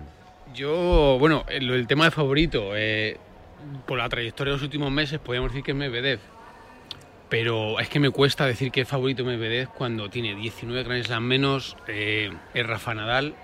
Yo, 0.54 1.18
bueno, 1.20 1.44
el, 1.50 1.70
el 1.70 1.88
tema 1.88 2.06
de 2.06 2.12
favorito, 2.12 2.72
eh, 2.76 3.18
por 3.86 3.98
la 3.98 4.08
trayectoria 4.08 4.52
de 4.52 4.58
los 4.58 4.64
últimos 4.64 4.92
meses, 4.92 5.20
podríamos 5.20 5.52
decir 5.52 5.64
que 5.64 5.72
es 5.72 5.78
Medvedev. 5.78 6.20
Pero 7.30 7.80
es 7.80 7.90
que 7.90 8.00
me 8.00 8.10
cuesta 8.10 8.46
decir 8.46 8.72
que 8.72 8.82
es 8.82 8.88
favorito 8.88 9.24
Medvedev 9.24 9.70
cuando 9.70 10.10
tiene 10.10 10.36
19 10.36 10.84
Grand 10.84 11.04
Slam 11.04 11.24
menos, 11.24 11.78
eh, 11.88 12.32
es 12.54 12.66
Rafa 12.66 12.94
Nadal, 12.96 13.36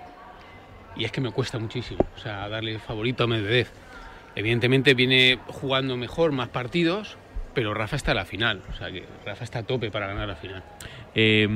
y 0.96 1.04
es 1.04 1.12
que 1.12 1.20
me 1.20 1.30
cuesta 1.30 1.58
muchísimo, 1.58 2.04
o 2.16 2.18
sea, 2.18 2.48
darle 2.48 2.78
favorito 2.78 3.24
a 3.24 3.26
Medvedev. 3.26 3.68
Evidentemente 4.34 4.94
viene 4.94 5.38
jugando 5.46 5.96
mejor, 5.96 6.32
más 6.32 6.48
partidos, 6.48 7.16
pero 7.54 7.74
Rafa 7.74 7.96
está 7.96 8.12
a 8.12 8.14
la 8.14 8.24
final, 8.24 8.62
o 8.70 8.76
sea 8.76 8.90
que 8.90 9.04
Rafa 9.24 9.44
está 9.44 9.60
a 9.60 9.62
tope 9.62 9.90
para 9.90 10.08
ganar 10.08 10.28
la 10.28 10.36
final. 10.36 10.62
Eh, 11.14 11.48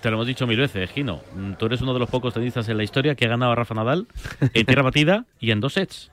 te 0.00 0.08
lo 0.10 0.16
hemos 0.16 0.26
dicho 0.26 0.46
mil 0.46 0.58
veces, 0.58 0.90
Gino. 0.90 1.20
Mm, 1.34 1.52
Tú 1.54 1.66
eres 1.66 1.80
uno 1.82 1.92
de 1.92 1.98
los 2.00 2.08
pocos 2.10 2.32
tenistas 2.34 2.68
en 2.68 2.76
la 2.76 2.82
historia 2.82 3.14
que 3.14 3.26
ha 3.26 3.28
ganado 3.28 3.52
a 3.52 3.54
Rafa 3.54 3.74
Nadal 3.74 4.06
en 4.54 4.66
tierra 4.66 4.82
batida 4.82 5.24
y 5.38 5.50
en 5.50 5.60
dos 5.60 5.74
sets. 5.74 6.10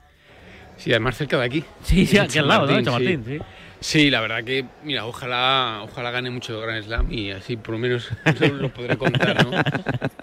Sí, 0.76 0.90
además 0.92 1.16
cerca 1.16 1.36
de 1.38 1.44
aquí. 1.44 1.64
Sí, 1.82 2.06
sí, 2.06 2.18
aquí 2.18 2.38
al 2.38 2.46
lado, 2.48 2.66
¿no? 2.66 2.98
Sí. 2.98 3.18
Sí, 3.80 4.10
la 4.10 4.20
verdad 4.20 4.42
que, 4.42 4.64
mira, 4.82 5.06
ojalá, 5.06 5.80
ojalá 5.84 6.10
gane 6.10 6.30
mucho 6.30 6.60
Grand 6.60 6.84
Slam 6.84 7.12
y 7.12 7.30
así 7.30 7.56
por 7.56 7.74
lo 7.74 7.78
menos 7.78 8.10
lo 8.40 8.70
podré 8.70 8.96
contar, 8.98 9.44
¿no? 9.44 9.52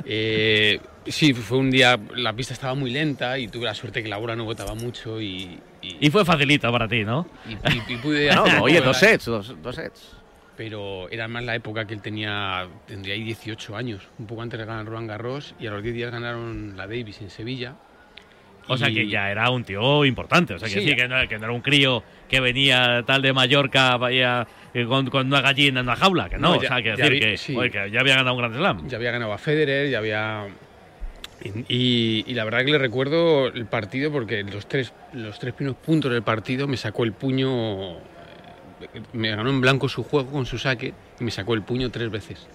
Eh, 0.04 0.80
sí, 1.08 1.34
fue 1.34 1.58
un 1.58 1.72
día, 1.72 1.98
la 2.16 2.34
pista 2.34 2.54
estaba 2.54 2.74
muy 2.76 2.92
lenta 2.92 3.38
y 3.40 3.48
tuve 3.48 3.66
la 3.66 3.74
suerte 3.74 4.04
que 4.04 4.10
la 4.10 4.18
bola 4.18 4.36
no 4.36 4.44
botaba 4.44 4.76
mucho 4.76 5.22
y... 5.22 5.58
y- 5.82 5.98
Y 6.02 6.10
fue 6.10 6.26
facilito 6.26 6.70
para 6.72 6.88
ti, 6.88 7.04
¿no? 7.06 7.28
y- 7.48 7.54
y- 7.54 7.94
y 7.94 7.98
pude 7.98 8.30
No, 8.36 8.44
oye, 8.62 8.82
dos 8.82 8.98
sets, 8.98 9.26
dos, 9.26 9.56
dos 9.62 9.76
sets. 9.76 10.12
Pero 10.58 11.10
era 11.10 11.28
más 11.28 11.44
la 11.44 11.54
época 11.56 11.86
que 11.86 11.94
él 11.94 12.02
tenía, 12.02 12.68
tendría 12.88 13.14
ahí 13.16 13.24
18 13.24 13.76
años, 13.76 14.08
un 14.18 14.26
poco 14.28 14.42
antes 14.42 14.58
de 14.60 14.66
ganar 14.66 14.86
Roland 14.86 15.10
Garros 15.10 15.54
y 15.60 15.68
a 15.68 15.72
los 15.72 15.84
10 15.84 15.96
días 15.96 16.12
ganaron 16.12 16.78
la 16.78 16.88
Davis 16.88 17.20
en 17.22 17.30
Sevilla. 17.30 17.76
O 18.68 18.78
sea 18.78 18.90
que 18.90 19.08
ya 19.08 19.30
era 19.30 19.50
un 19.52 19.64
tío 19.64 20.04
importante. 20.06 20.56
O 20.56 20.60
sea 20.60 20.68
que 20.68 20.76
Sí. 20.82 20.90
sí, 20.90 20.96
que, 20.96 21.08
no, 21.08 21.16
que 21.28 21.38
no 21.38 21.44
era 21.46 21.54
un 21.54 21.62
crío 21.62 22.04
que 22.28 22.40
venía 22.40 23.04
tal 23.06 23.22
de 23.22 23.32
Mallorca 23.32 23.96
vaya 23.98 24.48
eh, 24.74 24.86
con, 24.86 25.08
con 25.12 25.28
una 25.28 25.42
gallina 25.42 25.82
en 25.82 25.86
una 25.86 25.96
jaula. 25.96 26.30
Que 26.30 26.38
no, 26.38 26.50
No, 26.54 26.58
o 26.58 26.62
sea, 26.62 26.78
que 26.82 26.90
ya 26.90 26.96
decir 26.96 27.20
que, 27.20 27.38
sí. 27.38 27.56
oye, 27.56 27.70
que 27.70 27.92
ya 27.92 28.00
había 28.00 28.16
ganado 28.16 28.34
un 28.34 28.40
Grand 28.42 28.56
Slam. 28.56 28.88
ya 28.88 28.98
había 28.98 29.12
ganado 29.12 29.34
a 29.34 29.38
Federer, 29.38 29.90
ya 29.92 30.00
había... 30.00 30.48
Y, 31.68 32.24
y 32.26 32.34
la 32.34 32.44
verdad 32.46 32.66
que 32.66 32.72
le 32.72 32.78
recuerdo 32.80 33.48
el 33.48 33.66
partido 33.68 34.12
porque 34.12 34.44
los 34.44 34.68
tres, 34.68 34.94
los 35.14 35.38
tres 35.38 35.54
primeros 35.54 35.78
puntos 35.78 36.12
del 36.12 36.24
partido 36.24 36.68
me 36.68 36.78
sacó 36.78 37.04
el 37.04 37.12
puño, 37.14 37.98
me 39.14 39.30
ganó 39.36 39.50
en 39.50 39.62
blanco 39.62 39.88
su 39.90 40.04
juego 40.04 40.32
con 40.32 40.46
su 40.46 40.58
saque 40.58 40.94
y 41.20 41.24
me 41.24 41.32
sacó 41.32 41.54
el 41.54 41.62
puño 41.62 41.90
tres 41.92 42.10
veces. 42.10 42.48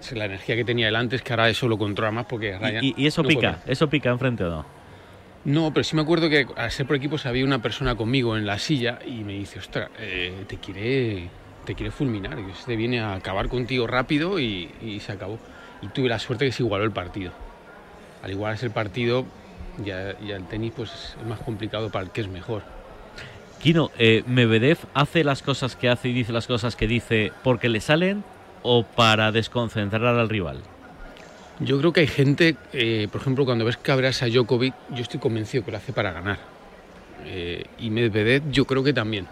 Es 0.00 0.12
la 0.12 0.26
energía 0.26 0.54
que 0.56 0.64
tenía 0.64 0.88
él 0.88 0.96
antes, 0.96 1.22
que 1.22 1.32
ahora 1.32 1.48
eso 1.48 1.66
lo 1.68 1.78
controla 1.78 2.10
más 2.10 2.26
porque 2.26 2.58
Ryan... 2.58 2.84
Y, 2.84 2.94
y- 2.96 3.06
eso 3.06 3.22
no 3.22 3.28
pica, 3.28 3.60
eso 3.66 3.88
pica 3.88 4.10
enfrente 4.10 4.44
o 4.44 4.50
no. 4.50 4.66
No, 5.44 5.72
pero 5.74 5.84
sí 5.84 5.94
me 5.94 6.02
acuerdo 6.02 6.28
que 6.30 6.46
al 6.56 6.70
ser 6.70 6.86
por 6.86 6.96
equipos 6.96 7.26
había 7.26 7.44
una 7.44 7.60
persona 7.60 7.94
conmigo 7.94 8.36
en 8.36 8.46
la 8.46 8.58
silla 8.58 8.98
y 9.06 9.24
me 9.24 9.34
dice, 9.34 9.58
ostras, 9.58 9.90
eh, 9.98 10.44
te 10.46 10.56
quiere 10.58 11.28
te 11.66 11.74
quiere 11.74 11.90
fulminar, 11.90 12.38
y 12.38 12.50
este 12.50 12.76
viene 12.76 13.00
a 13.00 13.14
acabar 13.14 13.48
contigo 13.48 13.86
rápido 13.86 14.38
y, 14.38 14.70
y 14.82 15.00
se 15.00 15.12
acabó. 15.12 15.38
Y 15.80 15.88
tuve 15.88 16.10
la 16.10 16.18
suerte 16.18 16.44
que 16.44 16.52
se 16.52 16.62
igualó 16.62 16.84
el 16.84 16.90
partido. 16.90 17.32
Al 18.22 18.30
igualarse 18.30 18.66
el 18.66 18.72
partido, 18.72 19.24
ya, 19.82 20.14
ya 20.20 20.36
el 20.36 20.46
tenis 20.46 20.72
pues 20.76 21.16
es 21.18 21.26
más 21.26 21.40
complicado 21.40 21.88
para 21.90 22.04
el 22.04 22.10
que 22.10 22.20
es 22.20 22.28
mejor. 22.28 22.62
Kino, 23.64 23.90
eh, 23.98 24.24
¿Medvedev 24.26 24.76
hace 24.92 25.24
las 25.24 25.40
cosas 25.40 25.74
que 25.74 25.88
hace 25.88 26.10
y 26.10 26.12
dice 26.12 26.34
las 26.34 26.46
cosas 26.46 26.76
que 26.76 26.86
dice 26.86 27.32
porque 27.42 27.70
le 27.70 27.80
salen 27.80 28.22
o 28.62 28.82
para 28.82 29.32
desconcentrar 29.32 30.04
al 30.04 30.28
rival? 30.28 30.58
Yo 31.60 31.78
creo 31.78 31.90
que 31.90 32.00
hay 32.00 32.06
gente, 32.06 32.56
eh, 32.74 33.08
por 33.10 33.22
ejemplo, 33.22 33.46
cuando 33.46 33.64
ves 33.64 33.78
cabreas 33.78 34.22
a 34.22 34.26
Djokovic, 34.26 34.74
yo 34.94 35.00
estoy 35.00 35.18
convencido 35.18 35.64
que 35.64 35.70
lo 35.70 35.78
hace 35.78 35.94
para 35.94 36.12
ganar. 36.12 36.40
Eh, 37.24 37.64
y 37.78 37.88
Medvedev 37.88 38.42
yo 38.50 38.66
creo 38.66 38.84
que 38.84 38.92
también. 38.92 39.28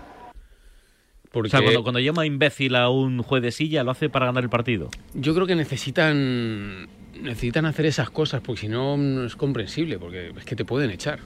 Porque 1.30 1.48
O 1.48 1.50
sea, 1.50 1.60
cuando, 1.60 1.82
cuando 1.82 2.00
llama 2.00 2.24
imbécil 2.24 2.74
a 2.76 2.88
un 2.88 3.22
juez 3.22 3.42
de 3.42 3.52
silla, 3.52 3.84
lo 3.84 3.90
hace 3.90 4.08
para 4.08 4.24
ganar 4.24 4.44
el 4.44 4.48
partido. 4.48 4.88
Yo 5.12 5.34
creo 5.34 5.46
que 5.46 5.56
necesitan 5.56 6.88
necesitan 7.20 7.66
hacer 7.66 7.84
esas 7.84 8.08
cosas 8.08 8.40
porque 8.40 8.62
si 8.62 8.68
no 8.68 8.96
no 8.96 9.26
es 9.26 9.36
comprensible 9.36 9.98
porque 9.98 10.32
es 10.34 10.44
que 10.46 10.56
te 10.56 10.64
pueden 10.64 10.90
echar. 10.90 11.18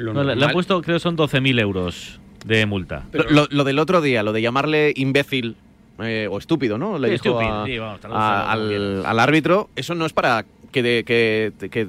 Lo 0.00 0.14
No, 0.14 0.24
le, 0.24 0.44
han 0.44 0.52
puesto, 0.52 0.80
creo 0.82 0.96
que 0.96 1.00
son 1.00 1.16
12.000 1.16 1.60
euros 1.60 2.18
de 2.44 2.64
multa. 2.66 3.04
Pero- 3.12 3.28
lo, 3.30 3.46
lo 3.50 3.64
del 3.64 3.78
otro 3.78 4.00
día, 4.00 4.22
lo 4.22 4.32
de 4.32 4.40
llamarle 4.42 4.92
imbécil 4.96 5.56
eh, 5.98 6.26
o 6.30 6.38
estúpido, 6.38 6.78
¿no? 6.78 6.98
Le 6.98 7.08
Sí, 7.08 7.12
dijo 7.12 7.38
estúpido, 7.38 7.62
a- 7.62 7.66
sí, 7.66 7.78
vamos, 7.78 8.00
tradúcelo 8.00 8.24
a- 8.24 8.56
como 8.56 9.06
al, 9.08 9.18
árbitro. 9.20 9.68
Eso 9.76 9.94
no 9.94 10.06
es 10.06 10.12
para 10.14 10.46
que, 10.72 10.82
de- 10.82 11.04
que, 11.04 11.52
que, 11.70 11.88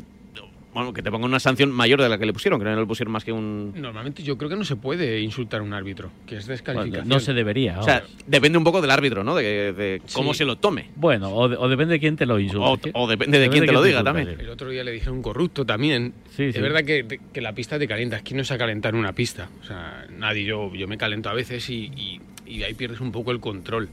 bueno, 0.74 0.94
que 0.94 1.02
te 1.02 1.12
ponga 1.12 1.26
una 1.26 1.40
sanción 1.40 1.70
mayor 1.72 2.02
de 2.02 2.08
la 2.08 2.18
que 2.18 2.26
le 2.26 2.34
pusieron, 2.34 2.60
que 2.60 2.66
no 2.66 2.80
le 2.80 2.86
pusieron 2.86 3.12
más 3.12 3.24
que 3.26 3.32
un... 3.32 3.74
Normalmente 3.76 4.24
yo 4.24 4.38
creo 4.38 4.50
que 4.50 4.56
no 4.56 4.64
se 4.64 4.76
puede 4.78 5.20
insultar 5.20 5.60
a 5.60 5.64
un 5.64 5.74
árbitro, 5.74 6.12
que 6.26 6.38
es 6.38 6.46
Bueno, 6.46 6.54
descalificación. 6.54 7.08
no 7.10 7.20
se 7.20 7.34
debería. 7.34 7.80
O 7.80 7.84
sea, 7.84 8.04
depende 8.28 8.58
un 8.58 8.64
poco 8.64 8.82
del 8.82 8.90
árbitro, 8.92 9.24
¿no? 9.24 9.36
De, 9.36 9.74
de 9.74 10.02
cómo 10.14 10.34
Sí. 10.34 10.40
se 10.40 10.46
lo 10.46 10.58
tome. 10.58 10.90
Bueno, 10.96 11.30
o, 11.34 11.50
de- 11.50 11.58
o 11.58 11.68
depende 11.68 11.94
de 11.96 12.00
quién 12.00 12.16
te 12.16 12.26
lo 12.26 12.40
insulte. 12.40 12.92
o 12.94 13.08
depende 13.08 13.40
de 13.40 13.50
quién 13.50 13.66
te 13.66 13.72
lo 13.74 13.84
diga 13.84 14.04
también. 14.04 14.30
El 14.30 14.50
otro 14.50 14.70
día 14.70 14.84
le 14.84 14.92
dijeron 14.92 15.22
corrupto 15.22 15.66
también. 15.66 16.14
Sí, 16.36 16.44
es 16.46 16.56
sí. 16.56 16.62
verdad 16.62 16.84
que, 16.86 17.20
que 17.34 17.42
la 17.42 17.54
pista 17.54 17.78
te 17.78 17.88
calienta, 17.88 18.18
es 18.18 18.24
que 18.24 18.34
no 18.36 18.42
es 18.42 18.52
a 18.52 18.58
calentar 18.58 18.96
una 18.96 19.14
pista. 19.14 19.50
O 19.62 19.66
sea, 19.66 20.06
nadie, 20.18 20.46
yo, 20.46 20.74
yo 20.74 20.88
me 20.88 20.98
calento 20.98 21.30
a 21.30 21.34
veces 21.34 21.70
y, 21.70 21.92
y, 21.96 22.22
y 22.46 22.64
ahí 22.64 22.74
pierdes 22.74 23.02
un 23.02 23.12
poco 23.12 23.32
el 23.32 23.40
control. 23.42 23.90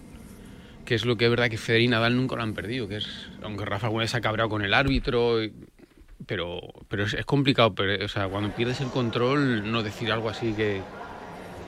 Que 0.85 0.95
es 0.95 1.05
lo 1.05 1.17
que 1.17 1.25
es 1.27 1.31
verdad 1.31 1.51
que 1.51 1.59
Federer 1.59 1.83
y 1.83 1.89
Nadal 1.89 2.17
nunca 2.17 2.37
lo 2.37 2.43
han 2.43 2.55
perdido. 2.55 2.89
Que 2.89 2.97
es, 2.97 3.07
aunque 3.43 3.65
Rafa 3.67 3.89
alguna 3.89 4.03
vez 4.05 4.11
se 4.13 4.17
ha 4.17 4.21
cabreado 4.23 4.49
con 4.49 4.63
el 4.63 4.73
árbitro, 4.73 5.43
y- 5.45 5.53
pero, 6.27 6.61
pero 6.89 7.05
es, 7.05 7.15
es 7.15 7.25
complicado. 7.25 7.75
Pero, 7.75 8.05
o 8.05 8.09
sea, 8.09 8.29
cuando 8.29 8.55
pierdes 8.55 8.81
el 8.81 8.89
control, 8.89 9.71
no 9.71 9.83
decir 9.83 10.13
algo 10.13 10.29
así 10.29 10.53
que, 10.53 10.83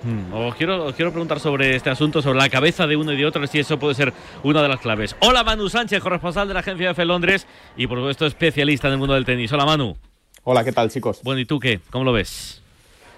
Hmm. 0.02 0.32
Os 0.32 0.54
quiero, 0.54 0.86
os 0.86 0.94
quiero 0.94 1.10
preguntar 1.10 1.40
sobre 1.40 1.76
este 1.76 1.90
asunto, 1.90 2.22
sobre 2.22 2.38
la 2.38 2.48
cabeza 2.48 2.86
de 2.86 2.96
uno 2.96 3.12
y 3.12 3.18
de 3.18 3.26
otro, 3.26 3.46
si 3.46 3.58
eso 3.58 3.78
puede 3.78 3.94
ser 3.94 4.12
una 4.42 4.62
de 4.62 4.68
las 4.68 4.80
claves. 4.80 5.14
Hola 5.20 5.44
Manu 5.44 5.68
Sánchez, 5.68 6.02
corresponsal 6.02 6.48
de 6.48 6.54
la 6.54 6.60
agencia 6.60 6.90
F 6.90 7.04
Londres 7.04 7.46
y 7.76 7.86
por 7.86 7.98
supuesto 7.98 8.26
especialista 8.26 8.88
en 8.88 8.94
el 8.94 8.98
mundo 8.98 9.14
del 9.14 9.24
tenis. 9.24 9.52
Hola 9.52 9.66
Manu. 9.66 9.96
Hola, 10.44 10.64
¿qué 10.64 10.72
tal 10.72 10.90
chicos? 10.90 11.20
Bueno, 11.22 11.40
¿y 11.40 11.44
tú 11.44 11.60
qué? 11.60 11.80
¿Cómo 11.90 12.04
lo 12.04 12.12
ves? 12.12 12.62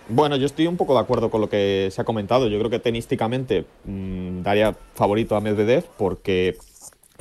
Bueno, 0.08 0.34
yo 0.34 0.46
estoy 0.46 0.66
un 0.66 0.76
poco 0.76 0.94
de 0.94 1.00
acuerdo 1.00 1.30
con 1.30 1.40
lo 1.40 1.48
que 1.48 1.88
se 1.92 2.00
ha 2.00 2.04
comentado. 2.04 2.48
Yo 2.48 2.58
creo 2.58 2.70
que 2.70 2.80
tenísticamente 2.80 3.64
mmm, 3.84 4.42
daría 4.42 4.74
favorito 4.94 5.36
a 5.36 5.40
Medvedev 5.40 5.84
porque 5.96 6.56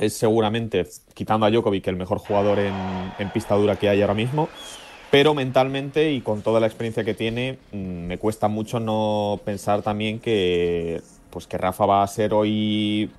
es 0.02 0.14
seguramente, 0.14 0.84
quitando 1.14 1.46
a 1.46 1.50
Djokovic, 1.50 1.86
el 1.86 1.96
mejor 1.96 2.18
jugador 2.18 2.58
en, 2.58 2.74
en 3.18 3.30
pista 3.30 3.54
dura 3.54 3.76
que 3.76 3.88
hay 3.88 4.02
ahora 4.02 4.14
mismo. 4.14 4.48
Pero 5.10 5.34
mentalmente 5.34 6.10
y 6.10 6.22
con 6.22 6.40
toda 6.40 6.58
la 6.58 6.66
experiencia 6.66 7.04
que 7.04 7.12
tiene, 7.12 7.58
mmm, 7.72 8.06
me 8.06 8.18
cuesta 8.18 8.48
mucho 8.48 8.80
no 8.80 9.40
pensar 9.44 9.82
también 9.82 10.18
que, 10.18 11.02
pues 11.30 11.46
que 11.46 11.58
Rafa 11.58 11.84
va 11.84 12.02
a 12.02 12.06
ser 12.06 12.32
hoy, 12.32 13.10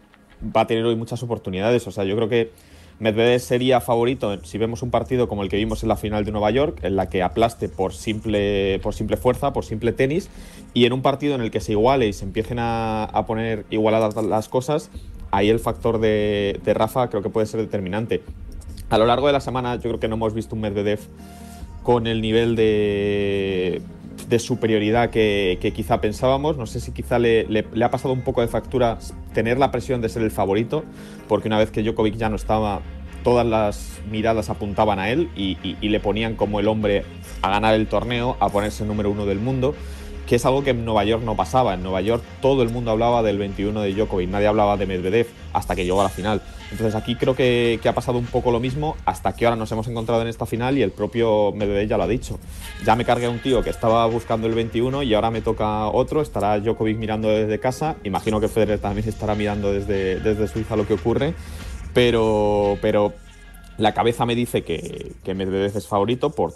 va 0.43 0.62
a 0.62 0.67
tener 0.67 0.84
hoy 0.86 0.96
muchas 0.96 1.22
oportunidades. 1.22 1.86
O 1.88 1.91
sea, 1.91 2.04
yo 2.04 2.15
creo 2.15 2.30
que 2.30 2.52
Medvedev 3.00 3.39
sería 3.39 3.80
favorito 3.80 4.43
si 4.43 4.58
vemos 4.58 4.82
un 4.82 4.89
partido 4.89 5.28
como 5.28 5.43
el 5.43 5.50
que 5.50 5.58
vimos 5.58 5.84
en 5.84 5.89
la 5.89 5.96
final 5.96 6.26
de 6.26 6.32
Nueva 6.32 6.50
York, 6.52 6.80
en 6.84 6.96
la 6.96 7.10
que 7.10 7.22
aplaste 7.22 7.69
por 7.69 7.93
simple, 7.93 8.80
por 8.82 8.96
simple 8.96 9.15
fuerza, 9.15 9.54
por 9.54 9.63
simple 9.63 9.93
tenis, 9.93 10.30
y 10.74 10.86
en 10.86 10.93
un 10.93 11.04
partido 11.04 11.36
en 11.36 11.41
el 11.41 11.52
que 11.52 11.60
se 11.60 11.74
iguale 11.74 12.08
y 12.08 12.13
se 12.13 12.26
empiecen 12.26 12.58
a, 12.60 13.04
a 13.04 13.26
poner 13.28 13.65
igualadas 13.69 14.15
las 14.15 14.50
cosas, 14.50 14.89
ahí 15.34 15.50
el 15.50 15.60
factor 15.60 16.00
de, 16.00 16.60
de 16.63 16.74
Rafa 16.74 17.10
creo 17.10 17.24
que 17.24 17.30
puede 17.30 17.48
ser 17.48 17.60
determinante. 17.60 18.22
A 18.89 18.98
lo 19.00 19.06
largo 19.08 19.28
de 19.28 19.34
la 19.34 19.41
semana 19.41 19.76
yo 19.76 19.82
creo 19.89 20.00
que 20.00 20.08
no 20.08 20.15
hemos 20.15 20.34
visto 20.34 20.56
un 20.56 20.62
Medvedev 20.62 21.00
con 21.82 22.06
el 22.08 22.22
nivel 22.22 22.56
de, 22.56 23.82
superioridad 24.39 25.10
que, 25.10 25.74
quizá 25.76 26.00
pensábamos. 26.00 26.58
No 26.58 26.67
sé 26.67 26.80
si 26.80 26.91
quizá 26.91 27.17
le, 27.17 27.65
ha 27.84 27.91
pasado 27.91 28.13
un 28.13 28.22
poco 28.22 28.41
de 28.41 28.48
factura 28.48 29.00
tener 29.34 29.58
la 29.58 29.72
presión 29.72 30.02
de 30.02 30.10
ser 30.10 30.22
el 30.22 30.32
favorito, 30.32 30.84
porque 31.28 31.48
una 31.48 31.58
vez 31.58 31.72
que 31.72 31.82
Djokovic 31.82 32.15
ya 32.15 32.30
no 32.30 32.36
estaba, 32.36 32.82
todas 33.24 33.46
las 33.46 34.00
miradas 34.10 34.50
apuntaban 34.50 35.00
a 35.00 35.10
él 35.10 35.30
y 35.36 35.56
le 35.82 36.00
ponían 36.00 36.36
como 36.36 36.60
el 36.60 36.67
hombre 36.67 37.04
a 37.41 37.50
ganar 37.50 37.74
el 37.74 37.88
torneo, 37.88 38.38
a 38.39 38.50
ponerse 38.50 38.86
número 38.86 39.10
uno 39.10 39.26
del 39.26 39.39
mundo 39.39 39.76
que 40.28 40.36
es 40.36 40.46
algo 40.46 40.64
que 40.64 40.72
en 40.72 40.86
Nueva 40.86 41.04
York 41.04 41.24
no 41.24 41.36
pasaba. 41.36 41.74
En 41.74 41.84
Nueva 41.84 42.02
York 42.02 42.24
todo 42.42 42.64
el 42.64 42.70
mundo 42.70 42.92
hablaba 42.92 43.24
del 43.24 43.38
21 43.38 43.82
de 43.82 43.94
Djokovic, 43.94 44.30
nadie 44.30 44.48
hablaba 44.48 44.78
de 44.78 44.86
Medvedev 44.86 45.28
hasta 45.54 45.76
que 45.76 45.84
llegó 45.84 46.02
a 46.02 46.04
la 46.04 46.10
final. 46.10 46.42
Entonces 46.72 46.96
aquí 46.96 47.16
creo 47.16 47.36
que, 47.36 47.80
que, 47.82 47.90
ha 47.90 47.94
pasado 47.94 48.18
un 48.18 48.26
poco 48.26 48.52
lo 48.52 48.60
mismo 48.60 48.96
hasta 49.06 49.34
que 49.34 49.46
ahora 49.46 49.56
nos 49.56 49.72
hemos 49.72 49.88
encontrado 49.88 50.22
en 50.22 50.28
esta 50.28 50.46
final 50.46 50.78
y 50.78 50.82
el 50.82 50.92
propio 50.92 51.52
Medvedev 51.52 51.88
ya 51.88 51.98
lo 51.98 52.04
ha 52.04 52.08
dicho. 52.08 52.40
Ya 52.86 52.96
me 52.96 53.06
cargué 53.06 53.28
a 53.28 53.30
un 53.30 53.40
tío 53.40 53.62
que 53.62 53.70
estaba 53.70 54.06
buscando 54.08 54.48
el 54.48 54.54
21 54.54 55.04
y 55.04 55.14
ahora 55.14 55.30
me 55.30 55.42
toca 55.42 55.88
otro, 55.88 56.22
estará 56.22 56.60
Djokovic 56.60 56.98
mirando 56.98 57.30
desde 57.30 57.60
casa, 57.60 57.98
imagino 58.04 58.40
que 58.40 58.48
Federer 58.48 58.80
también 58.80 59.08
estará 59.08 59.36
mirando 59.36 59.72
desde, 59.72 60.20
desde 60.20 60.48
Suiza 60.48 60.76
lo 60.76 60.88
que 60.88 60.96
ocurre, 60.96 61.36
pero, 61.94 62.78
pero 62.82 63.14
la 63.78 63.94
cabeza 63.94 64.26
me 64.26 64.36
dice 64.36 64.64
que, 64.64 65.14
que 65.24 65.34
Medvedev 65.34 65.78
es 65.78 65.88
favorito 65.88 66.32
por 66.32 66.54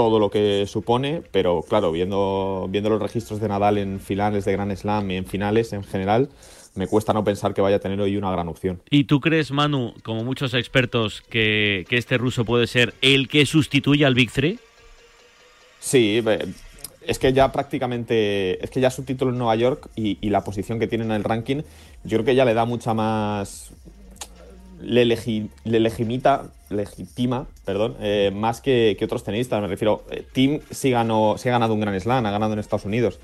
todo 0.00 0.18
lo 0.18 0.30
que 0.30 0.64
supone, 0.66 1.20
pero 1.30 1.60
claro, 1.60 1.92
viendo, 1.92 2.66
viendo 2.70 2.88
los 2.88 3.02
registros 3.02 3.38
de 3.38 3.48
Nadal 3.48 3.76
en 3.76 4.00
finales 4.00 4.46
de 4.46 4.52
Grand 4.52 4.74
Slam 4.74 5.10
y 5.10 5.16
en 5.16 5.26
finales 5.26 5.74
en 5.74 5.84
general, 5.84 6.30
me 6.74 6.86
cuesta 6.86 7.12
no 7.12 7.22
pensar 7.22 7.52
que 7.52 7.60
vaya 7.60 7.76
a 7.76 7.80
tener 7.80 8.00
hoy 8.00 8.16
una 8.16 8.30
gran 8.30 8.48
opción. 8.48 8.80
¿Y 8.88 9.04
tú 9.04 9.20
crees, 9.20 9.50
Manu, 9.50 9.92
como 10.02 10.24
muchos 10.24 10.54
expertos, 10.54 11.20
que, 11.20 11.84
que 11.86 11.98
este 11.98 12.16
ruso 12.16 12.46
puede 12.46 12.66
ser 12.66 12.94
el 13.02 13.28
que 13.28 13.44
sustituya 13.44 14.06
al 14.06 14.14
Big 14.14 14.32
Three? 14.32 14.58
Sí, 15.80 16.24
es 17.06 17.18
que 17.18 17.34
ya 17.34 17.52
prácticamente, 17.52 18.64
es 18.64 18.70
que 18.70 18.80
ya 18.80 18.88
su 18.90 19.02
título 19.02 19.32
en 19.32 19.36
Nueva 19.36 19.56
York 19.56 19.90
y, 19.96 20.16
y, 20.22 20.30
la 20.30 20.44
posición 20.44 20.78
que 20.78 20.86
tiene 20.86 21.04
en 21.04 21.12
el 21.12 21.24
ranking, 21.24 21.56
yo 22.04 22.16
creo 22.16 22.24
que 22.24 22.34
ya 22.34 22.46
le 22.46 22.54
da 22.54 22.64
mucha 22.64 22.94
más, 22.94 23.70
le, 24.80 25.04
legi, 25.04 25.50
le 25.64 25.78
legimita, 25.78 26.50
legitima, 26.70 27.46
perdón, 27.64 27.96
eh, 28.00 28.30
más 28.34 28.60
que, 28.60 28.96
que, 28.98 29.04
otros 29.04 29.24
tenistas. 29.24 29.60
Me 29.60 29.68
refiero, 29.68 30.04
eh, 30.10 30.24
Tim 30.32 30.60
sí, 30.70 30.90
ganó, 30.90 31.36
sí 31.36 31.48
ha 31.48 31.52
ganado 31.52 31.74
un 31.74 31.80
Grand 31.80 31.98
Slam, 32.00 32.24
ha 32.24 32.30
ganado 32.30 32.54
en 32.54 32.58
Estados 32.58 32.86
Unidos, 32.86 33.18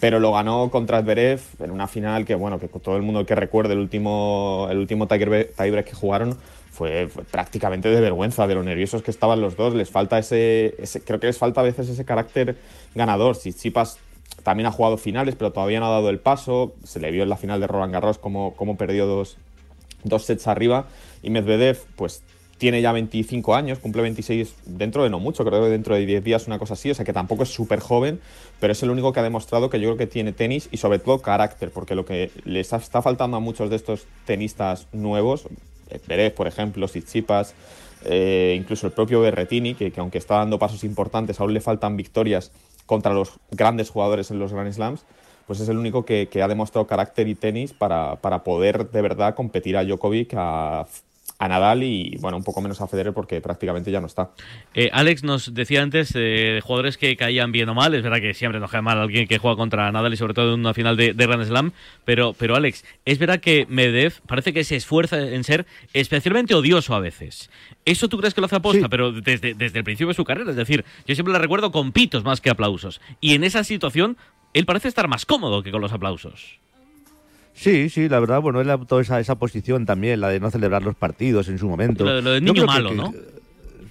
pero 0.00 0.18
lo 0.18 0.32
ganó 0.32 0.70
contra 0.70 1.02
Zverev 1.02 1.40
en 1.60 1.70
una 1.70 1.86
final 1.86 2.24
que, 2.24 2.34
bueno, 2.34 2.58
que 2.58 2.68
todo 2.68 2.96
el 2.96 3.02
mundo 3.02 3.24
que 3.24 3.34
recuerde 3.34 3.74
el 3.74 3.78
último, 3.78 4.66
el 4.70 4.78
último 4.78 5.06
tiebreak 5.06 5.54
tie 5.54 5.84
que 5.84 5.94
jugaron 5.94 6.36
fue, 6.72 7.08
fue, 7.08 7.24
prácticamente 7.24 7.88
de 7.88 8.00
vergüenza, 8.00 8.46
de 8.46 8.54
lo 8.54 8.62
nerviosos 8.62 9.02
que 9.02 9.10
estaban 9.10 9.40
los 9.40 9.56
dos. 9.56 9.74
Les 9.74 9.90
falta 9.90 10.18
ese, 10.18 10.74
ese 10.78 11.00
creo 11.02 11.20
que 11.20 11.26
les 11.26 11.38
falta 11.38 11.60
a 11.60 11.64
veces 11.64 11.88
ese 11.88 12.04
carácter 12.04 12.56
ganador. 12.94 13.36
Si 13.36 13.52
Chipas 13.52 13.98
también 14.42 14.66
ha 14.66 14.72
jugado 14.72 14.98
finales, 14.98 15.34
pero 15.36 15.52
todavía 15.52 15.80
no 15.80 15.86
ha 15.86 15.90
dado 15.90 16.10
el 16.10 16.18
paso. 16.18 16.74
Se 16.84 17.00
le 17.00 17.10
vio 17.10 17.22
en 17.22 17.28
la 17.28 17.36
final 17.36 17.60
de 17.60 17.66
Roland 17.66 17.92
Garros 17.92 18.18
como, 18.18 18.54
como 18.54 18.76
perdió 18.76 19.06
dos, 19.06 19.38
dos 20.04 20.24
sets 20.24 20.46
arriba. 20.46 20.86
Y 21.22 21.30
Medvedev, 21.30 21.78
pues 21.96 22.22
tiene 22.58 22.80
ya 22.80 22.92
25 22.92 23.54
años, 23.54 23.78
cumple 23.78 24.02
26 24.02 24.54
dentro 24.64 25.02
de 25.02 25.10
no 25.10 25.20
mucho, 25.20 25.44
creo 25.44 25.62
que 25.62 25.68
dentro 25.68 25.94
de 25.94 26.06
10 26.06 26.24
días, 26.24 26.46
una 26.46 26.58
cosa 26.58 26.74
así, 26.74 26.90
o 26.90 26.94
sea 26.94 27.04
que 27.04 27.12
tampoco 27.12 27.42
es 27.42 27.50
súper 27.50 27.80
joven, 27.80 28.20
pero 28.60 28.72
es 28.72 28.82
el 28.82 28.90
único 28.90 29.12
que 29.12 29.20
ha 29.20 29.22
demostrado 29.22 29.68
que 29.68 29.78
yo 29.78 29.88
creo 29.88 29.96
que 29.96 30.06
tiene 30.06 30.32
tenis 30.32 30.68
y 30.72 30.78
sobre 30.78 30.98
todo 30.98 31.20
carácter, 31.20 31.70
porque 31.70 31.94
lo 31.94 32.04
que 32.04 32.30
les 32.44 32.72
está 32.72 33.02
faltando 33.02 33.36
a 33.36 33.40
muchos 33.40 33.70
de 33.70 33.76
estos 33.76 34.06
tenistas 34.24 34.86
nuevos, 34.92 35.46
Pérez, 36.06 36.32
por 36.32 36.46
ejemplo, 36.46 36.86
Tsitsipas, 36.86 37.54
eh, 38.04 38.56
incluso 38.58 38.86
el 38.86 38.92
propio 38.92 39.20
Berretini, 39.20 39.74
que, 39.74 39.90
que 39.90 40.00
aunque 40.00 40.18
está 40.18 40.36
dando 40.36 40.58
pasos 40.58 40.84
importantes, 40.84 41.40
aún 41.40 41.54
le 41.54 41.60
faltan 41.60 41.96
victorias 41.96 42.52
contra 42.86 43.12
los 43.12 43.38
grandes 43.50 43.90
jugadores 43.90 44.30
en 44.30 44.38
los 44.38 44.52
Grand 44.52 44.72
Slams, 44.72 45.04
pues 45.46 45.60
es 45.60 45.68
el 45.68 45.78
único 45.78 46.04
que, 46.04 46.28
que 46.28 46.42
ha 46.42 46.48
demostrado 46.48 46.86
carácter 46.86 47.28
y 47.28 47.34
tenis 47.34 47.72
para, 47.72 48.16
para, 48.16 48.42
poder 48.42 48.90
de 48.90 49.00
verdad 49.00 49.34
competir 49.34 49.76
a 49.76 49.84
Djokovic 49.84 50.34
a 50.36 50.86
a 51.38 51.48
Nadal 51.48 51.82
y 51.82 52.16
bueno, 52.20 52.36
un 52.36 52.44
poco 52.44 52.60
menos 52.60 52.80
a 52.80 52.86
Federer 52.86 53.12
porque 53.12 53.40
prácticamente 53.40 53.90
ya 53.90 54.00
no 54.00 54.06
está. 54.06 54.30
Eh, 54.74 54.88
Alex 54.92 55.22
nos 55.22 55.54
decía 55.54 55.82
antes 55.82 56.14
eh, 56.14 56.18
de 56.54 56.60
jugadores 56.62 56.96
que 56.96 57.16
caían 57.16 57.52
bien 57.52 57.68
o 57.68 57.74
mal, 57.74 57.94
es 57.94 58.02
verdad 58.02 58.20
que 58.20 58.34
siempre 58.34 58.60
nos 58.60 58.70
cae 58.70 58.82
mal 58.82 58.98
alguien 58.98 59.26
que 59.26 59.38
juega 59.38 59.56
contra 59.56 59.90
Nadal 59.92 60.14
y 60.14 60.16
sobre 60.16 60.34
todo 60.34 60.54
en 60.54 60.60
una 60.60 60.74
final 60.74 60.96
de, 60.96 61.12
de 61.12 61.26
Grand 61.26 61.44
Slam, 61.44 61.72
pero, 62.04 62.32
pero 62.32 62.56
Alex, 62.56 62.84
es 63.04 63.18
verdad 63.18 63.40
que 63.40 63.66
Medvedev 63.68 64.20
parece 64.26 64.52
que 64.52 64.64
se 64.64 64.76
esfuerza 64.76 65.18
en 65.18 65.44
ser 65.44 65.66
especialmente 65.92 66.54
odioso 66.54 66.94
a 66.94 67.00
veces. 67.00 67.50
¿Eso 67.84 68.08
tú 68.08 68.18
crees 68.18 68.34
que 68.34 68.40
lo 68.40 68.46
hace 68.46 68.56
aposta? 68.56 68.82
Sí. 68.82 68.88
Pero 68.90 69.12
desde, 69.12 69.54
desde 69.54 69.78
el 69.78 69.84
principio 69.84 70.08
de 70.08 70.14
su 70.14 70.24
carrera, 70.24 70.50
es 70.50 70.56
decir, 70.56 70.84
yo 71.06 71.14
siempre 71.14 71.32
le 71.32 71.38
recuerdo 71.38 71.70
con 71.70 71.92
pitos 71.92 72.24
más 72.24 72.40
que 72.40 72.50
aplausos. 72.50 73.00
Y 73.20 73.34
en 73.34 73.44
esa 73.44 73.62
situación, 73.64 74.16
él 74.54 74.66
parece 74.66 74.88
estar 74.88 75.08
más 75.08 75.26
cómodo 75.26 75.62
que 75.62 75.70
con 75.70 75.80
los 75.80 75.92
aplausos. 75.92 76.58
Sí, 77.56 77.88
sí, 77.88 78.08
la 78.08 78.20
verdad, 78.20 78.40
bueno, 78.42 78.60
él 78.60 78.68
adoptó 78.68 79.00
esa, 79.00 79.18
esa 79.18 79.36
posición 79.36 79.86
también, 79.86 80.20
la 80.20 80.28
de 80.28 80.40
no 80.40 80.50
celebrar 80.50 80.82
los 80.82 80.94
partidos 80.94 81.48
en 81.48 81.58
su 81.58 81.66
momento. 81.66 82.04
Lo, 82.04 82.20
lo 82.20 82.32
de 82.32 82.40
niño 82.42 82.66
malo, 82.66 82.90
que, 82.90 82.94
¿no? 82.94 83.14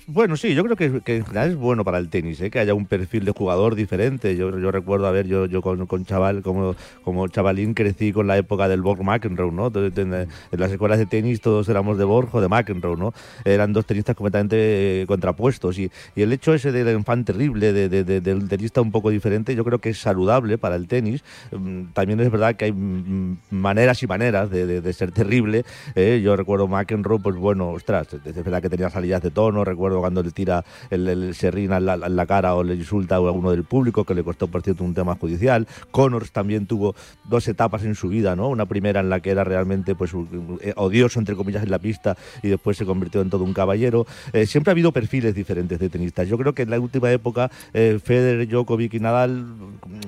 Bueno, 0.08 0.38
sí, 0.38 0.54
yo 0.54 0.64
creo 0.64 0.76
que, 0.76 0.86
en 1.16 1.26
general 1.26 1.50
es 1.50 1.56
bueno 1.56 1.84
para 1.84 1.98
el 1.98 2.10
tenis, 2.10 2.40
¿eh? 2.40 2.52
que 2.52 2.60
haya 2.60 2.76
un 2.76 2.86
perfil 2.86 3.26
de 3.26 3.32
jugador 3.32 3.74
diferente. 3.74 4.38
Yo, 4.38 4.56
yo 4.60 4.70
recuerdo, 4.70 5.08
a 5.08 5.12
ver, 5.12 5.26
yo, 5.26 5.48
yo 5.48 5.64
con, 5.64 6.06
chaval, 6.06 6.44
como, 6.44 6.76
como 7.04 7.28
chavalín 7.28 7.74
crecí 7.74 8.14
con 8.14 8.28
la 8.28 8.38
época 8.38 8.68
del 8.68 8.84
Borg 8.84 9.02
McEnroe, 9.04 9.52
¿no? 9.52 9.72
En, 9.74 10.28
las 10.52 10.72
escuelas 10.72 11.00
de 11.00 11.08
tenis 11.08 11.42
todos 11.42 11.68
éramos 11.70 11.98
de 11.98 12.04
Borg 12.04 12.30
o 12.36 12.40
de 12.40 12.48
McEnroe, 12.48 12.96
¿no? 12.96 13.16
Eran 13.46 13.74
dos 13.74 13.88
tenistas 13.88 14.16
completamente 14.16 15.02
eh, 15.02 15.06
contrapuestos. 15.08 15.80
Y, 15.80 15.90
y, 16.16 16.22
el 16.22 16.32
hecho 16.32 16.54
ese 16.54 16.72
del 16.72 16.96
infante 16.96 17.34
terrible, 17.34 17.74
de, 17.74 17.90
de, 17.90 18.22
del 18.22 18.48
tenista 18.48 18.82
un 18.82 18.92
poco 18.92 19.10
diferente, 19.10 19.56
yo 19.56 19.66
creo 19.66 19.80
que 19.80 19.90
es 19.90 19.98
saludable 19.98 20.60
para 20.60 20.76
el 20.76 20.88
tenis. 20.88 21.24
Mm, 21.52 21.94
también 21.94 22.20
es 22.20 22.30
verdad 22.30 22.56
que 22.56 22.66
hay 22.66 22.72
mm, 22.72 23.38
maneras 23.50 24.04
y 24.04 24.08
maneras 24.08 24.52
de, 24.52 24.94
ser 24.94 25.12
terrible. 25.12 25.66
¿eh? 25.96 26.22
Yo 26.24 26.36
recuerdo 26.36 26.68
McEnroe, 26.68 27.20
pues 27.20 27.36
bueno, 27.38 27.70
ostras, 27.70 28.10
es 28.24 28.36
verdad 28.36 28.62
que 28.62 28.70
tenía 28.70 28.92
salidas 28.92 29.24
de 29.24 29.32
tono, 29.32 29.66
recuerdo 29.66 29.95
cuando 30.02 30.24
le 30.24 30.32
tira 30.32 30.64
el, 30.90 31.08
el 31.08 31.36
serrín 31.36 31.72
a 31.72 31.80
la, 31.80 32.26
cara 32.26 32.56
o 32.56 32.64
le 32.64 32.76
insulta 32.76 33.16
a 33.16 33.20
uno 33.20 33.52
del 33.52 33.64
público, 33.64 34.04
que 34.04 34.16
le 34.16 34.24
costó, 34.24 34.48
por 34.48 34.62
cierto, 34.62 34.84
un 34.84 34.94
tema 34.94 35.16
judicial. 35.16 35.68
Connors 35.92 36.32
también 36.32 36.66
tuvo 36.66 36.96
dos 37.24 37.48
etapas 37.48 37.84
en 37.84 37.96
su 37.96 38.10
vida, 38.10 38.36
¿no? 38.36 38.50
Una 38.50 38.66
primera 38.66 39.00
en 39.00 39.10
la 39.10 39.20
que 39.20 39.32
era 39.32 39.44
realmente 39.44 39.96
pues 39.96 40.12
odioso, 40.76 41.20
entre 41.20 41.36
comillas, 41.36 41.64
en 41.64 41.72
la 41.72 41.80
pista 41.80 42.18
y 42.42 42.50
después 42.50 42.78
se 42.78 42.86
convirtió 42.86 43.22
en 43.22 43.30
todo 43.30 43.44
un 43.44 43.54
caballero. 43.54 44.06
Eh, 44.34 44.46
siempre 44.46 44.72
ha 44.72 44.74
habido 44.74 44.92
perfiles 44.92 45.36
diferentes 45.36 45.80
de 45.80 45.90
tenistas. 45.90 46.28
Yo 46.28 46.38
creo 46.38 46.54
que 46.54 46.64
en 46.64 46.70
la 46.70 46.80
última 46.80 47.12
época 47.12 47.52
eh, 47.74 48.00
Federer, 48.04 48.48
Djokovic 48.48 48.94
y 48.94 49.00
Nadal, 49.00 49.46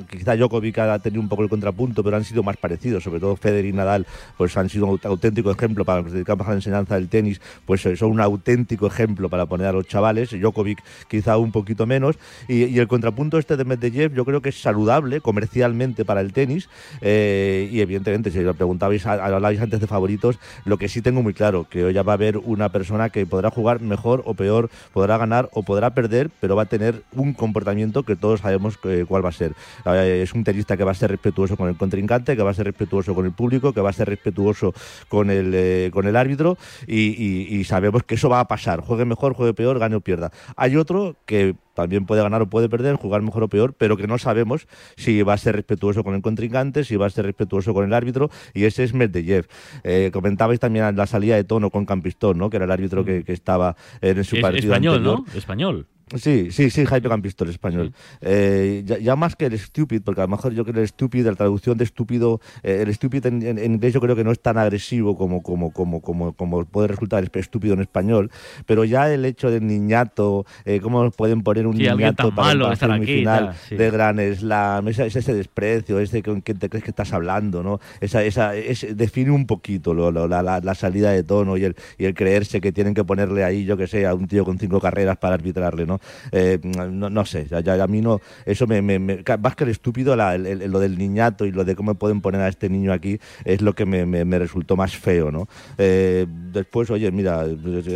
quizá 0.09 0.35
Djokovic 0.35 0.77
ha 0.79 0.99
tenido 0.99 1.21
un 1.21 1.29
poco 1.29 1.43
el 1.43 1.49
contrapunto, 1.49 2.03
pero 2.03 2.17
han 2.17 2.23
sido 2.23 2.43
más 2.43 2.57
parecidos, 2.57 3.03
sobre 3.03 3.19
todo 3.19 3.35
Federer 3.35 3.65
y 3.65 3.73
Nadal, 3.73 4.05
pues 4.37 4.55
han 4.57 4.69
sido 4.69 4.87
un 4.87 4.99
auténtico 5.03 5.51
ejemplo 5.51 5.85
para 5.85 6.01
los 6.01 6.07
que 6.07 6.13
dedicamos 6.13 6.47
a 6.47 6.51
la 6.51 6.55
enseñanza 6.55 6.95
del 6.95 7.09
tenis, 7.09 7.41
pues 7.65 7.81
son 7.81 8.11
un 8.11 8.21
auténtico 8.21 8.87
ejemplo 8.87 9.29
para 9.29 9.45
poner 9.45 9.67
a 9.67 9.71
los 9.77 9.87
chavales, 9.87 10.31
Djokovic 10.31 10.83
quizá 11.07 11.37
un 11.37 11.51
poquito 11.51 11.85
menos, 11.85 12.15
y, 12.47 12.77
el 12.77 12.87
contrapunto 12.87 13.37
este 13.37 13.57
de 13.57 13.65
Medvedev 13.65 14.13
yo 14.13 14.25
creo 14.25 14.41
que 14.41 14.49
es 14.49 14.61
saludable 14.61 15.21
comercialmente 15.21 16.05
para 16.05 16.21
el 16.21 16.33
tenis, 16.33 16.69
eh, 17.01 17.69
y 17.71 17.81
evidentemente 17.81 18.31
si 18.31 18.39
lo 18.41 18.53
preguntabais, 18.53 19.05
hablabais 19.05 19.59
antes 19.61 19.79
de 19.79 19.87
favoritos, 19.87 20.39
lo 20.65 20.77
que 20.77 20.87
sí 20.89 21.01
tengo 21.01 21.21
muy 21.23 21.33
claro, 21.33 21.65
que 21.69 21.83
hoy 21.85 21.93
ya 21.93 22.03
va 22.03 22.13
a 22.13 22.15
haber 22.15 22.37
una 22.37 22.69
persona 22.69 23.09
que 23.09 23.25
podrá 23.25 23.49
jugar 23.49 23.81
mejor 23.81 24.21
o 24.25 24.33
peor, 24.33 24.69
podrá 24.93 25.17
ganar 25.17 25.49
o 25.53 25.63
podrá 25.63 25.93
perder, 25.93 26.29
pero 26.39 26.55
va 26.55 26.63
a 26.63 26.65
tener 26.65 27.03
un 27.13 27.33
comportamiento 27.33 28.03
que 28.03 28.15
todos 28.15 28.41
sabemos 28.41 28.77
que- 28.77 29.05
cuál 29.05 29.23
va 29.25 29.29
a 29.29 29.33
ser. 29.33 29.51
Eh, 29.85 30.21
es 30.23 30.33
un 30.33 30.43
tenista 30.43 30.77
que 30.77 30.83
va 30.83 30.91
a 30.91 30.95
ser 30.95 31.11
respetuoso 31.11 31.57
con 31.57 31.67
el 31.67 31.75
contrincante, 31.75 32.35
que 32.35 32.43
va 32.43 32.51
a 32.51 32.53
ser 32.53 32.65
respetuoso 32.65 33.13
con 33.15 33.25
el 33.25 33.31
público, 33.31 33.73
que 33.73 33.81
va 33.81 33.89
a 33.89 33.93
ser 33.93 34.07
respetuoso 34.07 34.73
con 35.09 35.29
el, 35.29 35.51
eh, 35.53 35.89
con 35.93 36.07
el 36.07 36.15
árbitro 36.15 36.57
y, 36.87 37.09
y- 37.21 37.57
y 37.57 37.63
sabemos 37.65 38.03
que 38.03 38.15
eso 38.15 38.29
va 38.29 38.39
a 38.39 38.47
pasar. 38.47 38.79
Juegue 38.81 39.05
mejor, 39.05 39.33
juegue 39.33 39.53
peor, 39.53 39.66
gane 39.77 39.95
o 39.95 40.01
pierda. 40.01 40.31
Hay 40.55 40.77
otro 40.77 41.15
que 41.25 41.55
también 41.73 42.05
puede 42.05 42.23
ganar 42.23 42.41
o 42.41 42.49
puede 42.49 42.69
perder, 42.69 42.95
jugar 42.95 43.21
mejor 43.21 43.43
o 43.43 43.47
peor, 43.49 43.73
pero 43.73 43.97
que 43.97 44.07
no 44.07 44.17
sabemos 44.17 44.67
si 44.95 45.21
va 45.21 45.33
a 45.33 45.37
ser 45.37 45.55
respetuoso 45.55 46.03
con 46.03 46.15
el 46.15 46.21
contrincante, 46.21 46.83
si 46.83 46.95
va 46.95 47.05
a 47.05 47.09
ser 47.09 47.25
respetuoso 47.25 47.73
con 47.73 47.85
el 47.85 47.93
árbitro, 47.93 48.31
y 48.53 48.63
ese 48.63 48.83
es 48.83 48.93
Medvedev. 48.93 49.47
Eh, 49.83 50.09
comentabais 50.11 50.59
también 50.59 50.95
la 50.95 51.05
salida 51.05 51.35
de 51.35 51.43
tono 51.43 51.69
con 51.69 51.85
Campistón, 51.85 52.37
¿no? 52.37 52.49
que 52.49 52.57
era 52.57 52.65
el 52.65 52.71
árbitro 52.71 53.05
que, 53.05 53.23
que 53.23 53.33
estaba 53.33 53.75
en 54.01 54.23
su 54.23 54.37
Es 54.37 54.41
partido 54.41 54.73
español, 54.73 54.95
anterior. 54.95 55.23
¿no? 55.27 55.37
Español. 55.37 55.87
Sí, 56.15 56.51
sí, 56.51 56.69
sí, 56.69 56.85
Jaime 56.85 57.09
Campistón, 57.09 57.49
español. 57.49 57.91
Eh, 58.21 58.81
ya, 58.85 58.97
ya 58.97 59.15
más 59.17 59.35
que 59.35 59.45
el 59.47 59.59
stupid, 59.59 60.01
porque 60.03 60.21
a 60.21 60.23
lo 60.23 60.29
mejor 60.29 60.53
yo 60.53 60.63
creo 60.63 60.75
que 60.75 60.79
el 60.81 60.87
stupid, 60.87 61.25
la 61.25 61.35
traducción 61.35 61.77
de 61.77 61.83
estúpido, 61.83 62.39
eh, 62.63 62.83
el 62.85 62.93
stupid 62.93 63.25
en, 63.25 63.41
en- 63.45 63.57
en 63.57 63.73
inglés 63.73 63.93
yo 63.93 63.99
creo 63.99 64.15
que 64.15 64.23
no 64.23 64.31
es 64.31 64.39
tan 64.39 64.57
agresivo 64.57 65.17
como, 65.17 65.43
como, 65.43 65.71
como, 65.73 66.01
como, 66.01 66.31
como 66.33 66.63
puede 66.65 66.87
resultar 66.87 67.21
el 67.23 67.29
estúpido 67.33 67.73
en 67.73 67.81
español, 67.81 68.31
pero 68.65 68.85
ya 68.85 69.11
el 69.13 69.25
hecho 69.25 69.51
del 69.51 69.67
niñato, 69.67 70.45
eh, 70.63 70.79
cómo 70.81 71.11
pueden 71.11 71.41
poner 71.43 71.67
un 71.67 71.75
Sí, 71.75 71.83
niñato 71.83 72.33
para 72.33 72.47
malo 72.53 72.71
estar 72.71 72.89
aquí 72.91 73.23
tal, 73.25 73.53
sí. 73.67 73.75
de 73.75 73.91
Gran 73.91 74.17
Slam, 74.35 74.87
ese, 74.87 75.07
ese 75.07 75.33
desprecio, 75.33 75.99
ese 75.99 76.23
con 76.23 76.39
quién 76.41 76.57
te 76.57 76.69
crees 76.69 76.83
que 76.85 76.91
estás 76.91 77.11
hablando, 77.11 77.63
¿no? 77.63 77.79
Esa, 77.99 78.23
esa, 78.23 78.55
es- 78.55 78.95
define 78.95 79.31
un 79.31 79.45
poquito 79.45 79.93
lo- 79.93 80.11
lo- 80.11 80.27
la, 80.29 80.41
la- 80.41 80.61
la 80.61 80.73
salida 80.73 81.11
de 81.11 81.23
tono 81.23 81.57
y 81.57 81.65
el, 81.65 81.75
y 81.97 82.05
el 82.05 82.13
creerse 82.13 82.61
que 82.61 82.71
tienen 82.71 82.93
que 82.93 83.03
ponerle 83.03 83.43
ahí, 83.43 83.65
yo 83.65 83.75
que 83.75 83.87
sé, 83.87 84.05
a 84.05 84.13
un 84.15 84.27
tío 84.27 84.45
con 84.45 84.57
cinco 84.57 84.79
carreras 84.79 85.17
para 85.17 85.35
arbitrarle, 85.35 85.85
¿no? 85.85 85.96
Eh, 86.31 86.59
no, 86.63 87.25
sé, 87.25 87.47
ya, 87.49 87.59
ya 87.61 87.81
a 87.83 87.87
mí 87.87 88.01
no, 88.01 88.19
eso 88.45 88.67
me, 88.67 88.81
me- 88.81 88.99
más 89.41 89.55
que 89.55 89.63
el 89.63 89.69
estúpido, 89.71 90.13
el- 90.13 90.45
el- 90.45 90.71
lo 90.71 90.79
del 90.79 90.97
niñato 90.97 91.45
y 91.45 91.51
lo 91.51 91.63
de 91.65 91.75
cómo 91.75 91.95
pueden 91.95 92.21
poner 92.21 92.41
a 92.41 92.47
este 92.47 92.69
niño 92.69 92.91
aquí 92.93 93.19
es 93.45 93.61
lo 93.61 93.73
que 93.73 93.85
me, 93.85 94.05
resultó 94.39 94.75
más 94.75 94.95
feo, 94.95 95.31
¿no? 95.31 95.47
Eh, 95.77 96.25
después, 96.51 96.89
oye, 96.91 97.11
mira, 97.11 97.43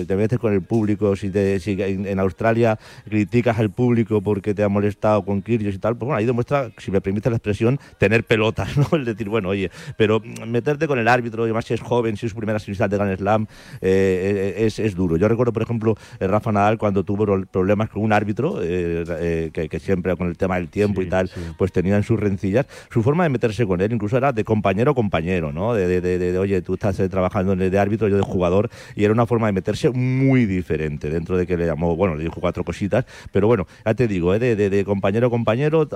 te 0.08 0.16
metes 0.16 0.40
con 0.40 0.54
el 0.54 0.62
público, 0.62 1.16
si, 1.16 1.30
te, 1.30 1.60
si 1.60 1.76
en, 1.82 2.20
Australia 2.20 2.78
criticas 3.10 3.58
al 3.60 3.70
público 3.72 4.22
porque 4.22 4.54
te 4.54 4.64
ha 4.64 4.70
molestado 4.70 5.24
con 5.26 5.42
Kyrgios 5.42 5.76
y 5.76 5.80
tal, 5.80 5.96
pues 5.98 6.08
bueno, 6.08 6.18
ahí 6.18 6.26
demuestra, 6.26 6.72
si 6.78 6.92
me 6.92 7.02
permite 7.02 7.30
la 7.30 7.38
expresión, 7.38 7.80
tener 7.98 8.24
pelotas, 8.24 8.76
¿no? 8.78 8.88
Es 8.98 9.06
decir, 9.06 9.30
bueno, 9.30 9.50
oye, 9.50 9.72
pero 9.98 10.22
meterte 10.48 10.88
con 10.88 11.00
el 11.00 11.08
árbitro, 11.08 11.44
además 11.44 11.66
si 11.66 11.74
es 11.74 11.82
joven, 11.82 12.18
si 12.18 12.26
es 12.26 12.32
su 12.32 12.38
primera 12.38 12.60
semifinal 12.60 12.90
de 12.90 12.98
Grand 12.98 13.18
Slam, 13.18 13.48
eh, 13.82 14.56
es, 14.58 14.80
es 14.80 14.96
duro. 14.96 15.18
Yo 15.18 15.28
recuerdo, 15.28 15.54
por 15.54 15.64
ejemplo, 15.64 15.96
Rafa 16.20 16.52
Nadal 16.52 16.78
cuando 16.78 17.04
tuvo 17.04 17.26
pro- 17.26 17.46
problemas 17.46 17.90
con 17.92 18.04
un 18.04 18.14
árbitro, 18.14 18.62
eh, 18.62 19.04
eh, 19.20 19.50
que, 19.54 19.70
que 19.70 19.80
siempre 19.80 20.16
con 20.16 20.28
el 20.28 20.38
tema 20.38 20.56
del 20.56 20.70
tiempo 20.70 21.02
y 21.02 21.06
tal, 21.08 21.30
pues 21.58 21.72
tenían 21.72 22.04
sus 22.04 22.20
rencillas. 22.20 22.66
Su 22.90 23.04
forma 23.04 23.24
de 23.24 23.30
meterse 23.30 23.66
con 23.66 23.82
él 23.82 23.92
incluso 23.92 24.18
era 24.18 24.32
de 24.34 24.44
compañero 24.44 24.92
a 24.92 24.96
compañero, 24.96 25.52
¿no? 25.52 25.74
De, 25.74 25.88
de- 25.88 26.02
de- 26.02 26.18
de, 26.32 26.38
oye, 26.38 26.62
tú 26.62 26.74
estás 26.76 27.00
eh, 27.00 27.10
trabajando 27.10 27.54
en 27.54 27.60
de 27.72 27.80
árbitro, 27.80 28.08
yo 28.08 28.18
de 28.18 28.24
jugador, 28.24 28.70
y 28.96 29.04
era 29.04 29.14
una 29.14 29.26
forma 29.26 29.48
de 29.48 29.54
meterse 29.54 29.90
muy 29.92 30.46
diferente, 30.46 31.10
dentro 31.10 31.38
de 31.38 31.46
que 31.48 31.58
le 31.58 31.66
llamó, 31.66 31.96
bueno, 31.96 32.16
le 32.16 32.24
dijo 32.24 32.40
cuatro 32.42 32.64
cositas, 32.64 33.06
pero 33.32 33.48
bueno, 33.48 33.68
ya 33.86 33.94
te 33.94 34.08
digo, 34.08 34.34
eh, 34.34 34.40
de, 34.40 34.86
compañero 34.86 35.28
a 35.28 35.30
compañero, 35.30 35.88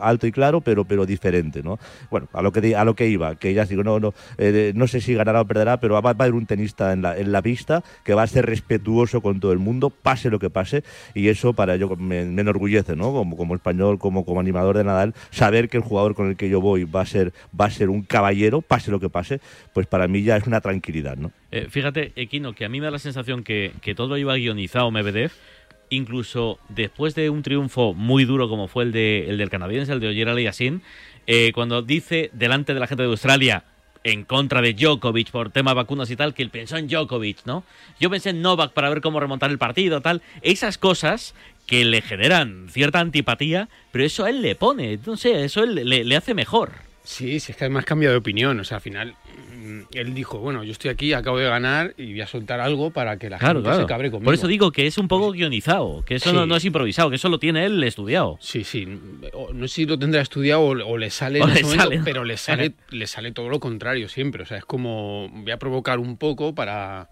alto 0.00 0.26
y 0.26 0.32
claro, 0.32 0.60
pero, 0.60 0.84
pero 0.84 1.06
diferente, 1.06 1.62
¿no? 1.62 1.78
Bueno, 2.10 2.28
a 2.32 2.42
lo 2.42 2.52
que, 2.52 2.74
a 2.76 2.84
lo 2.84 2.94
que 2.94 3.08
iba, 3.08 3.34
que 3.36 3.52
ya 3.54 3.64
digo, 3.64 3.82
no, 3.82 3.98
no, 4.00 4.14
eh, 4.38 4.72
no 4.74 4.86
sé 4.86 5.00
si 5.00 5.14
ganará 5.14 5.40
o 5.40 5.44
perderá, 5.46 5.80
pero 5.80 5.94
va, 5.94 6.00
va 6.00 6.10
a 6.10 6.12
haber 6.14 6.34
un 6.34 6.46
tenista 6.46 6.92
en 6.92 7.02
la, 7.02 7.16
en 7.16 7.32
la 7.32 7.42
pista 7.42 7.82
que 8.04 8.14
va 8.14 8.22
a 8.22 8.26
ser 8.26 8.46
respetuoso 8.46 9.20
con 9.20 9.40
todo 9.40 9.52
el 9.52 9.58
mundo, 9.58 9.90
pase 9.90 10.30
lo 10.30 10.38
que 10.38 10.50
pase, 10.50 10.84
y 11.14 11.28
eso 11.30 11.52
para 11.52 11.76
me, 11.96 12.24
me 12.24 12.42
enorgullece, 12.42 12.96
¿no? 12.96 13.12
Como, 13.12 13.36
como 13.36 13.54
español, 13.54 13.98
como, 13.98 14.24
como 14.24 14.40
animador 14.40 14.76
de 14.76 14.84
Nadal, 14.84 15.14
saber 15.30 15.68
que 15.68 15.76
el 15.76 15.82
jugador 15.82 16.14
con 16.14 16.28
el 16.28 16.36
que 16.36 16.48
yo 16.48 16.60
voy 16.60 16.84
va 16.84 17.02
a 17.02 17.06
ser, 17.06 17.32
va 17.58 17.66
a 17.66 17.70
ser 17.70 17.88
un 17.88 18.02
caballero, 18.02 18.60
pase 18.62 18.90
lo 18.90 19.00
que 19.00 19.08
pase, 19.08 19.40
pues 19.72 19.86
para 19.86 20.08
mí 20.08 20.22
ya 20.22 20.36
es 20.36 20.46
una 20.46 20.60
tranquilidad, 20.60 21.16
¿no? 21.16 21.32
Eh, 21.50 21.66
fíjate, 21.68 22.12
Equino, 22.16 22.52
que 22.54 22.64
a 22.64 22.68
mí 22.68 22.80
me 22.80 22.86
da 22.86 22.90
la 22.90 22.98
sensación 22.98 23.42
que, 23.42 23.72
que 23.80 23.94
todo 23.94 24.16
iba 24.16 24.34
guionizado 24.34 24.90
Medvedev, 24.90 25.32
incluso 25.90 26.58
después 26.68 27.14
de 27.14 27.30
un 27.30 27.42
triunfo 27.42 27.94
muy 27.94 28.24
duro 28.24 28.48
como 28.48 28.68
fue 28.68 28.84
el, 28.84 28.92
de, 28.92 29.28
el 29.28 29.38
del 29.38 29.50
canadiense, 29.50 29.92
el 29.92 30.00
de 30.00 30.08
Oyer 30.08 30.28
Aliassime, 30.28 30.80
eh, 31.26 31.52
cuando 31.54 31.82
dice 31.82 32.30
delante 32.32 32.74
de 32.74 32.80
la 32.80 32.86
gente 32.86 33.02
de 33.02 33.08
Australia 33.08 33.64
en 34.04 34.24
contra 34.24 34.62
de 34.62 34.74
Djokovic 34.74 35.30
por 35.30 35.50
tema 35.50 35.74
vacunas 35.74 36.10
y 36.10 36.16
tal, 36.16 36.34
que 36.34 36.42
él 36.42 36.50
pensó 36.50 36.76
en 36.76 36.88
Djokovic, 36.88 37.44
¿no? 37.44 37.64
Yo 37.98 38.10
pensé 38.10 38.30
en 38.30 38.42
Novak 38.42 38.72
para 38.72 38.88
ver 38.88 39.00
cómo 39.00 39.20
remontar 39.20 39.50
el 39.50 39.58
partido, 39.58 40.00
tal. 40.00 40.22
Esas 40.42 40.78
cosas 40.78 41.34
que 41.66 41.84
le 41.84 42.02
generan 42.02 42.68
cierta 42.70 43.00
antipatía, 43.00 43.68
pero 43.92 44.04
eso 44.04 44.24
a 44.24 44.30
él 44.30 44.42
le 44.42 44.54
pone, 44.54 44.98
no 45.06 45.16
sé, 45.16 45.44
eso 45.44 45.62
él 45.62 45.74
le 45.84 46.16
hace 46.16 46.34
mejor. 46.34 46.89
Sí, 47.10 47.40
sí, 47.40 47.50
es 47.50 47.58
que 47.58 47.64
además 47.64 47.84
cambia 47.84 48.08
de 48.10 48.16
opinión. 48.16 48.60
O 48.60 48.64
sea, 48.64 48.76
al 48.76 48.80
final 48.82 49.14
mm, 49.56 49.80
él 49.94 50.14
dijo, 50.14 50.38
bueno, 50.38 50.62
yo 50.62 50.70
estoy 50.70 50.90
aquí, 50.90 51.12
acabo 51.12 51.38
de 51.38 51.48
ganar 51.48 51.92
y 51.98 52.12
voy 52.12 52.20
a 52.20 52.26
soltar 52.28 52.60
algo 52.60 52.92
para 52.92 53.18
que 53.18 53.28
la 53.28 53.38
Claro, 53.38 53.54
gente 53.58 53.68
claro. 53.68 53.82
se 53.82 53.86
cabre 53.88 54.10
conmigo. 54.12 54.26
Por 54.26 54.34
eso 54.34 54.46
digo 54.46 54.70
que 54.70 54.86
es 54.86 54.96
un 54.96 55.08
poco 55.08 55.32
guionizado, 55.32 56.04
que 56.04 56.14
eso 56.14 56.32
no, 56.32 56.44
Sí. 56.44 56.48
no 56.48 56.56
es 56.56 56.64
improvisado, 56.64 57.10
que 57.10 57.16
eso 57.16 57.28
lo 57.28 57.40
tiene 57.40 57.66
él 57.66 57.82
estudiado. 57.82 58.38
Sí, 58.40 58.62
sí. 58.62 58.86
O- 59.32 59.52
no 59.52 59.66
sé 59.66 59.74
si 59.74 59.86
lo 59.86 59.98
tendrá 59.98 60.20
estudiado 60.20 60.60
o, 60.60 60.70
o 60.70 60.98
le 60.98 61.10
sale, 61.10 61.40
O 61.40 61.48
en 61.48 61.54
le 61.54 61.60
ese 61.60 61.76
momento, 61.76 62.04
pero 62.04 62.24
le 62.24 62.36
sale, 62.36 62.74
le 62.90 63.06
sale 63.08 63.32
todo 63.32 63.48
lo 63.48 63.58
contrario 63.58 64.08
siempre. 64.08 64.44
O 64.44 64.46
sea, 64.46 64.58
es 64.58 64.64
como 64.64 65.28
voy 65.32 65.50
a 65.50 65.58
provocar 65.58 65.98
un 65.98 66.16
poco 66.16 66.54
para, 66.54 67.08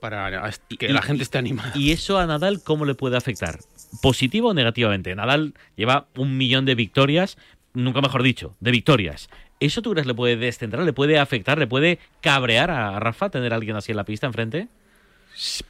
para 0.00 0.50
que 0.76 0.86
Y- 0.86 0.92
la 0.92 1.02
gente 1.02 1.22
esté 1.22 1.38
animada. 1.38 1.72
¿Y 1.76 1.92
eso 1.92 2.18
a 2.18 2.26
Nadal 2.26 2.62
cómo 2.64 2.84
le 2.84 2.94
puede 2.94 3.16
afectar? 3.16 3.58
¿Positivo 4.02 4.48
o 4.48 4.54
negativamente? 4.54 5.14
Nadal 5.14 5.54
lleva 5.76 6.08
un 6.16 6.36
millón 6.36 6.64
de 6.64 6.74
victorias, 6.74 7.38
nunca 7.74 8.00
mejor 8.00 8.22
dicho, 8.22 8.56
de 8.60 8.70
victorias. 8.70 9.28
¿Eso 9.60 9.82
tú 9.82 9.92
crees 9.92 10.06
le 10.06 10.14
puede 10.14 10.36
descentrar, 10.36 10.84
le 10.84 10.92
puede 10.92 11.18
afectar, 11.18 11.58
le 11.58 11.66
puede 11.66 11.98
cabrear 12.20 12.70
a 12.70 12.98
Rafa 12.98 13.30
tener 13.30 13.52
a 13.52 13.56
alguien 13.56 13.76
así 13.76 13.92
en 13.92 13.96
la 13.96 14.04
pista 14.04 14.26
enfrente? 14.26 14.68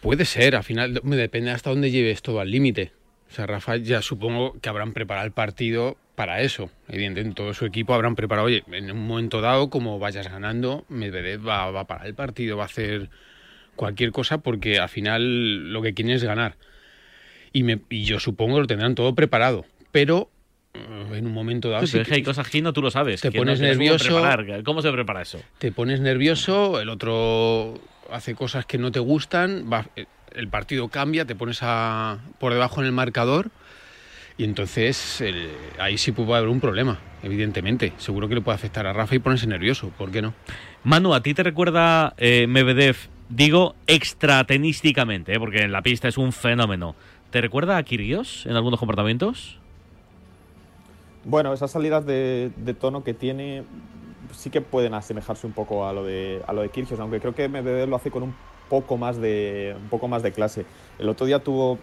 Puede 0.00 0.24
ser, 0.24 0.56
al 0.56 0.64
final 0.64 1.00
me 1.02 1.16
depende 1.16 1.50
hasta 1.50 1.70
dónde 1.70 1.90
lleves 1.90 2.22
todo 2.22 2.40
al 2.40 2.50
límite. 2.50 2.92
O 3.30 3.34
sea, 3.34 3.46
Rafa 3.46 3.76
ya 3.76 4.02
supongo 4.02 4.58
que 4.60 4.68
habrán 4.68 4.92
preparado 4.92 5.26
el 5.26 5.32
partido 5.32 5.96
para 6.14 6.42
eso. 6.42 6.70
Evidentemente, 6.88 7.34
todo 7.34 7.54
su 7.54 7.64
equipo 7.64 7.94
habrán 7.94 8.14
preparado, 8.14 8.46
oye, 8.46 8.62
en 8.70 8.90
un 8.90 9.06
momento 9.06 9.40
dado, 9.40 9.70
como 9.70 9.98
vayas 9.98 10.30
ganando, 10.30 10.84
Medvedev 10.88 11.46
va, 11.46 11.70
va 11.70 11.80
a 11.80 11.86
parar 11.86 12.06
el 12.06 12.14
partido, 12.14 12.56
va 12.56 12.64
a 12.64 12.66
hacer 12.66 13.08
cualquier 13.74 14.12
cosa 14.12 14.38
porque 14.38 14.78
al 14.78 14.88
final 14.88 15.72
lo 15.72 15.82
que 15.82 15.94
quieren 15.94 16.14
es 16.14 16.22
ganar. 16.22 16.56
Y, 17.52 17.62
me, 17.62 17.80
y 17.88 18.04
yo 18.04 18.20
supongo 18.20 18.56
que 18.56 18.60
lo 18.62 18.66
tendrán 18.66 18.94
todo 18.94 19.14
preparado. 19.14 19.64
Pero 19.90 20.30
en 20.74 21.26
un 21.26 21.32
momento 21.32 21.70
dado 21.70 21.87
Sí, 21.87 21.98
es 21.98 22.08
que 22.08 22.14
hay 22.14 22.22
cosas 22.22 22.48
que 22.48 22.60
no 22.60 22.72
tú 22.72 22.82
lo 22.82 22.90
sabes. 22.90 23.20
te 23.20 23.30
que 23.30 23.38
pones 23.38 23.60
nervioso. 23.60 24.20
¿Cómo 24.64 24.82
se 24.82 24.90
prepara 24.92 25.22
eso? 25.22 25.40
te 25.58 25.72
pones 25.72 26.00
nervioso, 26.00 26.80
el 26.80 26.88
otro 26.88 27.80
hace 28.10 28.34
cosas 28.34 28.66
que 28.66 28.78
no 28.78 28.92
te 28.92 29.00
gustan, 29.00 29.70
va- 29.72 29.87
el 30.34 30.48
partido 30.48 30.88
cambia, 30.88 31.24
te 31.24 31.34
pones 31.34 31.60
a, 31.62 32.18
por 32.38 32.52
debajo 32.52 32.80
en 32.80 32.87
el 32.87 32.92
marcador 32.92 33.50
y 34.37 34.44
entonces 34.44 35.20
el- 35.20 35.50
ahí 35.78 35.96
sí 35.96 36.10
puede 36.12 36.34
haber 36.37 36.48
un 36.48 36.60
problema, 36.60 36.98
evidentemente. 37.22 37.92
Seguro 37.98 38.28
que 38.28 38.34
le 38.34 38.40
puede 38.40 38.56
afectar 38.56 38.87
a 38.87 38.92
Rafa 38.92 39.14
y 39.14 39.20
ponerse 39.20 39.46
nervioso, 39.46 39.90
¿por 39.96 40.10
qué 40.10 40.22
no? 40.22 40.34
Manu, 40.82 41.14
¿a 41.14 41.22
ti 41.22 41.34
te 41.34 41.42
recuerda 41.44 42.14
eh, 42.18 42.46
Medvedev, 42.48 42.96
digo 43.28 43.74
extratenísticamente, 43.87 45.34
eh, 45.34 45.38
porque 45.38 45.62
en 45.62 45.72
la 45.72 45.82
pista 45.82 46.08
es 46.08 46.18
un 46.18 46.32
fenómeno, 46.32 46.94
¿te 47.30 47.40
recuerda 47.40 47.76
a 47.76 47.82
Kyrgios 47.84 48.44
en 48.46 48.56
algunos 48.56 48.80
comportamientos? 48.80 49.60
Bueno, 51.24 51.52
esas 51.52 51.70
salidas 51.70 52.04
de, 52.04 52.76
tono 52.78 53.02
que 53.02 53.14
tiene 53.14 53.64
sí 54.32 54.50
que 54.50 54.60
pueden 54.60 54.94
asemejarse 54.94 55.46
un 55.46 55.52
poco 55.52 55.87
a 55.87 55.92
lo 55.92 56.04
de 56.04 56.42
a 56.46 56.52
lo 56.52 56.62
de 56.62 56.68
Kyrgios, 56.70 56.98
aunque 57.00 57.20
creo 57.20 57.34
que 57.34 57.48
Medvedev 57.48 57.88
lo 57.88 57.96
hace 57.96 58.10
con 58.10 58.24
un 58.24 58.34
poco 58.68 58.96
más 58.96 59.20
de 59.20 59.76
un 59.80 59.88
poco 59.88 60.08
más 60.08 60.22
de 60.22 60.32
clase. 60.32 60.66
El 60.98 61.08
otro 61.08 61.26
día 61.26 61.38
tuvo 61.38 61.78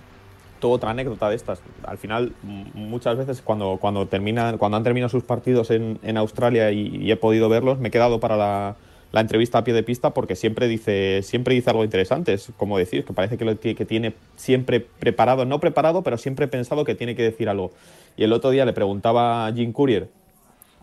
tuvo 0.59 0.73
otra 0.73 0.91
anécdota 0.91 1.29
de 1.29 1.35
estas. 1.35 1.61
Al 1.83 1.97
final, 1.97 2.33
muchas 2.43 3.17
veces 3.17 3.41
cuando, 3.41 3.79
cuando, 3.81 4.07
terminan, 4.07 4.59
cuando 4.59 4.77
han 4.77 4.83
terminado 4.83 5.09
sus 5.09 5.23
partidos 5.23 5.71
en, 5.71 5.97
en 6.03 6.17
Australia 6.17 6.71
y 6.71 7.11
he 7.11 7.15
podido 7.15 7.49
verlos, 7.49 7.79
me 7.79 7.87
he 7.87 7.91
quedado 7.91 8.19
para 8.19 8.37
la, 8.37 8.75
la 9.11 9.21
entrevista 9.21 9.57
a 9.57 9.63
pie 9.63 9.73
de 9.73 9.83
pista 9.83 10.13
porque 10.13 10.35
siempre 10.35 10.67
dice, 10.67 11.21
siempre 11.23 11.53
dice 11.55 11.69
algo 11.69 11.83
interesante. 11.83 12.33
Es 12.33 12.51
como 12.57 12.77
decir, 12.77 13.03
que 13.03 13.13
parece 13.13 13.37
que 13.37 13.45
lo 13.45 13.59
que 13.59 13.73
tiene 13.85 14.13
siempre 14.35 14.79
preparado, 14.79 15.45
no 15.45 15.59
preparado, 15.59 16.01
pero 16.01 16.17
siempre 16.17 16.47
pensado 16.47 16.85
que 16.85 16.95
tiene 16.95 17.15
que 17.15 17.23
decir 17.23 17.49
algo. 17.49 17.71
Y 18.17 18.23
el 18.23 18.33
otro 18.33 18.49
día 18.51 18.65
le 18.65 18.73
preguntaba 18.73 19.47
a 19.47 19.53
Jim 19.53 19.71
Courier 19.73 20.09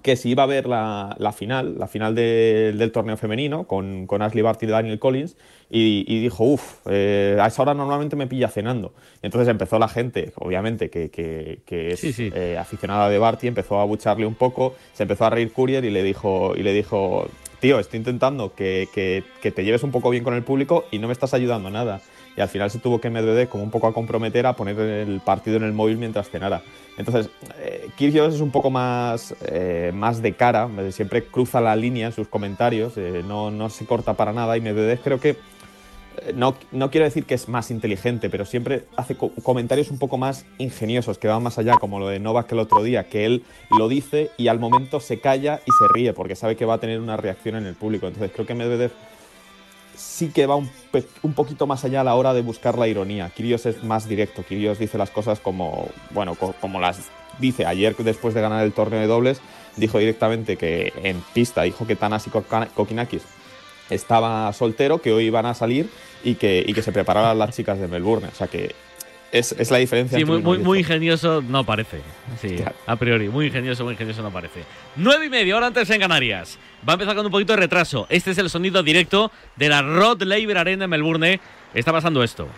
que 0.03 0.15
si 0.15 0.31
iba 0.31 0.45
a 0.45 0.47
ver 0.47 0.69
la, 0.69 1.17
la 1.19 1.33
final, 1.33 1.77
la 1.77 1.89
final 1.89 2.15
de- 2.15 2.73
del 2.77 2.93
torneo 2.93 3.17
femenino 3.17 3.65
con, 3.65 4.07
con 4.07 4.23
Ashley 4.23 4.43
Barty 4.43 4.67
y 4.67 4.69
Daniel 4.69 4.99
Collins 5.01 5.37
y, 5.71 6.05
y 6.07 6.21
dijo, 6.21 6.45
uff, 6.45 6.87
a 6.87 7.47
esa 7.47 7.63
hora 7.63 7.75
normalmente 7.75 8.15
me 8.15 8.29
pilla 8.29 8.49
cenando. 8.49 8.95
Entonces 9.23 9.49
empezó 9.49 9.77
la 9.81 9.89
gente, 9.89 10.33
obviamente, 10.37 10.89
que, 10.89 11.11
que- 11.11 11.61
que 11.67 11.89
es 11.95 12.01
Sí, 12.01 12.13
sí. 12.13 12.31
eh, 12.33 12.57
aficionada 12.59 13.09
de 13.09 13.19
Barty, 13.19 13.49
empezó 13.49 13.81
a 13.81 13.85
bucharle 13.85 14.25
un 14.25 14.37
poco, 14.37 14.77
se 14.93 15.03
empezó 15.03 15.25
a 15.25 15.31
reír 15.31 15.53
Courier 15.53 15.85
y 15.85 15.91
le 15.91 16.05
dijo, 16.05 16.55
y 16.57 16.63
le 16.63 16.73
dijo 16.73 17.27
tío, 17.61 17.79
estoy 17.79 17.99
intentando 17.99 18.55
que, 18.55 18.89
que- 18.93 19.25
te 19.51 19.65
lleves 19.65 19.83
un 19.83 19.91
poco 19.91 20.11
bien 20.11 20.25
con 20.25 20.35
el 20.35 20.43
público 20.43 20.85
y 20.91 20.99
no 20.99 21.07
me 21.07 21.13
estás 21.13 21.35
ayudando 21.35 21.71
nada. 21.71 22.01
Y 22.37 22.41
al 22.41 22.49
final 22.49 22.71
se 22.71 22.79
tuvo 22.79 23.01
que 23.01 23.11
Medvedev 23.11 23.49
como 23.49 23.65
un 23.65 23.71
poco 23.71 23.89
a 23.89 23.93
comprometer 23.93 24.47
a 24.47 24.53
poner 24.53 24.79
el 24.79 25.21
partido 25.21 25.57
en 25.57 25.65
el 25.65 25.73
móvil 25.73 25.97
mientras 25.97 26.31
cenara. 26.31 26.63
Entonces, 26.97 27.31
eh, 27.59 27.89
es 27.99 28.41
un 28.41 28.51
poco 28.51 28.71
más, 28.71 29.35
eh, 29.47 29.91
más 29.95 30.23
de 30.23 30.35
cara, 30.35 30.69
siempre 30.91 31.25
cruza 31.25 31.61
la 31.61 31.75
línea 31.75 32.07
en 32.07 32.13
sus 32.13 32.29
comentarios, 32.29 32.97
eh, 32.97 33.25
no, 33.27 33.51
no 33.51 33.71
se 33.71 33.87
corta 33.87 34.15
para 34.15 34.33
nada 34.33 34.57
y 34.57 34.61
Medvedev 34.61 35.01
creo 35.01 35.21
que 35.21 35.37
no, 36.35 36.57
no 36.73 36.91
quiero 36.91 37.05
decir 37.05 37.25
que 37.25 37.35
es 37.35 37.49
más 37.49 37.71
inteligente, 37.71 38.31
pero 38.31 38.45
siempre 38.45 38.85
hace 38.97 39.17
co- 39.17 39.31
comentarios 39.43 39.91
un 39.91 39.99
poco 39.99 40.19
más 40.19 40.45
ingeniosos, 40.59 41.19
que 41.19 41.29
van 41.29 41.43
más 41.43 41.59
allá, 41.59 41.77
como 41.79 41.99
lo 41.99 42.09
de 42.09 42.19
Novak 42.21 42.51
el 42.53 42.59
otro 42.61 42.83
día, 42.83 43.09
que 43.09 43.25
él 43.27 43.45
lo 43.71 43.89
dice 43.89 44.31
y 44.37 44.49
al 44.49 44.59
momento 44.59 45.01
se 45.01 45.21
calla 45.21 45.61
y 45.67 45.71
se 45.73 45.89
ríe, 45.93 46.13
porque 46.13 46.37
sabe 46.37 46.57
que 46.57 46.65
va 46.65 46.75
a 46.75 46.79
tener 46.81 47.01
una 47.01 47.17
reacción 47.17 47.57
en 47.57 47.67
el 47.67 47.75
público. 47.75 48.07
Entonces 48.07 48.31
creo 48.35 48.47
que 48.47 48.55
Medvedev 48.55 48.93
sí 49.97 50.31
que 50.31 50.47
va 50.47 50.57
un, 50.57 50.71
un 51.23 51.33
poquito 51.33 51.67
más 51.67 51.85
allá 51.85 52.03
a 52.03 52.05
la 52.05 52.15
hora 52.15 52.33
de 52.35 52.43
buscar 52.43 52.79
la 52.79 52.87
ironía. 52.89 53.31
Kyrgios 53.31 53.67
es 53.67 53.83
más 53.83 54.09
directo, 54.09 54.43
Kyrgios 54.45 54.79
dice 54.79 54.99
las 54.99 55.11
cosas 55.11 55.41
como, 55.41 55.89
bueno, 56.11 56.35
co- 56.35 56.55
como 56.61 56.81
las 56.81 57.01
dice. 57.39 57.67
Ayer, 57.67 57.97
después 57.97 58.35
de 58.35 58.41
ganar 58.41 58.65
el 58.65 58.73
torneo 58.73 59.01
de 59.01 59.07
dobles, 59.07 59.41
dijo 59.77 59.99
directamente 59.99 60.57
que 60.57 60.93
en 61.03 61.23
pista, 61.35 61.63
dijo 61.63 61.87
que 61.87 61.97
Tanasi 61.97 62.31
Kokinakis 62.31 63.23
estaba 63.91 64.53
soltero, 64.53 64.99
que 65.01 65.13
hoy 65.13 65.25
iban 65.27 65.47
a 65.47 65.55
salir 65.55 65.89
y 66.25 66.35
que, 66.35 66.65
y 66.67 66.73
que 66.75 66.83
se 66.83 66.93
prepararan 66.93 67.39
las 67.39 67.55
chicas 67.57 67.79
de 67.79 67.89
Melbourne. 67.89 68.29
O 68.33 68.35
sea 68.35 68.47
que 68.49 68.75
es, 69.33 69.53
es 69.53 69.71
la 69.71 69.79
diferencia. 69.79 70.17
Sí, 70.17 70.23
entre 70.23 70.59
muy, 70.59 70.79
ingenioso 70.79 71.43
no 71.47 71.65
parece. 71.65 72.01
Sí, 72.41 72.57
Claro. 72.57 72.75
a 72.87 72.97
priori, 72.97 73.29
muy 73.29 73.47
ingenioso, 73.47 73.85
muy 73.85 73.93
ingenioso 73.93 74.23
no 74.23 74.31
parece. 74.31 74.65
Nueve 74.97 75.27
y 75.27 75.29
media, 75.29 75.57
hora 75.57 75.67
antes 75.67 75.89
en 75.91 76.01
Canarias. 76.01 76.59
Va 76.89 76.93
a 76.93 76.95
empezar 76.95 77.15
con 77.15 77.27
un 77.27 77.33
poquito 77.33 77.53
de 77.53 77.59
retraso. 77.59 78.07
Este 78.09 78.31
es 78.31 78.39
el 78.39 78.49
sonido 78.51 78.83
directo 78.83 79.31
de 79.57 79.69
la 79.69 79.83
Rod 79.83 80.23
Laver 80.23 80.59
Arena 80.59 80.85
en 80.85 80.91
Melbourne. 80.91 81.41
Está 81.75 81.93
pasando 81.93 82.23
esto. 82.23 82.49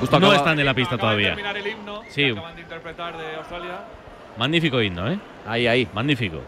Justo 0.00 0.20
no 0.20 0.32
están 0.32 0.58
en 0.60 0.66
la 0.66 0.74
pista 0.74 0.96
de 0.96 1.00
todavía. 1.00 1.32
el 1.34 1.66
himno 1.66 2.02
Sí. 2.10 2.22
que 2.24 2.30
acaban 2.32 2.54
de 2.56 2.62
interpretar 2.62 3.16
de 3.18 3.34
Australia, 3.36 3.80
Magnífico 4.38 4.82
himno, 4.82 5.10
¿eh? 5.10 5.18
Ahí, 5.46 5.66
ahí. 5.66 5.88
Magnífico. 5.94 6.42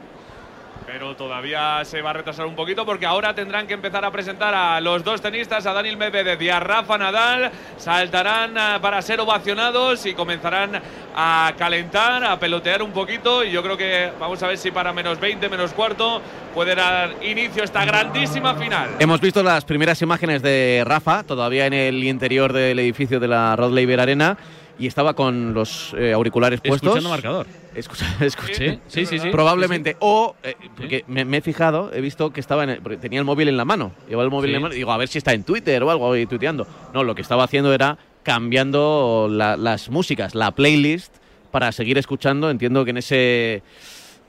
Pero 0.87 1.14
todavía 1.17 1.85
se 1.85 2.03
va 2.03 2.11
a 2.11 2.12
retrasar 2.14 2.47
un 2.47 2.57
poquito 2.57 2.87
porque 2.87 3.07
ahora 3.07 3.35
tendrán 3.35 3.67
que 3.67 3.75
empezar 3.75 4.05
a 4.05 4.11
presentar 4.11 4.55
a 4.55 4.81
los 4.81 5.05
dos 5.05 5.21
tenistas, 5.21 5.67
a 5.67 5.73
Daniel 5.73 5.97
Medvedev 5.97 6.41
y 6.41 6.49
a 6.49 6.61
Rafa 6.61 6.99
Nadal. 6.99 7.51
Saltarán 7.77 8.57
ah, 8.57 8.79
para 8.81 9.03
ser 9.03 9.21
ovacionados 9.21 10.07
y 10.07 10.14
comenzarán 10.14 10.81
a 11.14 11.53
calentar, 11.59 12.25
a 12.25 12.38
pelotear 12.38 12.83
un 12.83 12.93
poquito. 12.93 13.45
Y 13.45 13.51
yo 13.51 13.62
creo 13.62 13.77
que 13.77 14.11
vamos 14.19 14.43
a 14.43 14.49
ver 14.49 14.59
si 14.59 14.71
para 14.71 14.93
menos 14.93 15.21
20, 15.21 15.49
menos 15.49 15.73
cuarto 15.73 16.23
puede 16.55 16.75
dar 16.75 17.14
inicio 17.23 17.62
esta 17.62 17.85
grandísima 17.85 18.55
final. 18.55 18.91
Hemos 18.99 19.21
visto 19.21 19.43
las 19.43 19.64
primeras 19.64 20.01
imágenes 20.03 20.43
de 20.43 20.83
Rafa, 20.87 21.23
todavía 21.23 21.67
en 21.67 21.75
el 21.75 22.03
interior 22.05 22.53
del 22.53 22.79
edificio 22.79 23.21
de 23.21 23.29
la 23.29 23.55
Rod 23.57 23.73
Laver 23.73 24.01
Arena, 24.01 24.37
y 24.79 24.87
estaba 24.87 25.14
con 25.14 25.55
los 25.55 25.95
eh, 25.99 26.12
auriculares 26.12 26.61
puestos. 26.61 26.88
Escuchando 26.88 27.11
marcador. 27.11 27.47
Escucha, 27.75 28.07
escucha. 28.21 28.55
Sí, 28.55 28.79
sí, 28.88 29.07
sí. 29.07 29.19
sí. 29.19 29.31
Probablemente. 29.31 29.97
O, 30.01 30.37
eh, 30.43 30.55
porque 30.77 31.05
me, 31.09 31.25
me 31.25 31.38
he 31.38 31.41
fijado, 31.41 31.91
he 31.93 32.01
visto 32.01 32.31
que 32.33 32.41
estaba 32.41 32.64
en 32.64 32.71
el- 32.71 32.81
porque 32.81 32.97
tenía 32.97 33.19
el 33.19 33.25
móvil 33.25 33.49
en 33.49 33.57
la 33.57 33.64
mano. 33.64 33.93
Llevaba 34.09 34.25
el 34.25 34.31
móvil 34.31 34.51
Sí. 34.51 34.55
en 34.55 34.55
la 34.55 34.61
mano. 34.61 34.75
y 34.75 34.79
Digo, 34.79 34.93
a 34.93 34.97
ver 34.97 35.09
si 35.09 35.19
está 35.19 35.33
en 35.33 35.43
Twitter 35.45 35.83
o 35.83 35.91
algo, 35.91 36.17
y 36.17 36.27
tuiteando. 36.27 36.67
No, 36.95 37.03
lo 37.05 37.14
que 37.14 37.23
estaba 37.23 37.45
haciendo 37.45 37.73
era 37.75 37.99
cambiando 38.23 39.29
la- 39.31 39.57
las 39.57 39.91
músicas, 39.91 40.35
la 40.35 40.51
playlist, 40.53 41.14
para 41.51 41.73
seguir 41.73 41.99
escuchando. 41.99 42.51
Entiendo 42.51 42.85
que 42.85 42.91
en 42.91 42.97
ese. 42.99 43.62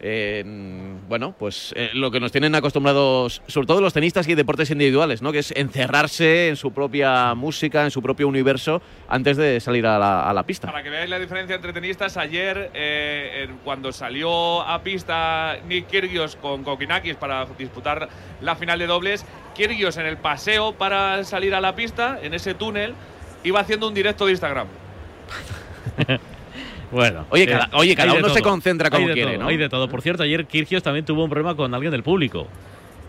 Eh, 0.01 0.43
bueno, 1.07 1.35
pues 1.37 1.73
eh, 1.75 1.89
lo 1.93 2.09
que 2.09 2.19
nos 2.19 2.31
tienen 2.31 2.55
acostumbrados, 2.55 3.41
sobre 3.47 3.67
todo 3.67 3.81
los 3.81 3.93
tenistas 3.93 4.27
y 4.27 4.35
deportes 4.35 4.71
individuales, 4.71 5.21
¿no? 5.21 5.31
Que 5.31 5.39
es 5.39 5.51
encerrarse 5.51 6.49
en 6.49 6.55
su 6.55 6.71
propia 6.71 7.35
música, 7.35 7.83
en 7.83 7.91
su 7.91 8.01
propio 8.01 8.27
universo, 8.27 8.81
antes 9.09 9.35
de 9.35 9.59
salir 9.59 9.85
a 9.85 9.99
la, 9.99 10.29
a 10.29 10.33
la 10.33 10.43
pista. 10.43 10.67
Para 10.67 10.83
que 10.83 10.89
veáis 10.89 11.09
la 11.09 11.19
diferencia 11.19 11.55
entre 11.55 11.73
tenistas, 11.73 12.15
ayer 12.15 12.71
eh, 12.73 13.49
cuando 13.63 13.91
salió 13.91 14.61
a 14.61 14.81
pista 14.83 15.57
Nick 15.67 15.87
Kyrgios 15.87 16.37
con 16.37 16.63
Kokinakis 16.63 17.15
para 17.15 17.45
disputar 17.57 18.07
la 18.41 18.55
final 18.55 18.79
de 18.79 18.87
dobles, 18.87 19.25
Kyrgios 19.53 19.97
en 19.97 20.05
el 20.05 20.17
paseo 20.17 20.73
para 20.73 21.23
salir 21.25 21.53
a 21.53 21.61
la 21.61 21.75
pista, 21.75 22.19
en 22.21 22.33
ese 22.33 22.53
túnel, 22.53 22.93
iba 23.43 23.59
haciendo 23.59 23.87
un 23.87 23.93
directo 23.93 24.25
de 24.25 24.31
Instagram. 24.31 24.67
Bueno. 26.91 27.25
Oye, 27.29 27.43
eh, 27.43 27.47
cada- 27.47 27.69
oye, 27.73 27.95
cada 27.95 28.13
uno 28.13 28.29
se 28.29 28.41
concentra 28.41 28.89
como 28.89 29.05
quiere, 29.07 29.33
todo, 29.33 29.43
¿no? 29.43 29.47
Hay 29.49 29.57
de 29.57 29.69
todo. 29.69 29.87
Por 29.89 30.01
cierto, 30.01 30.23
ayer 30.23 30.45
Kirgios 30.45 30.83
también 30.83 31.05
tuvo 31.05 31.23
un 31.23 31.29
problema 31.29 31.55
con 31.55 31.73
alguien 31.73 31.91
del 31.91 32.03
público. 32.03 32.47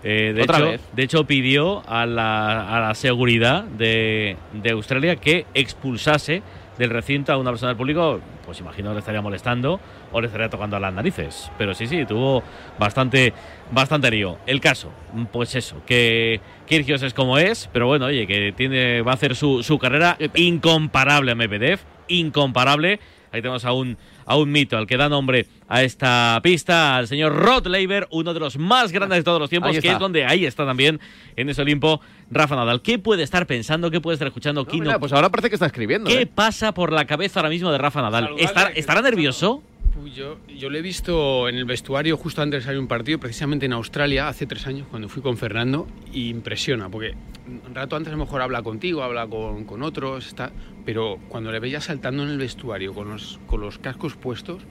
Eh, 0.02 0.32
de, 0.34 0.42
¿Otra 0.42 0.58
hecho, 0.58 0.66
vez? 0.66 0.80
de 0.94 1.02
hecho, 1.02 1.24
pidió 1.24 1.82
a 1.88 2.06
la, 2.06 2.76
a 2.76 2.80
la 2.80 2.94
seguridad 2.94 3.64
de, 3.64 4.36
de 4.54 4.70
Australia 4.70 5.16
que 5.16 5.44
expulsase 5.52 6.42
del 6.78 6.88
recinto 6.88 7.30
a 7.32 7.36
una 7.36 7.50
persona 7.50 7.68
del 7.70 7.76
público, 7.76 8.20
pues 8.46 8.58
imagino 8.60 8.88
que 8.88 8.94
le 8.94 8.98
estaría 9.00 9.20
molestando 9.20 9.78
o 10.12 10.20
le 10.22 10.28
estaría 10.28 10.48
tocando 10.48 10.76
a 10.76 10.80
las 10.80 10.94
narices. 10.94 11.50
Pero 11.58 11.74
sí, 11.74 11.86
sí, 11.86 12.06
tuvo 12.06 12.42
bastante, 12.78 13.34
bastante 13.70 14.10
lío. 14.10 14.38
El 14.46 14.62
caso, 14.62 14.90
pues 15.30 15.54
eso, 15.54 15.82
que 15.84 16.40
Kirgios 16.66 17.02
es 17.02 17.12
como 17.12 17.36
es, 17.36 17.68
pero 17.70 17.86
bueno, 17.86 18.06
oye, 18.06 18.26
que 18.26 18.52
tiene, 18.52 19.02
va 19.02 19.10
a 19.12 19.14
hacer 19.14 19.36
su, 19.36 19.62
su 19.62 19.78
carrera 19.78 20.16
incomparable 20.34 21.32
a 21.32 21.34
Medvedev, 21.34 21.80
incomparable. 22.08 22.98
Ahí 23.32 23.40
tenemos 23.42 23.64
a 23.64 23.72
un, 23.72 23.96
a 24.26 24.36
un 24.36 24.50
mito 24.50 24.76
al 24.76 24.86
que 24.86 24.96
da 24.96 25.08
nombre 25.08 25.46
a 25.68 25.82
esta 25.82 26.40
pista, 26.42 26.96
al 26.96 27.06
señor 27.06 27.34
Rod 27.34 27.66
Laver, 27.66 28.08
uno 28.10 28.34
de 28.34 28.40
los 28.40 28.58
más 28.58 28.90
grandes 28.90 29.18
de 29.18 29.22
todos 29.22 29.38
los 29.38 29.48
tiempos, 29.48 29.68
Ahí 29.68 29.74
que 29.74 29.78
está. 29.78 29.92
es 29.92 29.98
donde 29.98 30.24
ahí 30.24 30.44
está 30.46 30.66
también 30.66 30.98
en 31.36 31.48
ese 31.48 31.62
Olimpo 31.62 32.00
Rafa 32.30 32.56
Nadal. 32.56 32.82
¿Qué 32.82 32.98
puede 32.98 33.22
estar 33.22 33.46
pensando? 33.46 33.90
¿Qué 33.90 34.00
puede 34.00 34.14
estar 34.14 34.26
escuchando? 34.28 34.62
No, 34.62 34.66
Kino? 34.66 34.84
mira, 34.84 34.98
pues 34.98 35.12
ahora 35.12 35.28
parece 35.28 35.48
que 35.48 35.54
está 35.54 35.66
escribiendo. 35.66 36.10
¿Qué 36.10 36.22
¿eh? 36.22 36.26
pasa 36.26 36.74
por 36.74 36.92
la 36.92 37.04
cabeza 37.06 37.40
ahora 37.40 37.50
mismo 37.50 37.70
de 37.70 37.78
Rafa 37.78 38.02
Nadal? 38.02 38.24
Saludadle, 38.24 38.44
¿Estará, 38.44 38.72
que 38.72 38.80
estará 38.80 39.02
nervioso? 39.02 39.62
Uy, 40.02 40.12
Yo, 40.12 40.38
yo 40.48 40.70
lo 40.70 40.78
he 40.78 40.82
visto 40.82 41.48
en 41.48 41.56
el 41.56 41.64
vestuario 41.64 42.16
justo 42.16 42.40
antes 42.42 42.60
de 42.62 42.64
salir 42.66 42.80
un 42.80 42.86
partido, 42.88 43.18
precisamente 43.18 43.66
en 43.66 43.72
Australia, 43.72 44.28
hace 44.28 44.46
tres 44.46 44.66
años, 44.66 44.86
cuando 44.88 45.08
fui 45.08 45.22
con 45.22 45.36
Fernando, 45.36 45.86
y 46.12 46.28
impresiona, 46.28 46.88
porque 46.88 47.14
un 47.46 47.74
rato 47.74 47.96
antes 47.96 48.12
a 48.12 48.16
lo 48.16 48.24
mejor 48.24 48.40
habla 48.42 48.62
contigo, 48.62 49.02
habla 49.02 49.26
con, 49.26 49.64
con 49.64 49.82
otros, 49.82 50.26
está, 50.26 50.52
pero 50.84 51.18
cuando 51.28 51.50
le 51.52 51.58
veías 51.60 51.84
saltando 51.84 52.22
en 52.22 52.30
el 52.30 52.38
vestuario 52.38 52.94
con 52.94 53.10
los, 53.10 53.38
con 53.46 53.60
los 53.60 53.78
cascos 53.78 54.14
puestos, 54.16 54.62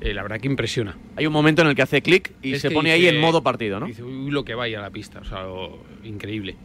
eh, 0.00 0.12
la 0.14 0.22
verdad 0.22 0.40
que 0.40 0.48
impresiona. 0.48 0.96
Hay 1.16 1.26
un 1.26 1.32
momento 1.32 1.62
en 1.62 1.68
el 1.68 1.74
que 1.74 1.82
hace 1.82 2.02
clic 2.02 2.32
y 2.42 2.54
Es 2.54 2.62
se 2.62 2.70
pone 2.70 2.90
ahí 2.92 3.02
dice- 3.02 3.14
en 3.14 3.20
modo 3.20 3.42
partido, 3.42 3.80
¿no? 3.80 3.86
Dice, 3.86 4.02
uy, 4.02 4.30
lo 4.30 4.44
que 4.44 4.54
vaya 4.54 4.78
a 4.78 4.82
la 4.82 4.90
pista, 4.90 5.20
o 5.20 5.24
sea, 5.24 5.42
lo- 5.44 5.78
increíble. 6.04 6.56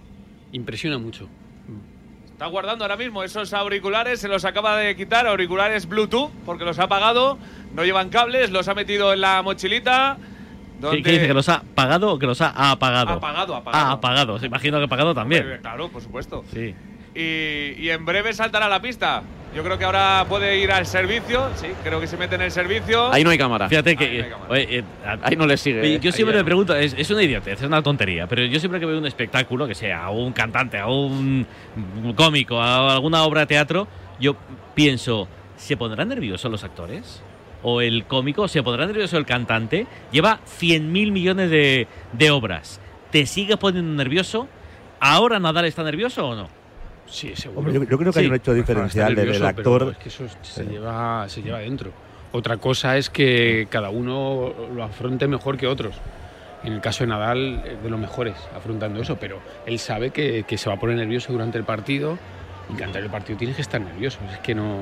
Impresiona 0.51 0.97
mucho. 0.97 1.29
Está 2.43 2.51
guardando 2.51 2.83
ahora 2.83 2.97
mismo 2.97 3.23
esos 3.23 3.53
auriculares, 3.53 4.19
se 4.19 4.27
los 4.27 4.43
acaba 4.43 4.75
de 4.75 4.97
quitar, 4.97 5.25
auriculares 5.25 5.87
Bluetooth, 5.87 6.29
porque 6.45 6.65
los 6.65 6.77
ha 6.77 6.83
apagado, 6.83 7.37
no 7.73 7.85
llevan 7.85 8.09
cables, 8.09 8.51
los 8.51 8.67
ha 8.67 8.73
metido 8.73 9.13
en 9.13 9.21
la 9.21 9.41
mochilita. 9.41 10.17
¿Qué, 10.19 10.81
Donde 10.81 11.03
qué 11.03 11.11
dice? 11.11 11.27
¿Que 11.27 11.33
los 11.33 11.47
ha 11.47 11.63
pagado 11.73 12.11
o 12.11 12.19
que 12.19 12.25
los 12.25 12.41
ha 12.41 12.49
apagado? 12.69 13.11
Apagado, 13.11 13.55
apagado. 13.55 13.85
Ah, 13.85 13.91
apagado. 13.93 14.39
Se 14.39 14.47
imagino 14.47 14.77
que 14.79 14.83
apagado 14.83 15.15
también. 15.15 15.57
Claro, 15.61 15.87
por 15.87 16.01
supuesto. 16.01 16.43
Sí. 16.51 16.75
Y, 17.15 17.73
y 17.77 17.89
en 17.89 18.05
breve 18.05 18.33
saltará 18.33 18.65
a 18.65 18.69
la 18.69 18.81
pista. 18.81 19.23
Yo 19.55 19.63
creo 19.63 19.77
que 19.77 19.85
ahora 19.85 20.25
puede 20.27 20.57
ir 20.57 20.71
al 20.71 20.87
servicio, 20.87 21.47
sí, 21.55 21.67
creo 21.83 21.99
que 22.01 22.07
se 22.07 22.17
mete 22.17 22.33
en 22.33 22.41
el 22.41 22.49
servicio. 22.49 23.13
Ahí 23.13 23.23
no 23.23 23.29
hay 23.29 23.37
cámara. 23.37 23.69
Fíjate 23.69 23.91
Ahí 23.91 23.95
que. 23.97 24.05
no 24.07 24.11
hay 24.13 24.19
eh, 24.19 24.29
cámara. 24.31 24.49
oye, 24.51 24.77
eh, 24.79 24.83
a- 25.05 25.19
Ahí 25.27 25.35
no 25.35 25.45
le 25.45 25.57
sigue. 25.57 25.93
¿eh? 25.95 25.99
yo 25.99 26.11
siempre 26.11 26.35
me 26.35 26.43
pregunto, 26.43 26.75
es, 26.75 26.95
es 26.97 27.11
una 27.11 27.21
idiotez, 27.21 27.61
es 27.61 27.67
una 27.67 27.83
tontería, 27.83 28.25
pero 28.25 28.43
yo 28.45 28.59
siempre 28.59 28.79
que 28.79 28.87
veo 28.87 28.97
un 28.97 29.05
espectáculo, 29.05 29.67
que 29.67 29.75
sea 29.75 30.05
a 30.05 30.09
un 30.09 30.33
cantante, 30.33 30.79
a 30.79 30.87
un 30.87 31.45
cómico, 32.15 32.59
a 32.59 32.93
alguna 32.95 33.21
obra 33.23 33.41
de 33.41 33.45
teatro, 33.47 33.87
yo 34.19 34.35
pienso, 34.73 35.27
¿se 35.55 35.77
pondrán 35.77 36.07
nerviosos 36.09 36.49
los 36.51 36.63
actores? 36.63 37.21
¿O 37.61 37.79
el 37.81 38.05
cómico? 38.05 38.47
¿Se 38.47 38.63
pondrá 38.63 38.87
nervioso 38.87 39.17
el 39.19 39.25
cantante? 39.27 39.85
Lleva 40.11 40.39
100 40.45 40.91
mil 40.91 41.11
millones 41.11 41.51
de, 41.51 41.87
de 42.11 42.31
obras. 42.31 42.81
¿Te 43.11 43.27
sigue 43.27 43.55
poniendo 43.57 43.93
nervioso? 43.93 44.47
¿Ahora 44.99 45.39
Nadal 45.39 45.65
está 45.65 45.83
nervioso 45.83 46.27
o 46.27 46.35
no? 46.35 46.49
Sí, 47.07 47.35
seguro. 47.35 47.59
Hombre, 47.59 47.73
yo, 47.73 47.83
yo 47.83 47.97
creo 47.97 48.11
que 48.13 48.19
hay 48.19 48.25
Sí. 48.25 48.29
un 48.29 48.35
hecho 48.35 48.53
diferencial 48.53 49.13
del 49.15 49.31
pero 49.31 49.47
actor. 49.47 49.89
Es 49.91 49.97
que 49.97 50.09
eso 50.09 50.25
se, 50.41 50.63
Sí. 50.63 50.69
lleva, 50.69 51.27
se 51.29 51.41
lleva 51.41 51.59
dentro. 51.59 51.91
Otra 52.31 52.57
cosa 52.57 52.97
es 52.97 53.09
que 53.09 53.67
cada 53.69 53.89
uno 53.91 54.53
lo 54.73 54.83
afronte 54.83 55.27
mejor 55.27 55.57
que 55.57 55.67
otros. 55.67 55.95
En 56.63 56.73
el 56.73 56.81
caso 56.81 57.03
de 57.03 57.09
Nadal, 57.09 57.61
es 57.65 57.83
de 57.83 57.89
los 57.89 57.99
mejores 57.99 58.35
afrontando 58.55 59.01
eso, 59.01 59.17
pero 59.17 59.39
él 59.65 59.77
sabe 59.79 60.11
que, 60.11 60.43
que 60.47 60.57
se 60.57 60.69
va 60.69 60.75
a 60.75 60.79
poner 60.79 60.95
nervioso 60.95 61.31
durante 61.33 61.57
el 61.57 61.65
partido 61.65 62.17
y 62.73 62.77
que 62.77 62.83
antes 62.85 63.01
del 63.01 63.11
partido 63.11 63.37
tienes 63.37 63.55
que 63.57 63.61
estar 63.61 63.81
nervioso. 63.81 64.19
Es 64.31 64.39
que 64.39 64.55
no. 64.55 64.77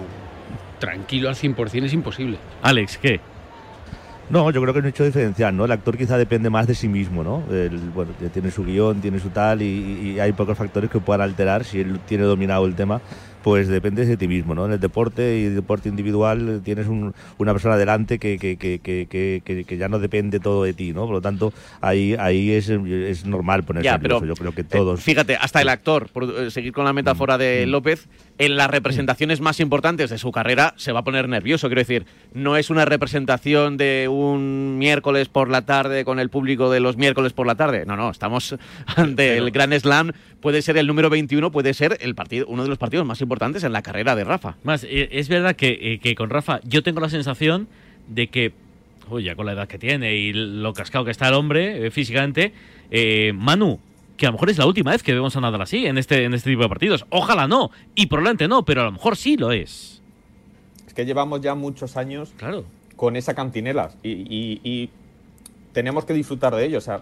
Tranquilo 0.79 1.29
al 1.29 1.35
100% 1.35 1.85
es 1.85 1.93
imposible. 1.93 2.37
Alex, 2.61 2.97
¿qué? 2.97 3.19
No, 4.31 4.49
yo 4.51 4.61
creo 4.61 4.73
que 4.73 4.79
es 4.79 4.83
un 4.85 4.89
hecho 4.89 5.03
diferencial, 5.03 5.55
¿no? 5.55 5.65
El 5.65 5.71
actor 5.71 5.97
quizá 5.97 6.17
depende 6.17 6.49
más 6.49 6.65
de 6.65 6.73
sí 6.75 6.87
mismo, 6.87 7.23
¿no? 7.23 7.43
El, 7.51 7.77
bueno, 7.93 8.11
tiene 8.33 8.49
su 8.49 8.63
guion, 8.63 9.01
tiene 9.01 9.19
su 9.19 9.29
tal 9.29 9.61
y, 9.61 10.13
y 10.15 10.19
hay 10.19 10.31
pocos 10.31 10.57
factores 10.57 10.89
que 10.89 10.99
puedan 10.99 11.21
alterar 11.21 11.65
si 11.65 11.81
él 11.81 11.99
tiene 12.07 12.23
dominado 12.23 12.65
el 12.65 12.75
tema 12.75 13.01
pues 13.43 13.67
depende 13.67 14.05
de 14.05 14.17
ti 14.17 14.27
mismo, 14.27 14.53
¿no? 14.55 14.65
En 14.65 14.73
el 14.73 14.79
deporte 14.79 15.37
y 15.37 15.45
deporte 15.49 15.89
individual 15.89 16.61
tienes 16.63 16.87
un, 16.87 17.13
una 17.37 17.53
persona 17.53 17.75
delante 17.77 18.19
que, 18.19 18.37
que, 18.37 18.57
que, 18.57 18.79
que, 18.79 19.63
que 19.65 19.77
ya 19.77 19.89
no 19.89 19.99
depende 19.99 20.39
todo 20.39 20.63
de 20.63 20.73
ti, 20.73 20.93
¿no? 20.93 21.05
Por 21.05 21.15
lo 21.15 21.21
tanto, 21.21 21.53
ahí, 21.81 22.15
ahí 22.19 22.51
es, 22.51 22.69
es 22.69 23.25
normal 23.25 23.63
ponerse 23.63 23.85
Ya, 23.85 23.97
nervioso. 23.97 24.21
pero, 24.21 24.35
Yo 24.35 24.39
creo 24.39 24.51
que 24.53 24.61
eh, 24.61 24.65
todos... 24.65 25.01
fíjate, 25.01 25.35
hasta 25.35 25.61
el 25.61 25.69
actor, 25.69 26.09
por 26.11 26.23
eh, 26.23 26.51
seguir 26.51 26.71
con 26.71 26.85
la 26.85 26.93
metáfora 26.93 27.37
de 27.37 27.65
López, 27.65 28.07
en 28.41 28.55
las 28.57 28.71
representaciones 28.71 29.39
más 29.39 29.59
importantes 29.59 30.09
de 30.09 30.17
su 30.17 30.31
carrera 30.31 30.73
se 30.75 30.91
va 30.91 31.01
a 31.01 31.03
poner 31.03 31.29
nervioso. 31.29 31.67
Quiero 31.67 31.81
decir, 31.81 32.07
no 32.33 32.57
es 32.57 32.71
una 32.71 32.85
representación 32.85 33.77
de 33.77 34.07
un 34.09 34.79
miércoles 34.79 35.29
por 35.29 35.47
la 35.47 35.61
tarde 35.61 36.03
con 36.05 36.19
el 36.19 36.29
público 36.29 36.71
de 36.71 36.79
los 36.79 36.97
miércoles 36.97 37.33
por 37.33 37.45
la 37.45 37.53
tarde. 37.53 37.85
No, 37.85 37.95
no, 37.95 38.09
estamos 38.09 38.55
ante 38.95 39.37
el 39.37 39.51
Gran 39.51 39.79
Slam. 39.79 40.13
Puede 40.41 40.63
ser 40.63 40.77
el 40.77 40.87
número 40.87 41.11
21, 41.11 41.51
puede 41.51 41.75
ser 41.75 41.99
el 42.01 42.15
partido, 42.15 42.47
uno 42.47 42.63
de 42.63 42.69
los 42.69 42.79
partidos 42.79 43.05
más 43.05 43.21
importantes 43.21 43.63
en 43.63 43.73
la 43.73 43.83
carrera 43.83 44.15
de 44.15 44.23
Rafa. 44.23 44.55
Más, 44.63 44.85
eh, 44.85 45.09
es 45.11 45.29
verdad 45.29 45.55
que, 45.55 45.77
eh, 45.79 45.99
que 46.01 46.15
con 46.15 46.31
Rafa 46.31 46.61
yo 46.63 46.81
tengo 46.81 46.99
la 46.99 47.09
sensación 47.09 47.67
de 48.07 48.25
que, 48.25 48.53
uy, 49.07 49.21
ya 49.21 49.35
con 49.35 49.45
la 49.45 49.51
edad 49.51 49.67
que 49.67 49.77
tiene 49.77 50.15
y 50.15 50.33
lo 50.33 50.73
cascado 50.73 51.05
que 51.05 51.11
está 51.11 51.27
el 51.27 51.35
hombre 51.35 51.85
eh, 51.85 51.91
físicamente, 51.91 52.53
eh, 52.89 53.33
Manu, 53.35 53.79
que 54.21 54.27
a 54.27 54.29
lo 54.29 54.33
mejor 54.33 54.51
es 54.51 54.59
la 54.59 54.67
última 54.67 54.91
vez 54.91 55.01
que 55.01 55.13
vemos 55.15 55.35
a 55.35 55.41
Nadal 55.41 55.61
así 55.63 55.87
en 55.87 55.97
este, 55.97 56.25
en 56.25 56.35
este 56.35 56.51
tipo 56.51 56.61
de 56.61 56.69
partidos. 56.69 57.07
Ojalá 57.09 57.47
no, 57.47 57.71
y 57.95 58.05
probablemente 58.05 58.47
no, 58.47 58.63
pero 58.63 58.81
a 58.81 58.85
lo 58.85 58.91
mejor 58.91 59.17
sí 59.17 59.35
lo 59.35 59.51
es. 59.51 59.99
Es 60.85 60.93
que 60.93 61.05
llevamos 61.07 61.41
ya 61.41 61.55
muchos 61.55 61.97
años 61.97 62.31
Claro. 62.37 62.63
con 62.95 63.15
esa 63.15 63.33
cantinela 63.33 63.89
y, 64.03 64.11
y- 64.11 64.61
y 64.63 64.89
tenemos 65.73 66.05
que 66.05 66.13
disfrutar 66.13 66.55
de 66.55 66.65
ello. 66.65 66.77
O 66.77 66.81
sea, 66.81 67.01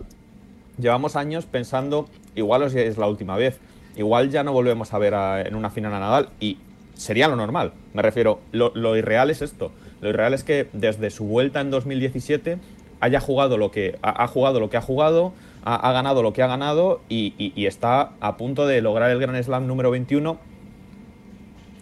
llevamos 0.78 1.18
años 1.18 1.46
pensando, 1.46 2.08
igual 2.36 2.64
es- 2.64 2.98
la 2.98 3.08
última 3.08 3.36
vez, 3.36 3.60
igual 3.98 4.30
ya 4.30 4.44
no 4.46 4.54
volvemos 4.54 4.94
a 4.94 4.98
ver 4.98 5.14
a- 5.14 5.42
en 5.42 5.56
una 5.56 5.70
final 5.70 5.94
a 5.94 6.00
Nadal 6.00 6.30
y 6.40 6.58
sería 6.94 7.28
lo 7.28 7.36
normal. 7.36 7.74
Me 7.94 8.02
refiero, 8.02 8.40
lo, 8.54 8.72
lo 8.76 8.96
irreal 8.96 9.30
es 9.30 9.42
esto. 9.42 9.74
Lo 10.00 10.08
irreal 10.08 10.34
es 10.34 10.46
que 10.46 10.70
desde 10.72 11.10
su 11.10 11.26
vuelta 11.26 11.60
en 11.60 11.70
2017 11.70 12.60
haya 13.02 13.20
jugado 13.20 13.58
lo 13.58 13.72
que 13.72 13.98
ha, 14.02 14.24
ha 14.24 14.28
jugado 14.28 14.62
lo 14.62 14.70
que 14.70 14.78
ha 14.78 14.82
jugado, 14.82 15.34
ha, 15.64 15.92
ganado 15.92 16.24
lo 16.24 16.34
que 16.34 16.44
ha 16.44 16.48
ganado 16.48 17.02
y, 17.10 17.54
está 17.66 18.12
a 18.20 18.38
punto 18.38 18.66
de 18.66 18.82
lograr 18.82 19.12
el 19.12 19.20
Grand 19.20 19.42
Slam 19.44 19.68
número 19.68 19.92
21 19.92 20.38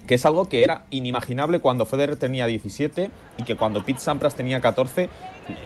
que 0.08 0.16
es 0.16 0.26
algo 0.26 0.48
que 0.48 0.64
era 0.64 0.86
inimaginable 0.90 1.60
cuando 1.60 1.86
Federer 1.86 2.16
tenía 2.16 2.48
17 2.48 3.12
y 3.38 3.44
que 3.44 3.56
cuando 3.56 3.84
Pete 3.84 4.00
Sampras 4.00 4.36
tenía 4.36 4.62
14 4.62 5.10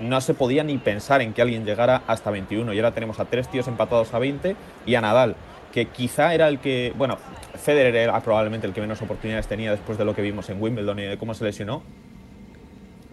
no 0.01 0.19
se 0.19 0.33
podía 0.33 0.63
ni 0.63 0.77
pensar 0.77 1.21
en 1.21 1.33
que 1.33 1.41
alguien 1.41 1.63
llegara 1.63 2.01
hasta 2.07 2.31
21 2.31 2.73
y 2.73 2.77
ahora 2.77 2.93
tenemos 2.93 3.19
a 3.19 3.25
tres 3.25 3.47
tíos 3.49 3.67
empatados 3.67 4.13
a 4.13 4.19
20 4.19 4.55
y 4.85 4.95
a 4.95 5.01
Nadal 5.01 5.35
que 5.71 5.85
quizá 5.85 6.33
era 6.33 6.47
el 6.49 6.59
que, 6.59 6.93
bueno, 6.97 7.17
Federer 7.55 7.95
era 7.95 8.19
probablemente 8.21 8.67
el 8.67 8.73
que 8.73 8.81
menos 8.81 9.01
oportunidades 9.01 9.47
tenía 9.47 9.71
después 9.71 9.97
de 9.97 10.05
lo 10.05 10.13
que 10.13 10.21
vimos 10.21 10.49
en 10.49 10.61
Wimbledon 10.61 10.99
y 10.99 11.03
de 11.03 11.17
cómo 11.17 11.33
se 11.33 11.45
lesionó, 11.45 11.81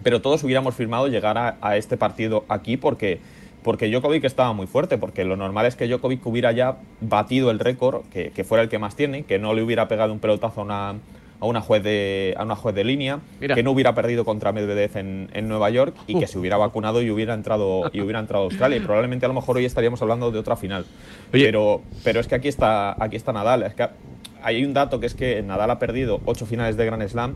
pero 0.02 0.20
todos 0.20 0.42
hubiéramos 0.42 0.74
firmado 0.74 1.06
llegar 1.06 1.56
a 1.60 1.76
este 1.76 1.96
partido 1.96 2.44
aquí 2.48 2.76
porque, 2.76 3.20
porque 3.62 3.90
Djokovic 3.90 4.24
estaba 4.24 4.52
muy 4.52 4.66
fuerte, 4.66 4.98
porque 4.98 5.24
lo 5.24 5.36
normal 5.36 5.66
es 5.66 5.76
que 5.76 5.86
Djokovic 5.86 6.24
hubiera 6.26 6.52
ya 6.52 6.76
batido 7.00 7.50
el 7.50 7.58
récord, 7.58 8.02
que, 8.10 8.30
que 8.30 8.44
fuera 8.44 8.62
el 8.62 8.68
que 8.68 8.78
más 8.78 8.96
tiene, 8.96 9.24
que 9.24 9.38
no 9.38 9.54
le 9.54 9.62
hubiera 9.62 9.88
pegado 9.88 10.12
un 10.12 10.20
pelotazo 10.20 10.60
a 10.60 10.64
una, 10.64 10.94
a 11.40 11.46
una, 11.46 11.60
juez, 11.60 11.82
de, 11.82 12.34
a 12.36 12.44
una 12.44 12.56
juez 12.56 12.74
de 12.74 12.84
línea, 12.84 13.20
Mira. 13.40 13.54
que 13.54 13.62
no 13.62 13.70
hubiera 13.70 13.94
perdido 13.94 14.24
contra 14.24 14.52
Medvedev 14.52 14.96
en, 14.96 15.30
en 15.32 15.48
Nueva 15.48 15.70
York 15.70 15.94
y 16.06 16.18
que 16.18 16.26
se 16.26 16.38
hubiera 16.38 16.56
vacunado 16.56 17.02
y 17.02 17.10
hubiera 17.10 17.34
entrado 17.34 17.90
y 17.92 18.00
hubiera 18.00 18.20
entrado 18.20 18.44
a 18.44 18.46
Australia. 18.46 18.78
Y 18.78 18.80
probablemente 18.80 19.26
a 19.26 19.28
lo 19.28 19.34
mejor 19.34 19.56
hoy 19.56 19.64
estaríamos 19.64 20.02
hablando 20.02 20.30
de 20.30 20.38
otra 20.38 20.56
final. 20.56 20.84
Oye. 21.32 21.44
Pero, 21.44 21.82
pero 22.02 22.20
es 22.20 22.26
que 22.26 22.34
aquí 22.34 22.48
está, 22.48 23.02
aquí 23.02 23.16
está 23.16 23.32
Nadal. 23.32 23.62
Es 23.62 23.74
que 23.74 23.88
hay 24.42 24.64
un 24.64 24.72
dato 24.72 25.00
que 25.00 25.06
es 25.06 25.14
que 25.14 25.42
Nadal 25.42 25.70
ha 25.70 25.78
perdido 25.78 26.20
ocho 26.24 26.46
finales 26.46 26.76
de 26.76 26.86
Grand 26.86 27.06
Slam 27.08 27.34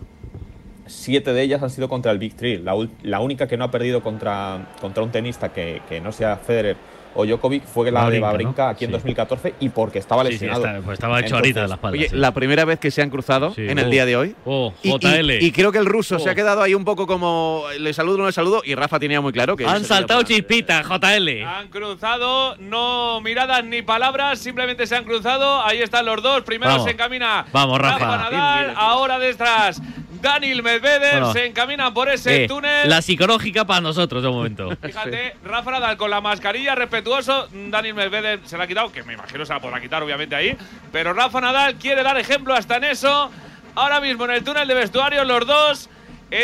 siete 0.93 1.32
de 1.32 1.43
ellas 1.43 1.62
han 1.62 1.70
sido 1.70 1.88
contra 1.88 2.12
el 2.12 2.18
Big 2.18 2.34
Three. 2.36 2.59
La, 2.59 2.74
la 3.03 3.20
única 3.20 3.47
que 3.49 3.57
no 3.57 3.64
ha 3.64 3.70
perdido 3.70 4.03
contra, 4.03 4.68
contra 4.80 5.03
un 5.03 5.11
tenista 5.11 5.53
que, 5.53 5.82
que 5.88 6.01
no 6.01 6.12
sea 6.12 6.36
Federer 6.36 6.76
o 7.14 7.26
Djokovic 7.26 7.64
fue 7.66 7.90
la 7.90 8.09
de 8.09 8.20
Babrinka 8.20 8.62
¿no? 8.64 8.68
aquí 8.70 8.86
en 8.86 8.88
Sí. 8.88 8.93
2014 8.93 9.53
y 9.61 9.68
porque 9.68 9.99
estaba 9.99 10.22
Sí, 10.22 10.28
sí, 10.28 10.32
lesionado. 10.47 10.64
está- 10.66 10.80
pues 10.80 10.95
estaba 10.95 11.20
hecho 11.20 11.34
ahorita 11.36 11.61
de 11.61 11.68
la 11.68 11.74
espalda. 11.74 11.99
Oye, 11.99 12.09
sí. 12.09 12.16
la 12.16 12.32
primera 12.32 12.64
vez 12.64 12.78
que 12.78 12.90
se 12.90 13.03
han 13.03 13.11
cruzado 13.11 13.53
Sí, 13.53 13.68
en 13.68 13.78
el 13.78 13.88
oh. 13.88 13.90
día 13.90 14.07
de 14.07 14.16
hoy. 14.16 14.34
Oh, 14.47 14.72
Y, 14.82 14.88
y- 14.88 14.93
JL. 14.99 15.30
y 15.43 15.53
creo 15.53 15.72
que 15.72 15.76
el 15.76 15.84
ruso 15.84 16.18
se 16.18 16.30
Oh. 16.30 16.32
ha 16.32 16.34
quedado 16.34 16.62
ahí 16.62 16.72
un 16.74 16.86
poco 16.86 17.07
como 17.07 17.64
le 17.78 17.93
saludo 17.93 18.16
no 18.16 18.24
le 18.24 18.32
saludo 18.32 18.62
y 18.64 18.74
Rafa 18.74 18.99
tenía 18.99 19.20
muy 19.20 19.30
claro 19.34 19.59
que 19.59 19.66
Han 19.66 19.84
saltado 19.84 20.22
chispitas, 20.22 20.86
JL. 20.86 21.45
Han 21.45 21.68
cruzado, 21.68 22.57
no 22.57 23.20
miradas 23.20 23.62
ni 23.62 23.82
palabras, 23.82 24.38
simplemente 24.38 24.86
se 24.86 24.97
han 24.97 25.05
cruzado. 25.05 25.61
Ahí 25.61 25.82
están 25.82 26.07
los 26.07 26.22
dos. 26.22 26.40
Primero 26.45 26.70
Vamos. 26.72 26.86
se 26.86 26.93
encamina 26.93 27.45
Vamos, 27.53 27.78
Rafa. 27.78 28.07
Nadal, 28.30 28.72
ahora 28.74 29.18
detrás 29.18 29.82
Daniel 30.23 30.62
Medvedev. 30.62 31.11
Bueno. 31.18 31.33
se 31.33 31.47
encaminan 31.47 31.93
por 31.93 32.09
ese 32.09 32.45
Eh, 32.45 32.49
túnel. 32.49 32.89
la 32.89 33.03
psicológica 33.03 33.64
para 33.66 33.81
nosotros 33.81 34.23
de 34.23 34.29
momento. 34.31 34.70
Fíjate, 34.83 35.37
Rafa 35.45 35.70
Nadal 35.73 35.97
con 35.97 36.11
la 36.11 36.20
mascarilla, 36.20 36.75
respetuoso. 36.75 37.49
Daniel 37.53 37.95
Medvedev 37.95 38.47
se 38.47 38.57
la 38.57 38.64
ha 38.64 38.66
quitado, 38.66 38.91
que 38.93 39.03
me 39.03 39.14
imagino 39.14 39.45
se 39.45 39.53
la 39.53 39.61
podrá 39.61 39.81
quitar, 39.81 40.03
obviamente, 40.03 40.35
ahí. 40.35 40.57
Pero 40.93 41.12
Rafa 41.12 41.41
Nadal 41.41 41.75
quiere 41.75 42.03
dar 42.03 42.16
ejemplo 42.16 42.55
hasta 42.55 42.77
en 42.77 42.85
eso. 42.85 43.31
Ahora 43.75 44.01
mismo 44.01 44.25
en 44.27 44.31
el 44.31 44.45
túnel 44.45 44.68
de 44.68 44.75
vestuario, 44.75 45.25
los 45.25 45.47
dos 45.47 45.91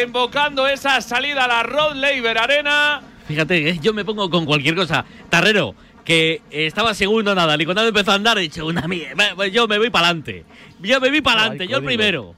invocando 0.02 0.66
esa 0.68 1.00
salida 1.00 1.44
a 1.44 1.48
la 1.48 1.62
Rod 1.62 1.94
Laver 1.94 2.36
Arena. 2.38 3.00
Fíjate, 3.26 3.62
que 3.62 3.78
yo 3.78 3.92
me 3.94 4.04
pongo 4.04 4.28
con 4.30 4.44
cualquier 4.44 4.74
cosa. 4.74 5.04
Tarrero, 5.28 5.74
que 6.04 6.40
estaba 6.50 6.94
segundo 6.94 7.34
Nadal 7.34 7.60
y 7.60 7.64
cuando 7.64 7.86
empezó 7.86 8.12
a 8.12 8.14
andar 8.14 8.38
he 8.38 8.42
dicho 8.42 8.66
una 8.66 8.86
mierda. 8.88 9.34
Yo 9.48 9.68
me 9.68 9.78
voy 9.78 9.90
para 9.90 10.06
adelante. 10.08 10.44
Yo 10.80 11.00
me 11.00 11.10
voy 11.10 11.20
para 11.20 11.40
adelante, 11.42 11.68
yo 11.68 11.78
el 11.78 11.84
primero. 11.84 12.34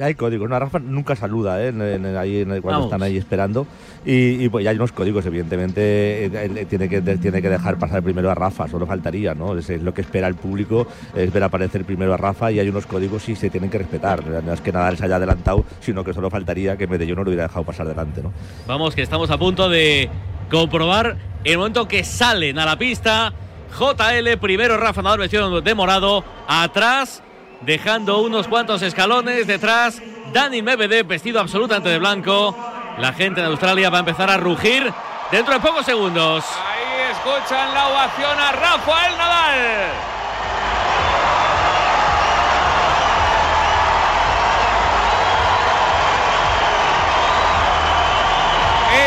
Hay 0.00 0.14
códigos. 0.14 0.50
No, 0.50 0.58
Rafa 0.58 0.78
nunca 0.78 1.16
saluda 1.16 1.62
¿eh? 1.62 1.68
en, 1.68 1.80
en- 1.80 2.16
ahí 2.16 2.40
en- 2.40 2.48
cuando 2.60 2.70
Vamos. 2.70 2.86
están 2.86 3.02
ahí 3.02 3.16
esperando. 3.16 3.66
Y, 4.04 4.44
y, 4.44 4.48
pues 4.50 4.62
ya 4.64 4.70
hay 4.70 4.76
unos 4.76 4.92
códigos, 4.92 5.24
evidentemente. 5.24 6.26
eh, 6.26 6.30
él 6.44 6.66
tiene, 6.66 6.88
que, 6.88 7.00
tiene 7.00 7.40
que 7.40 7.48
dejar 7.48 7.78
pasar 7.78 8.02
primero 8.02 8.30
a 8.30 8.34
Rafa, 8.34 8.68
solo 8.68 8.86
faltaría, 8.86 9.34
¿no? 9.34 9.56
Es, 9.56 9.70
es 9.70 9.82
lo 9.82 9.94
que 9.94 10.02
espera 10.02 10.26
el 10.28 10.34
público, 10.34 10.86
es 11.14 11.32
ver 11.32 11.42
aparecer 11.44 11.84
primero 11.84 12.12
a 12.12 12.16
Rafa 12.16 12.52
y 12.52 12.58
hay 12.60 12.68
unos 12.68 12.84
códigos 12.86 13.26
y 13.28 13.36
se 13.36 13.48
tienen 13.48 13.70
que 13.70 13.78
respetar. 13.78 14.26
No 14.26 14.52
es 14.52 14.60
que 14.60 14.70
Nadal 14.72 14.98
se 14.98 15.06
haya 15.06 15.16
adelantado, 15.16 15.64
sino 15.80 16.04
que 16.04 16.12
solo 16.12 16.28
faltaría 16.30 16.76
que 16.76 16.86
Medellín 16.86 17.14
no 17.14 17.24
lo 17.24 17.30
hubiera 17.30 17.44
dejado 17.44 17.64
pasar 17.64 17.86
delante, 17.86 18.22
¿no? 18.22 18.32
Vamos, 18.66 18.94
que 18.94 19.02
estamos 19.02 19.30
a 19.30 19.38
punto 19.38 19.68
de 19.70 20.10
comprobar 20.50 21.16
el 21.44 21.58
momento 21.58 21.88
que 21.88 22.04
salen 22.04 22.58
a 22.58 22.66
la 22.66 22.76
pista. 22.76 23.32
JL, 23.78 24.38
primero 24.40 24.76
Rafa 24.76 25.02
Nadal 25.02 25.18
vestido 25.20 25.60
de 25.60 25.74
morado, 25.74 26.24
atrás, 26.46 27.22
dejando 27.62 28.18
unos 28.18 28.48
cuantos 28.48 28.82
escalones, 28.82 29.46
detrás 29.46 30.02
Dani 30.32 30.62
Medvedev 30.62 31.06
vestido 31.06 31.40
absolutamente 31.40 31.88
de 31.88 31.98
blanco. 31.98 32.56
La 32.98 33.12
gente 33.12 33.40
en 33.40 33.46
Australia 33.46 33.90
va 33.90 33.98
a 33.98 34.00
empezar 34.00 34.30
a 34.30 34.36
rugir 34.36 34.92
dentro 35.30 35.54
de 35.54 35.60
pocos 35.60 35.84
segundos. 35.84 36.44
Ahí 36.44 37.10
escuchan 37.10 37.74
la 37.74 37.88
ovación 37.88 38.38
a 38.38 38.52
Rafael 38.52 39.16
Nadal. 39.16 39.58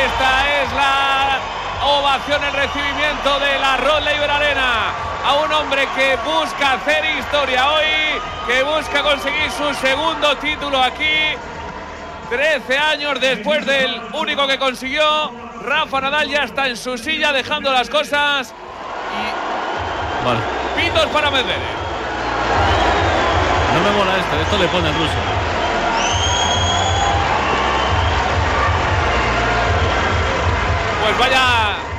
Esta 0.05 0.61
es 0.61 0.73
la 0.73 1.39
ovación, 1.83 2.43
el 2.43 2.53
recibimiento 2.53 3.39
de 3.39 3.59
la 3.59 3.77
Rod 3.77 4.03
Laver 4.03 4.29
Arena 4.29 5.08
a 5.25 5.35
un 5.35 5.51
hombre 5.51 5.87
que 5.95 6.15
busca 6.17 6.73
hacer 6.73 7.03
historia 7.19 7.71
hoy, 7.71 8.21
que 8.47 8.63
busca 8.63 9.01
conseguir 9.03 9.51
su 9.51 9.73
segundo 9.75 10.35
título 10.37 10.81
aquí. 10.81 11.35
13 12.29 12.77
años 12.77 13.19
después 13.19 13.65
del 13.65 14.01
único 14.13 14.47
que 14.47 14.59
consiguió, 14.59 15.31
Rafa 15.63 16.01
Nadal 16.01 16.29
ya 16.29 16.43
está 16.43 16.67
en 16.67 16.77
su 16.77 16.97
silla 16.97 17.31
dejando 17.33 17.71
las 17.71 17.89
cosas. 17.89 18.53
Vale. 20.23 20.39
Pitos 20.75 21.07
para 21.07 21.31
Medvedev. 21.31 21.57
No 23.73 23.79
me 23.81 23.97
mola 23.97 24.17
esto, 24.17 24.35
esto 24.41 24.57
le 24.57 24.67
pone 24.67 24.87
el 24.89 24.95
ruso. 24.95 25.13
Pues 31.03 31.17
vaya, 31.17 31.41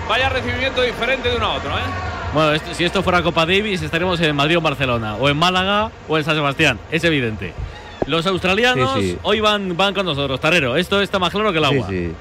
vaya 0.08 0.28
recibimiento 0.28 0.82
diferente 0.82 1.28
de 1.28 1.36
uno 1.36 1.46
a 1.46 1.54
otro, 1.54 1.76
¿eh? 1.76 2.09
Bueno, 2.32 2.52
esto- 2.52 2.74
si 2.74 2.84
esto 2.84 3.02
fuera 3.02 3.22
Copa 3.22 3.44
Davis, 3.44 3.82
estaríamos 3.82 4.20
en 4.20 4.36
Madrid 4.36 4.56
o 4.56 4.58
en 4.58 4.64
Barcelona, 4.64 5.16
o 5.16 5.28
en 5.28 5.36
Málaga 5.36 5.90
o 6.08 6.16
en 6.16 6.24
San 6.24 6.36
Sebastián, 6.36 6.78
es 6.90 7.02
evidente. 7.04 7.52
Los 8.06 8.26
australianos 8.26 8.94
Sí, 8.94 9.10
sí. 9.12 9.18
hoy 9.22 9.40
van, 9.40 9.76
van 9.76 9.94
con 9.94 10.06
nosotros, 10.06 10.40
Tarrero. 10.40 10.76
Esto 10.76 11.00
está 11.00 11.18
más 11.18 11.30
claro 11.30 11.52
que 11.52 11.58
el 11.58 11.64
agua. 11.64 11.86
Sí, 11.88 12.08
sí. 12.08 12.12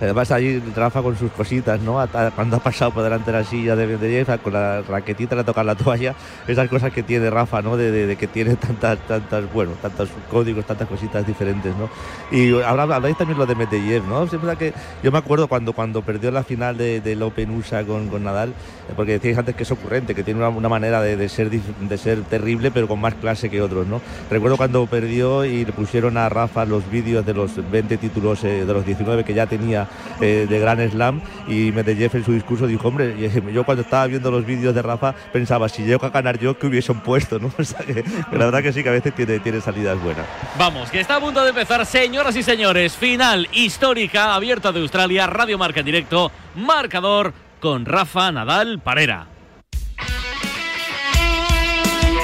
Además, 0.00 0.32
ahí 0.32 0.60
Rafa 0.74 1.00
con 1.00 1.16
sus 1.16 1.30
cositas, 1.30 1.78
¿no? 1.80 2.04
Cuando 2.34 2.56
ha 2.56 2.60
pasado 2.60 2.90
por 2.90 3.04
delante 3.04 3.30
de 3.30 3.38
la 3.38 3.44
silla 3.44 3.76
de 3.76 3.86
Medvedev, 3.86 4.40
con 4.42 4.52
la 4.52 4.82
raquetita 4.82 5.36
le 5.36 5.44
tocar 5.44 5.64
la 5.64 5.76
toalla, 5.76 6.16
esas 6.48 6.68
cosas 6.68 6.92
que 6.92 7.04
tiene 7.04 7.30
Rafa, 7.30 7.62
¿no? 7.62 7.76
De, 7.76 7.92
de- 7.92 8.08
de 8.08 8.16
que 8.16 8.26
tiene 8.26 8.56
tantas, 8.56 8.98
tantas, 9.06 9.52
bueno, 9.52 9.74
tantos 9.80 10.08
códigos, 10.28 10.64
tantas 10.66 10.88
cositas 10.88 11.24
diferentes, 11.24 11.72
¿no? 11.76 11.88
Y 12.36 12.50
ahora 12.62 12.82
habláis 12.82 13.16
también 13.16 13.38
lo 13.38 13.46
de 13.46 13.54
Medvedev, 13.54 14.02
¿no? 14.08 14.26
Verdad 14.26 14.56
que 14.58 14.74
yo 15.04 15.12
me 15.12 15.18
acuerdo 15.18 15.46
cuando, 15.46 15.72
cuando 15.72 16.02
perdió 16.02 16.32
la 16.32 16.42
final 16.42 16.76
de- 16.76 17.00
del 17.00 17.22
Open 17.22 17.50
USA 17.56 17.84
con, 17.84 18.08
con 18.08 18.24
Nadal, 18.24 18.54
porque 18.96 19.12
decíais 19.12 19.38
antes 19.38 19.54
que 19.54 19.62
es 19.62 19.70
ocurrente, 19.70 20.14
que 20.14 20.22
tiene 20.22 20.44
una, 20.44 20.68
manera 20.68 21.00
de, 21.00 21.28
ser, 21.28 21.50
de 21.50 21.98
ser 21.98 22.22
terrible, 22.22 22.70
pero 22.70 22.88
con 22.88 23.00
más 23.00 23.14
clase 23.14 23.50
que 23.50 23.62
otros, 23.62 23.86
¿no? 23.86 24.00
Recuerdo 24.30 24.56
cuando 24.56 24.86
perdió 24.86 25.44
y 25.44 25.64
le 25.64 25.72
pusieron 25.72 26.16
a 26.16 26.28
Rafa 26.28 26.64
los 26.64 26.88
vídeos 26.90 27.24
de 27.24 27.34
los 27.34 27.70
20 27.70 27.96
títulos, 27.96 28.44
eh, 28.44 28.64
de 28.64 28.72
los 28.72 28.84
19 28.84 29.24
que 29.24 29.34
ya 29.34 29.46
tenía 29.46 29.88
eh, 30.20 30.46
de 30.48 30.58
Gran 30.58 30.88
Slam, 30.90 31.20
y 31.48 31.72
Medvedev 31.72 32.16
en 32.16 32.24
su 32.24 32.32
discurso 32.32 32.66
dijo, 32.66 32.88
hombre, 32.88 33.14
yo 33.52 33.64
cuando 33.64 33.82
estaba 33.82 34.06
viendo 34.06 34.30
los 34.30 34.44
vídeos 34.44 34.74
de 34.74 34.82
Rafa 34.82 35.14
pensaba, 35.32 35.68
si 35.68 35.84
llego 35.84 36.06
a 36.06 36.10
ganar 36.10 36.38
yo, 36.38 36.58
que 36.58 36.66
hubiesen 36.66 37.00
puesto, 37.00 37.38
¿no? 37.38 37.52
O 37.62 37.64
sea 37.64 37.78
que 37.86 38.02
la 38.32 38.46
verdad 38.46 38.60
que 38.60 38.72
sí, 38.72 38.82
que 38.82 38.88
a 38.88 38.92
veces 38.92 39.14
tiene, 39.14 39.38
tiene 39.38 39.60
salidas 39.60 40.02
buenas. 40.02 40.26
Vamos, 40.58 40.90
que 40.90 41.00
está 41.00 41.16
a 41.16 41.20
punto 41.20 41.42
de 41.44 41.50
empezar, 41.50 41.86
señoras 41.86 42.34
y 42.34 42.42
señores. 42.42 42.96
Final 42.96 43.48
histórica, 43.52 44.34
abierta 44.34 44.72
de 44.72 44.80
Australia, 44.80 45.28
Radio 45.28 45.58
Marca 45.58 45.80
en 45.80 45.86
directo, 45.86 46.32
marcador 46.56 47.32
con 47.62 47.86
Rafa 47.86 48.32
Nadal 48.32 48.80
Parera. 48.80 49.28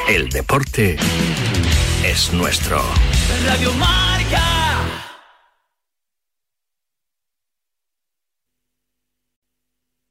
El 0.09 0.29
deporte 0.31 0.97
es 2.05 2.33
nuestro. 2.33 2.83
Radio 3.47 3.73
Marca. 3.75 4.18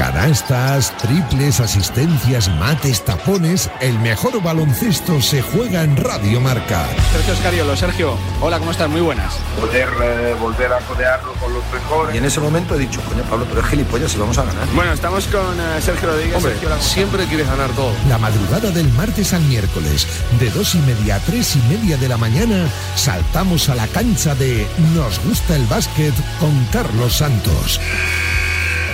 Canastas, 0.00 0.96
triples, 0.96 1.60
asistencias, 1.60 2.48
mates, 2.58 3.04
tapones. 3.04 3.68
El 3.82 3.98
mejor 3.98 4.42
baloncesto 4.42 5.20
se 5.20 5.42
juega 5.42 5.82
en 5.82 5.94
Radio 5.94 6.40
Marca. 6.40 6.86
Sergio 7.12 7.34
Escariolo, 7.34 7.76
Sergio, 7.76 8.16
hola, 8.40 8.58
¿cómo 8.58 8.70
estás? 8.70 8.88
Muy 8.88 9.02
buenas. 9.02 9.34
Poder 9.60 9.90
eh, 10.02 10.34
volver 10.40 10.72
a 10.72 10.78
codearlo 10.78 11.34
con 11.34 11.52
los 11.52 11.62
mejores. 11.70 12.14
Y 12.14 12.18
en 12.18 12.24
ese 12.24 12.40
momento 12.40 12.76
he 12.76 12.78
dicho, 12.78 13.02
coño, 13.02 13.22
Pablo, 13.24 13.44
tú 13.44 13.58
eres 13.58 13.66
gilipollas 13.68 14.14
y 14.14 14.16
vamos 14.16 14.38
a 14.38 14.44
ganar. 14.44 14.66
Bueno, 14.74 14.90
estamos 14.94 15.26
con 15.26 15.60
eh, 15.60 15.82
Sergio 15.82 16.08
Rodríguez. 16.08 16.34
Hombre, 16.34 16.52
Sergio, 16.54 16.80
siempre 16.80 17.26
quieres 17.26 17.46
ganar 17.46 17.68
todo. 17.72 17.92
La 18.08 18.16
madrugada 18.16 18.70
del 18.70 18.88
martes 18.94 19.34
al 19.34 19.42
miércoles, 19.42 20.06
de 20.40 20.50
dos 20.50 20.76
y 20.76 20.78
media 20.78 21.16
a 21.16 21.18
tres 21.18 21.56
y 21.56 21.58
media 21.68 21.98
de 21.98 22.08
la 22.08 22.16
mañana, 22.16 22.70
saltamos 22.94 23.68
a 23.68 23.74
la 23.74 23.86
cancha 23.86 24.34
de 24.34 24.66
Nos 24.94 25.22
gusta 25.26 25.56
el 25.56 25.66
básquet 25.66 26.14
con 26.38 26.64
Carlos 26.72 27.18
Santos. 27.18 27.78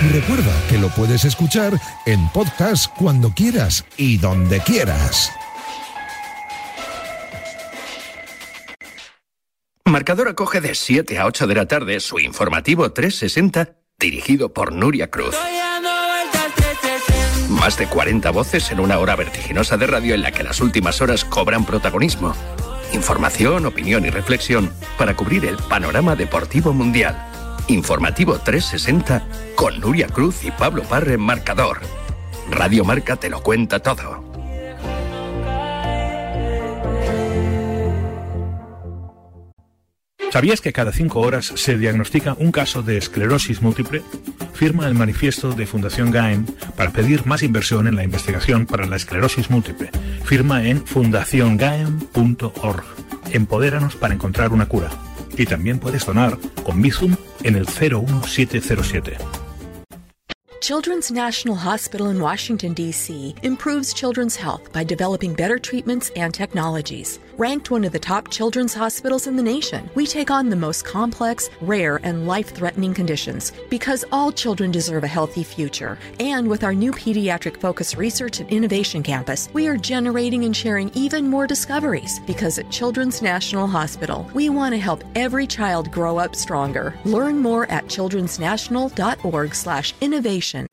Recuerda 0.01 0.53
que 0.69 0.77
lo 0.77 0.89
puedes 0.89 1.25
escuchar 1.25 1.73
en 2.05 2.29
podcast 2.29 2.93
cuando 2.95 3.31
quieras 3.31 3.83
y 3.97 4.17
donde 4.17 4.59
quieras. 4.59 5.31
Marcador 9.85 10.27
acoge 10.27 10.61
de 10.61 10.75
7 10.75 11.17
a 11.17 11.25
8 11.25 11.47
de 11.47 11.55
la 11.55 11.65
tarde 11.65 11.99
su 11.99 12.19
informativo 12.19 12.91
360 12.91 13.77
dirigido 13.97 14.53
por 14.53 14.71
Nuria 14.71 15.09
Cruz. 15.09 15.35
Más 17.49 17.77
de 17.77 17.87
40 17.87 18.29
voces 18.29 18.69
en 18.69 18.79
una 18.79 18.99
hora 18.99 19.15
vertiginosa 19.15 19.77
de 19.77 19.87
radio 19.87 20.13
en 20.13 20.21
la 20.21 20.31
que 20.31 20.43
las 20.43 20.61
últimas 20.61 21.01
horas 21.01 21.25
cobran 21.25 21.65
protagonismo. 21.65 22.35
Información, 22.93 23.65
opinión 23.65 24.05
y 24.05 24.11
reflexión 24.11 24.71
para 24.97 25.15
cubrir 25.15 25.45
el 25.45 25.57
panorama 25.57 26.15
deportivo 26.15 26.71
mundial. 26.71 27.36
Informativo 27.67 28.39
360 28.39 29.27
con 29.55 29.79
Nuria 29.79 30.07
Cruz 30.07 30.43
y 30.43 30.51
Pablo 30.51 30.83
Parre 30.83 31.17
Marcador. 31.17 31.81
Radio 32.49 32.85
Marca 32.85 33.17
te 33.17 33.29
lo 33.29 33.43
cuenta 33.43 33.79
todo. 33.79 34.25
¿Sabías 40.31 40.61
que 40.61 40.71
cada 40.71 40.91
cinco 40.91 41.21
horas 41.21 41.51
se 41.55 41.77
diagnostica 41.77 42.35
un 42.37 42.51
caso 42.51 42.83
de 42.83 42.97
esclerosis 42.97 43.61
múltiple? 43.61 44.03
Firma 44.53 44.87
el 44.87 44.93
manifiesto 44.93 45.51
de 45.51 45.65
Fundación 45.65 46.11
GAEM 46.11 46.45
para 46.75 46.91
pedir 46.91 47.25
más 47.25 47.43
inversión 47.43 47.87
en 47.87 47.95
la 47.95 48.03
investigación 48.03 48.65
para 48.65 48.85
la 48.85 48.97
esclerosis 48.97 49.49
múltiple. 49.49 49.89
Firma 50.23 50.63
en 50.63 50.85
fundaciongaem.org. 50.85 52.83
Empodéranos 53.31 53.95
para 53.95 54.13
encontrar 54.13 54.53
una 54.53 54.67
cura. 54.67 54.89
Y 55.37 55.45
también 55.45 55.79
puedes 55.79 56.05
donar 56.05 56.37
con 56.63 56.81
Bizum 56.81 57.15
en 57.43 57.55
el 57.55 57.65
01707. 57.65 59.17
Children's 60.59 61.11
National 61.11 61.55
Hospital 61.55 62.09
in 62.09 62.19
Washington, 62.19 62.73
D.C. 62.73 63.35
improves 63.41 63.93
children's 63.93 64.35
health 64.35 64.73
by 64.73 64.83
developing 64.83 65.33
better 65.33 65.57
treatments 65.59 66.11
and 66.15 66.33
technologies. 66.33 67.19
Ranked 67.39 67.69
one 67.69 67.83
of 67.83 67.91
the 67.91 67.99
top 67.99 68.31
children's 68.31 68.73
hospitals 68.73 69.27
in 69.27 69.35
the 69.35 69.43
nation, 69.43 69.87
we 69.93 70.07
take 70.07 70.31
on 70.31 70.49
the 70.49 70.55
most 70.55 70.83
complex, 70.83 71.51
rare, 71.61 71.99
and 72.01 72.25
life 72.25 72.49
threatening 72.49 72.95
conditions 72.95 73.51
because 73.69 74.03
all 74.11 74.31
children 74.31 74.71
deserve 74.71 75.03
a 75.03 75.07
healthy 75.07 75.43
future. 75.43 75.99
And 76.19 76.47
with 76.47 76.63
our 76.63 76.73
new 76.73 76.91
pediatric 76.91 77.61
focused 77.61 77.95
research 77.95 78.39
and 78.39 78.49
innovation 78.49 79.03
campus, 79.03 79.49
we 79.53 79.67
are 79.67 79.77
generating 79.77 80.45
and 80.45 80.57
sharing 80.57 80.89
even 80.95 81.27
more 81.27 81.45
discoveries 81.45 82.19
because 82.25 82.57
at 82.57 82.71
Children's 82.71 83.21
National 83.21 83.67
Hospital, 83.67 84.27
we 84.33 84.49
want 84.49 84.73
to 84.73 84.79
help 84.79 85.03
every 85.13 85.45
child 85.45 85.91
grow 85.91 86.17
up 86.17 86.35
stronger. 86.35 86.95
Learn 87.05 87.37
more 87.37 87.69
at 87.69 87.85
childrensnational.org/innovation. 87.85 90.67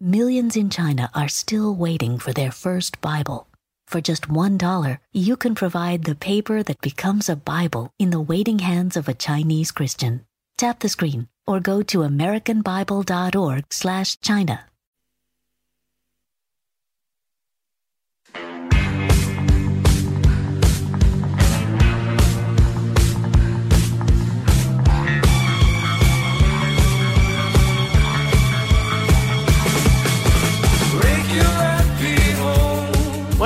Millions 0.00 0.56
in 0.56 0.70
China 0.70 1.08
are 1.14 1.28
still 1.28 1.72
waiting 1.72 2.18
for 2.18 2.32
their 2.32 2.50
first 2.50 3.00
Bible. 3.00 3.46
For 3.90 4.00
just 4.00 4.28
$1, 4.28 4.98
you 5.10 5.36
can 5.36 5.56
provide 5.56 6.04
the 6.04 6.14
paper 6.14 6.62
that 6.62 6.80
becomes 6.80 7.28
a 7.28 7.34
Bible 7.34 7.92
in 7.98 8.10
the 8.10 8.20
waiting 8.20 8.60
hands 8.60 8.96
of 8.96 9.08
a 9.08 9.14
Chinese 9.14 9.72
Christian. 9.72 10.24
Tap 10.56 10.78
the 10.78 10.88
screen 10.88 11.26
or 11.44 11.58
go 11.58 11.82
to 11.82 12.04
americanbible.org/china. 12.04 14.69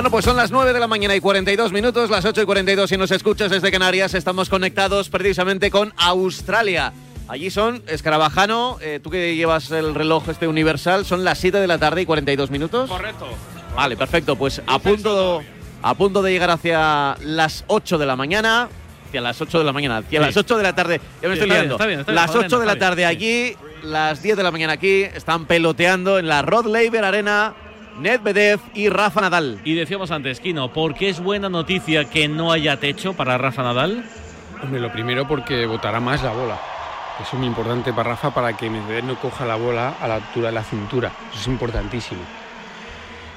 Bueno, 0.04 0.16
pues 0.16 0.26
son 0.26 0.36
las 0.36 0.50
9 0.50 0.74
de 0.74 0.80
la 0.80 0.86
mañana 0.86 1.16
y 1.16 1.20
42 1.20 1.72
minutos, 1.72 2.10
las 2.10 2.26
8 2.26 2.42
y 2.42 2.44
42 2.44 2.90
si 2.90 2.98
nos 2.98 3.10
escuchas 3.10 3.50
desde 3.50 3.70
Canarias. 3.70 4.12
Estamos 4.12 4.50
conectados 4.50 5.08
precisamente 5.08 5.70
con 5.70 5.94
Australia. 5.96 6.92
Allí 7.26 7.50
son, 7.50 7.82
Escarabajano, 7.86 8.76
eh, 8.82 9.00
tú 9.02 9.08
que 9.08 9.34
llevas 9.34 9.70
el 9.70 9.94
reloj 9.94 10.28
este 10.28 10.46
universal, 10.46 11.06
son 11.06 11.24
las 11.24 11.38
7 11.38 11.56
de 11.58 11.66
la 11.66 11.78
tarde 11.78 12.02
y 12.02 12.04
42 12.04 12.50
minutos. 12.50 12.90
Correcto. 12.90 13.28
Vale, 13.74 13.96
perfecto. 13.96 14.36
Pues 14.36 14.60
a 14.66 14.78
punto, 14.78 15.42
a 15.80 15.94
punto 15.94 16.20
de 16.20 16.32
llegar 16.32 16.50
hacia 16.50 17.16
las 17.22 17.64
8 17.68 17.96
de 17.96 18.04
la 18.04 18.14
mañana. 18.14 18.68
Hacia 19.08 19.22
las 19.22 19.40
8 19.40 19.58
de 19.58 19.64
la 19.64 19.72
mañana, 19.72 19.96
hacia 19.96 20.20
Sí. 20.20 20.26
las 20.26 20.36
8 20.36 20.58
de 20.58 20.62
la 20.64 20.74
tarde. 20.74 21.00
Ya 21.22 21.28
me 21.30 21.36
Sí, 21.36 21.40
estoy 21.40 21.48
bien, 21.48 21.60
liando. 21.62 21.78
bien, 21.78 21.88
bien, 21.88 22.14
las 22.14 22.26
Magdalena, 22.26 22.46
8 22.46 22.60
de 22.60 22.66
la 22.66 22.76
tarde 22.76 23.06
allí, 23.06 23.56
las 23.82 24.22
10 24.22 24.36
de 24.36 24.42
la 24.42 24.50
mañana 24.50 24.74
aquí. 24.74 25.04
Están 25.04 25.46
peloteando 25.46 26.18
en 26.18 26.28
la 26.28 26.42
Rod 26.42 26.66
Laver 26.66 27.06
Arena 27.06 27.54
Nedvedev 27.98 28.60
y 28.74 28.88
Rafa 28.88 29.20
Nadal. 29.20 29.60
Y 29.64 29.74
decíamos 29.74 30.10
antes, 30.10 30.40
Kino, 30.40 30.72
¿por 30.72 30.94
qué 30.94 31.08
es 31.08 31.20
buena 31.20 31.48
noticia 31.48 32.04
que 32.06 32.26
no 32.26 32.50
haya 32.50 32.78
techo 32.78 33.14
para 33.14 33.38
Rafa 33.38 33.62
Nadal? 33.62 34.04
Hombre, 34.62 34.80
lo 34.80 34.92
primero 34.92 35.28
porque 35.28 35.64
botará 35.66 36.00
más 36.00 36.22
la 36.22 36.32
bola. 36.32 36.58
Eso 37.20 37.30
es 37.32 37.38
muy 37.38 37.46
importante 37.46 37.92
para 37.92 38.10
Rafa 38.10 38.34
para 38.34 38.56
que 38.56 38.68
Medvedev 38.68 39.04
no 39.04 39.20
coja 39.20 39.46
la 39.46 39.54
bola 39.54 39.94
a 40.00 40.08
la 40.08 40.16
altura 40.16 40.48
de 40.48 40.54
la 40.54 40.64
cintura. 40.64 41.12
Eso 41.30 41.40
es 41.42 41.46
importantísimo. 41.46 42.20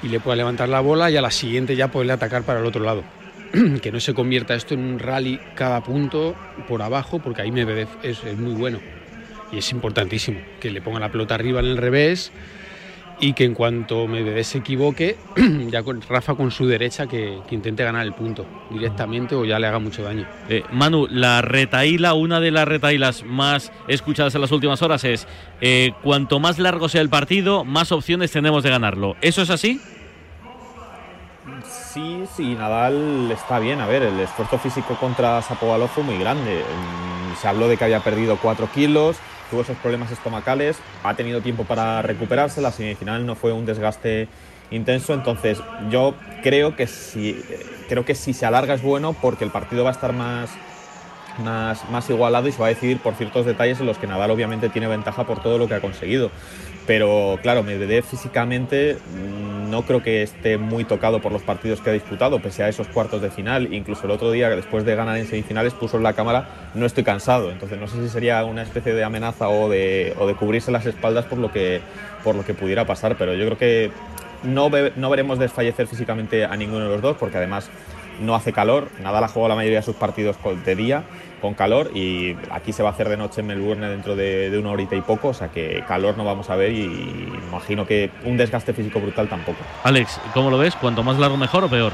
Y 0.02 0.08
le 0.08 0.18
pueda 0.18 0.36
levantar 0.36 0.68
la 0.68 0.80
bola 0.80 1.10
y 1.10 1.16
a 1.16 1.22
la 1.22 1.30
siguiente 1.30 1.76
ya 1.76 1.88
poderle 1.88 2.14
atacar 2.14 2.42
para 2.42 2.58
el 2.58 2.66
otro 2.66 2.82
lado. 2.84 3.04
que 3.82 3.92
no 3.92 4.00
se 4.00 4.12
convierta 4.12 4.54
esto 4.54 4.74
en 4.74 4.80
un 4.80 4.98
rally 4.98 5.40
cada 5.54 5.80
punto 5.82 6.34
por 6.66 6.82
abajo, 6.82 7.20
porque 7.20 7.42
ahí 7.42 7.52
Medvedev 7.52 7.88
es, 8.02 8.24
es 8.24 8.36
muy 8.36 8.54
bueno. 8.54 8.80
Y 9.52 9.58
es 9.58 9.70
importantísimo 9.70 10.40
que 10.60 10.70
le 10.70 10.82
ponga 10.82 10.98
la 10.98 11.10
pelota 11.10 11.36
arriba 11.36 11.60
en 11.60 11.66
el 11.66 11.76
revés 11.76 12.32
y 13.20 13.32
que 13.32 13.44
en 13.44 13.54
cuanto 13.54 14.06
Medvedev 14.06 14.44
se 14.44 14.58
equivoque, 14.58 15.16
ya 15.70 15.82
con 15.82 16.00
Rafa 16.02 16.34
con 16.34 16.50
su 16.50 16.66
derecha 16.66 17.06
que, 17.06 17.38
que 17.48 17.54
intente 17.54 17.82
ganar 17.84 18.04
el 18.06 18.12
punto 18.12 18.46
directamente 18.70 19.34
o 19.34 19.44
ya 19.44 19.58
le 19.58 19.66
haga 19.66 19.78
mucho 19.78 20.02
daño. 20.02 20.26
Eh, 20.48 20.62
Manu, 20.72 21.06
la 21.10 21.42
retaíla, 21.42 22.14
una 22.14 22.40
de 22.40 22.50
las 22.50 22.68
retailas 22.68 23.24
más 23.24 23.72
escuchadas 23.88 24.34
en 24.34 24.40
las 24.40 24.52
últimas 24.52 24.82
horas 24.82 25.04
es 25.04 25.26
eh, 25.60 25.92
cuanto 26.02 26.38
más 26.38 26.58
largo 26.58 26.88
sea 26.88 27.00
el 27.00 27.08
partido, 27.08 27.64
más 27.64 27.92
opciones 27.92 28.30
tenemos 28.30 28.62
de 28.62 28.70
ganarlo. 28.70 29.16
¿Eso 29.20 29.42
es 29.42 29.50
así? 29.50 29.80
Sí, 31.92 32.24
sí, 32.36 32.54
Nadal 32.54 33.30
está 33.32 33.58
bien. 33.58 33.80
A 33.80 33.86
ver, 33.86 34.02
el 34.02 34.20
esfuerzo 34.20 34.58
físico 34.58 34.94
contra 35.00 35.42
Sapovalov 35.42 35.88
fue 35.88 36.04
muy 36.04 36.18
grande. 36.18 36.62
Mm, 36.62 37.36
Se 37.40 37.48
habló 37.48 37.68
de 37.68 37.76
que 37.76 37.84
había 37.84 38.00
perdido 38.00 38.36
4 38.40 38.68
kilos, 38.72 39.16
tuvo 39.50 39.62
esos 39.62 39.76
problemas 39.78 40.10
estomacales, 40.10 40.78
ha 41.02 41.14
tenido 41.14 41.40
tiempo 41.40 41.64
para 41.64 42.02
recuperarse. 42.02 42.60
La 42.60 42.72
semifinal 42.72 43.26
no 43.26 43.34
fue 43.34 43.52
un 43.52 43.66
desgaste 43.66 44.28
intenso, 44.70 45.14
entonces 45.14 45.58
yo 45.90 46.14
creo 46.42 46.76
que 46.76 46.86
si, 46.86 47.42
creo 47.88 48.04
que 48.04 48.14
si 48.14 48.34
se 48.34 48.46
alarga 48.46 48.74
es 48.74 48.82
bueno 48.82 49.14
porque 49.14 49.44
el 49.44 49.50
partido 49.50 49.82
va 49.84 49.90
a 49.90 49.92
estar 49.92 50.12
más, 50.12 50.50
más, 51.42 51.88
más 51.90 52.10
igualado 52.10 52.48
y 52.48 52.52
se 52.52 52.58
va 52.58 52.66
a 52.66 52.70
decidir 52.70 52.98
por 52.98 53.14
ciertos 53.14 53.46
detalles 53.46 53.80
en 53.80 53.86
los 53.86 53.98
que 53.98 54.06
Nadal 54.06 54.30
obviamente 54.30 54.68
tiene 54.68 54.86
ventaja 54.86 55.24
por 55.24 55.42
todo 55.42 55.58
lo 55.58 55.68
que 55.68 55.74
ha 55.74 55.80
conseguido. 55.80 56.30
Pero 56.88 57.38
claro, 57.42 57.62
Medvedev 57.62 58.02
físicamente 58.02 58.96
mm, 58.96 59.70
no 59.70 59.82
creo 59.82 60.02
que 60.02 60.22
esté 60.22 60.56
muy 60.56 60.84
tocado 60.84 61.20
por 61.20 61.30
los 61.30 61.42
partidos 61.42 61.82
que 61.82 61.90
ha 61.90 61.92
disputado, 61.92 62.40
pese 62.40 62.62
a 62.62 62.68
esos 62.70 62.88
cuartos 62.88 63.20
de 63.20 63.30
final. 63.30 63.74
Incluso 63.74 64.06
el 64.06 64.10
otro 64.10 64.30
día, 64.30 64.48
después 64.48 64.86
de 64.86 64.96
ganar 64.96 65.18
en 65.18 65.26
semifinales, 65.26 65.74
puso 65.74 65.98
en 65.98 66.02
la 66.02 66.14
cámara 66.14 66.70
no 66.72 66.86
estoy 66.86 67.04
cansado. 67.04 67.52
Entonces 67.52 67.78
no 67.78 67.88
sé 67.88 68.00
si 68.00 68.08
sería 68.08 68.42
una 68.46 68.62
especie 68.62 68.94
de 68.94 69.04
amenaza 69.04 69.50
o 69.50 69.68
de, 69.68 70.14
o 70.18 70.26
de 70.26 70.34
cubrirse 70.34 70.70
las 70.70 70.86
espaldas 70.86 71.26
por 71.26 71.36
lo, 71.36 71.52
que, 71.52 71.82
por 72.24 72.34
lo 72.34 72.42
que 72.42 72.54
pudiera 72.54 72.86
pasar. 72.86 73.16
Pero 73.18 73.34
yo 73.34 73.44
creo 73.44 73.58
que 73.58 73.90
no, 74.42 74.70
no 74.96 75.10
veremos 75.10 75.38
desfallecer 75.38 75.88
físicamente 75.88 76.46
a 76.46 76.56
ninguno 76.56 76.84
de 76.84 76.90
los 76.90 77.02
dos, 77.02 77.18
porque 77.18 77.36
además 77.36 77.68
no 78.20 78.34
hace 78.34 78.52
calor. 78.52 78.88
Nadal 79.02 79.24
ha 79.24 79.28
jugado 79.28 79.48
la 79.50 79.54
mayoría 79.56 79.78
de 79.78 79.84
sus 79.84 79.96
partidos 79.96 80.36
de 80.64 80.76
día 80.76 81.04
con 81.40 81.54
calor 81.54 81.96
y 81.96 82.36
aquí 82.50 82.72
se 82.72 82.82
va 82.82 82.88
a 82.88 82.92
hacer 82.92 83.08
de 83.08 83.16
noche 83.16 83.42
en 83.42 83.46
Melbourne 83.46 83.88
dentro 83.88 84.16
de, 84.16 84.50
de 84.50 84.58
una 84.58 84.70
horita 84.70 84.96
y 84.96 85.00
poco, 85.02 85.28
o 85.28 85.34
sea 85.34 85.48
que 85.48 85.84
calor 85.86 86.16
no 86.16 86.24
vamos 86.24 86.50
a 86.50 86.56
ver 86.56 86.72
y 86.72 87.28
imagino 87.48 87.86
que 87.86 88.10
un 88.24 88.36
desgaste 88.36 88.72
físico 88.72 89.00
brutal 89.00 89.28
tampoco. 89.28 89.58
Alex, 89.84 90.20
¿cómo 90.34 90.50
lo 90.50 90.58
ves? 90.58 90.74
¿Cuanto 90.74 91.02
más 91.04 91.18
largo 91.18 91.36
mejor 91.36 91.64
o 91.64 91.68
peor? 91.68 91.92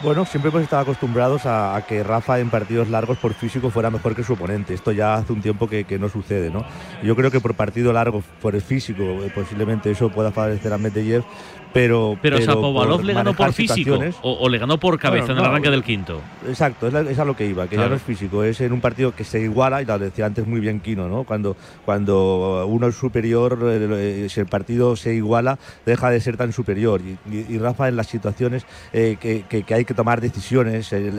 Bueno, 0.00 0.24
siempre 0.24 0.50
hemos 0.50 0.62
estado 0.62 0.82
acostumbrados 0.82 1.44
a, 1.44 1.74
a 1.74 1.84
que 1.84 2.04
Rafa 2.04 2.38
en 2.38 2.50
partidos 2.50 2.88
largos 2.88 3.18
por 3.18 3.34
físico 3.34 3.68
fuera 3.70 3.90
mejor 3.90 4.14
que 4.14 4.22
su 4.22 4.34
oponente. 4.34 4.72
Esto 4.72 4.92
ya 4.92 5.14
hace 5.14 5.32
un 5.32 5.42
tiempo 5.42 5.68
que, 5.68 5.82
que 5.82 5.98
no 5.98 6.08
sucede, 6.08 6.50
¿no? 6.50 6.64
Yo 7.02 7.16
creo 7.16 7.32
que 7.32 7.40
por 7.40 7.54
partido 7.54 7.92
largo, 7.92 8.22
por 8.40 8.54
el 8.54 8.62
físico, 8.62 9.02
eh, 9.02 9.32
posiblemente 9.34 9.90
eso 9.90 10.08
pueda 10.08 10.30
favorecer 10.30 10.72
a 10.72 10.78
Medvedev, 10.78 11.24
pero... 11.72 12.16
Pero, 12.22 12.38
por 12.72 13.04
le 13.04 13.12
ganó 13.12 13.34
por 13.34 13.52
físico 13.52 13.98
o, 14.22 14.32
o 14.40 14.48
le 14.48 14.58
ganó 14.58 14.78
por 14.78 14.98
cabeza 14.98 15.26
Bueno, 15.26 15.32
en 15.34 15.38
el 15.40 15.50
arranque 15.50 15.70
del 15.70 15.82
quinto. 15.84 16.20
Exacto, 16.46 16.86
es, 16.88 16.92
la- 16.92 17.00
es 17.02 17.18
a 17.18 17.24
lo 17.24 17.36
que 17.36 17.46
iba, 17.46 17.66
que 17.68 17.76
ya 17.76 17.88
no 17.88 17.94
es 17.94 18.02
físico, 18.02 18.42
es 18.44 18.60
en 18.60 18.72
un 18.72 18.80
partido 18.80 19.14
que 19.14 19.24
se 19.24 19.40
iguala, 19.40 19.82
y 19.82 19.84
lo 19.84 19.98
decía 19.98 20.26
antes 20.26 20.46
muy 20.46 20.60
bien 20.60 20.80
Kino, 20.80 21.08
¿no? 21.08 21.24
Cuando, 21.24 21.56
cuando 21.84 22.66
uno 22.66 22.86
es 22.88 22.94
superior, 22.96 23.58
eh, 23.62 24.24
eh, 24.24 24.28
si 24.28 24.40
el 24.40 24.46
partido 24.46 24.96
se 24.96 25.14
iguala, 25.14 25.58
deja 25.86 26.10
de 26.10 26.20
ser 26.20 26.36
tan 26.36 26.52
superior. 26.52 27.00
Y, 27.00 27.18
y- 27.34 27.46
y 27.48 27.58
Rafa 27.58 27.88
en 27.88 27.96
las 27.96 28.06
situaciones 28.06 28.64
eh, 28.92 29.16
que, 29.20 29.42
que- 29.48 29.62
que 29.62 29.74
hay 29.74 29.84
que 29.84 29.94
tomar 29.94 30.20
decisiones 30.20 30.92
eh, 30.92 31.10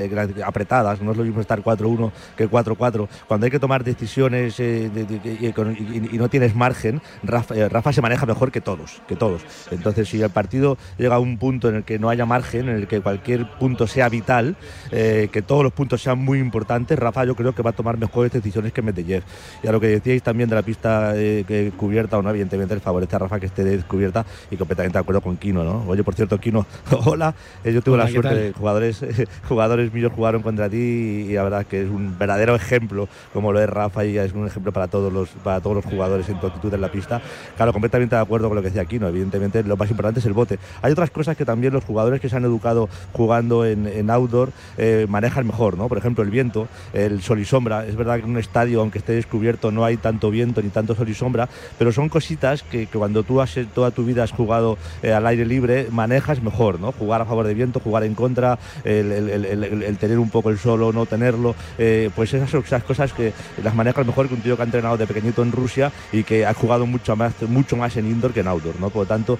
apretadas, 0.46 1.02
no 1.02 1.12
es 1.12 1.18
lo 1.18 1.24
mismo 1.24 1.42
estar 1.42 1.62
4-1 1.64 2.12
que 2.38 2.50
4-4, 2.50 3.08
cuando 3.28 3.46
hay 3.46 3.52
que 3.52 3.60
tomar 3.60 3.84
decisiones 3.84 4.60
eh, 4.60 4.90
de- 4.94 5.06
de- 5.06 5.20
de- 5.20 6.10
y, 6.12 6.18
no 6.18 6.30
tienes 6.30 6.56
margen, 6.56 7.02
Rafa, 7.24 7.56
eh, 7.56 7.70
Rafa 7.70 7.94
se 7.94 8.02
maneja 8.02 8.26
mejor 8.26 8.52
que 8.52 8.62
todos, 8.62 9.02
que 9.08 9.16
todos. 9.16 9.42
Entonces, 9.72 10.08
si 10.10 10.22
el 10.22 10.30
partido 10.40 10.78
llega 10.98 11.16
a 11.16 11.20
un 11.20 11.38
punto 11.38 11.68
en 11.68 11.76
el 11.76 11.84
que 11.84 12.00
no 12.00 12.10
haya 12.10 12.26
margen, 12.26 12.70
en 12.70 12.76
el 12.78 12.88
que 12.88 13.02
cualquier 13.02 13.46
punto 13.60 13.88
sea 13.88 14.08
vital, 14.08 14.56
eh, 14.92 15.28
que 15.34 15.42
todos 15.42 15.64
los 15.64 15.74
puntos 15.74 16.02
sean 16.02 16.20
muy 16.20 16.40
importantes, 16.40 16.98
Rafa 16.98 17.26
yo 17.26 17.36
creo 17.36 17.54
que 17.54 17.62
va 17.62 17.72
a 17.72 17.74
tomar 17.74 17.98
mejores 17.98 18.32
decisiones 18.32 18.72
que 18.72 18.82
Medvedev. 18.82 19.24
Y 19.64 19.68
a 19.68 19.72
lo 19.74 19.82
que 19.82 19.88
decíais 19.88 20.24
también 20.24 20.50
de 20.50 20.56
la 20.56 20.62
pista 20.62 21.12
eh, 21.16 21.72
cubierta 21.76 22.18
o 22.18 22.22
no, 22.22 22.30
evidentemente 22.30 22.74
le 22.74 22.80
favorece 22.80 23.18
a 23.18 23.20
Rafa 23.20 23.38
que 23.40 23.48
esté 23.48 23.66
descubierta 23.66 24.26
y 24.50 24.56
completamente 24.56 24.98
de 24.98 25.02
acuerdo 25.02 25.20
con 25.20 25.36
Kino, 25.36 25.64
¿no? 25.66 25.84
Oye, 25.88 26.04
por 26.06 26.16
cierto, 26.16 26.38
Kino, 26.40 26.66
hola, 27.06 27.36
Eh, 27.66 27.74
yo 27.74 27.82
tuve 27.82 27.96
Hola, 27.96 28.04
la 28.06 28.10
¿qué 28.10 28.14
suerte 28.14 28.36
de 28.36 28.54
jugadores, 28.54 29.06
jugadores 29.50 29.94
míos 29.94 30.12
jugaron 30.16 30.42
contra 30.42 30.70
ti 30.70 30.78
y, 30.78 31.34
la 31.34 31.44
verdad 31.44 31.66
que 31.66 31.82
es 31.84 31.90
un 31.90 32.18
verdadero 32.18 32.56
ejemplo 32.56 33.10
como 33.34 33.52
lo 33.52 33.62
es 33.62 33.70
Rafa 33.70 34.06
y 34.06 34.18
es 34.18 34.34
un 34.34 34.48
ejemplo 34.48 34.72
para 34.72 34.88
todos 34.88 35.12
los 35.12 35.30
para 35.44 35.60
todos 35.60 35.76
los 35.76 35.86
jugadores 35.86 36.30
en 36.30 36.40
tu 36.40 36.48
actitud 36.48 36.74
en 36.74 36.82
la 36.82 36.92
pista. 36.92 37.22
Claro, 37.58 37.74
completamente 37.74 38.16
de 38.16 38.22
acuerdo 38.22 38.48
con 38.48 38.56
lo 38.56 38.62
que 38.62 38.70
decía 38.70 38.86
Kino, 38.86 39.08
evidentemente 39.08 39.64
lo 39.64 39.76
más 39.76 39.90
importante 39.90 40.20
es 40.20 40.26
el 40.26 40.29
bote. 40.34 40.60
Hay 40.82 40.92
otras 40.92 41.12
cosas 41.12 41.36
que 41.38 41.46
también 41.46 41.74
los 41.74 41.84
jugadores 41.84 42.22
que 42.22 42.30
se 42.30 42.36
han 42.36 42.44
educado 42.46 42.90
jugando 43.14 43.66
en, 43.66 43.88
en 43.88 44.10
outdoor 44.10 44.52
eh, 44.78 45.06
manejan 45.10 45.46
mejor, 45.48 45.78
¿no? 45.78 45.88
Por 45.88 45.98
ejemplo, 45.98 46.24
el 46.24 46.30
viento, 46.30 46.68
el 46.94 47.22
sol 47.22 47.40
y 47.40 47.46
sombra. 47.46 47.86
Es 47.86 47.96
verdad 47.96 48.16
que 48.18 48.24
en 48.24 48.32
un 48.32 48.38
estadio, 48.38 48.82
aunque 48.82 48.98
esté 49.00 49.14
descubierto, 49.14 49.72
no 49.72 49.86
hay 49.86 49.98
tanto 49.98 50.30
viento 50.32 50.62
ni 50.62 50.70
tanto 50.70 50.96
sol 50.96 51.10
y 51.10 51.14
sombra, 51.14 51.50
pero 51.78 51.92
son 51.92 52.10
cositas 52.10 52.64
que, 52.64 52.88
que 52.88 52.98
cuando 52.98 53.24
tú 53.24 53.42
has, 53.42 53.58
toda 53.74 53.92
tu 53.92 54.04
vida 54.06 54.24
has 54.24 54.32
jugado 54.32 54.78
eh, 55.04 55.14
al 55.14 55.26
aire 55.28 55.46
libre, 55.46 55.88
manejas 55.92 56.42
mejor, 56.42 56.80
¿no? 56.80 56.92
Jugar 56.92 57.22
a 57.22 57.26
favor 57.26 57.46
de 57.46 57.54
viento, 57.54 57.80
jugar 57.80 58.04
en 58.04 58.16
contra, 58.16 58.60
el, 58.84 59.12
el- 59.12 59.30
el- 59.30 59.46
el- 59.64 59.84
el 59.84 59.98
tener 59.98 60.20
un 60.20 60.30
poco 60.30 60.50
el 60.50 60.58
sol 60.58 60.82
o 60.84 60.92
no 60.94 61.06
tenerlo, 61.06 61.56
eh, 61.78 62.10
pues 62.16 62.34
esas 62.34 62.54
esas 62.54 62.84
cosas 62.84 63.14
que 63.14 63.34
las 63.64 63.76
manejas 63.76 64.06
mejor 64.06 64.28
que 64.28 64.34
un 64.36 64.42
tío 64.42 64.56
que 64.56 64.62
ha 64.62 64.66
entrenado 64.66 64.98
de 64.98 65.08
pequeñito 65.08 65.42
en 65.44 65.52
Rusia 65.52 65.92
y 66.12 66.24
que 66.24 66.46
ha 66.46 66.54
jugado 66.54 66.86
mucho 66.86 67.16
más, 67.16 67.34
mucho 67.48 67.76
más 67.78 67.96
en 67.98 68.06
indoor 68.08 68.34
que 68.34 68.42
en 68.42 68.48
outdoor, 68.48 68.80
¿no? 68.80 68.90
Por 68.90 69.04
lo 69.04 69.08
tanto, 69.08 69.38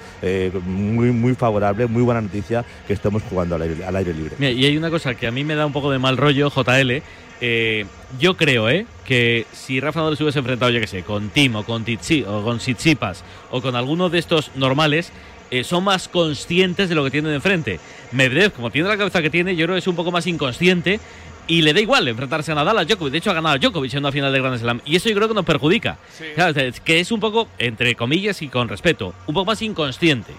muy, 0.80 1.12
muy 1.12 1.36
favorable, 1.36 1.86
muy 1.88 2.02
buena 2.02 2.22
noticia 2.22 2.66
que 2.88 2.94
estemos 2.94 3.22
jugando 3.24 3.56
al 3.56 3.62
aire, 3.64 3.86
al 3.86 3.96
aire 3.96 4.14
libre. 4.14 4.36
Mira, 4.38 4.52
y 4.52 4.66
hay 4.66 4.78
una 4.78 4.90
cosa 4.90 5.16
que 5.16 5.28
a 5.28 5.32
mí 5.32 5.44
me 5.44 5.56
da 5.56 5.66
un 5.66 5.74
poco 5.74 5.92
de 5.92 6.00
mal 6.00 6.18
rollo, 6.18 6.50
JL. 6.50 7.02
eh, 7.42 7.86
yo 8.20 8.36
creo, 8.36 8.70
¿eh? 8.70 8.86
Que 9.06 9.46
si 9.54 9.80
Rafa 9.80 10.00
Nadal 10.00 10.18
se 10.18 10.24
hubiese 10.24 10.40
enfrentado, 10.40 10.72
yo 10.72 10.80
qué 10.82 10.88
sé, 10.88 11.04
con 11.04 11.30
Timo, 11.30 11.64
con 11.64 11.84
Titsi, 11.86 12.24
o 12.28 12.44
con 12.44 12.58
Tsitsipas, 12.58 13.24
o 13.52 13.62
con 13.62 13.76
alguno 13.76 14.10
de 14.10 14.20
estos 14.20 14.52
normales, 14.56 15.12
eh, 15.52 15.64
son 15.64 15.84
más 15.84 16.08
conscientes 16.08 16.90
de 16.90 16.96
lo 16.96 17.04
que 17.04 17.12
tienen 17.12 17.34
enfrente. 17.34 17.80
Medvedev, 18.12 18.52
como 18.54 18.72
tiene 18.72 18.88
la 18.90 18.98
cabeza 18.98 19.22
que 19.22 19.30
tiene, 19.30 19.56
yo 19.56 19.66
creo 19.66 19.76
que 19.76 19.80
es 19.80 19.88
un 19.88 19.96
poco 19.96 20.12
más 20.12 20.28
inconsciente 20.28 21.00
y 21.48 21.64
le 21.64 21.74
da 21.74 21.80
igual 21.80 22.08
enfrentarse 22.08 22.52
a 22.52 22.56
Nadal, 22.56 22.78
a 22.78 22.86
Djokovic. 22.86 23.12
De 23.12 23.18
hecho, 23.18 23.32
ha 23.32 23.34
ganado 23.34 23.56
a 23.56 23.58
Djokovic 23.58 23.94
en 23.94 24.00
una 24.00 24.12
final 24.12 24.32
de 24.32 24.40
Grand 24.40 24.60
Slam. 24.60 24.82
Y 24.86 24.96
eso 24.96 25.10
yo 25.10 25.16
creo 25.16 25.28
que 25.28 25.34
nos 25.34 25.46
perjudica. 25.46 25.98
Claro, 26.36 26.60
es 26.60 26.80
que 26.80 27.00
es 27.00 27.12
un 27.12 27.20
poco, 27.20 27.48
entre 27.58 27.96
comillas 27.96 28.42
y 28.44 28.50
con 28.50 28.70
respeto, 28.70 29.16
un 29.26 29.34
poco 29.34 29.46
más 29.46 29.62
inconsciente. 29.64 30.34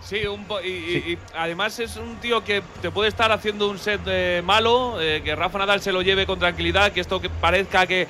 Sí, 0.00 0.26
un 0.26 0.44
po- 0.44 0.60
y, 0.60 0.68
y- 0.68 1.12
y 1.12 1.18
además 1.36 1.78
es 1.78 1.96
un 1.96 2.16
tío 2.16 2.42
que 2.42 2.62
te 2.80 2.90
puede 2.90 3.08
estar 3.08 3.30
haciendo 3.32 3.68
un 3.68 3.78
set 3.78 4.00
eh, 4.06 4.42
malo, 4.44 5.00
eh, 5.00 5.20
que 5.24 5.36
Rafa 5.36 5.58
Nadal 5.58 5.80
se 5.82 5.92
lo 5.92 6.02
lleve 6.02 6.26
con 6.26 6.38
tranquilidad, 6.38 6.92
que 6.92 7.00
esto 7.00 7.20
que 7.20 7.28
parezca 7.28 7.86
que, 7.86 8.08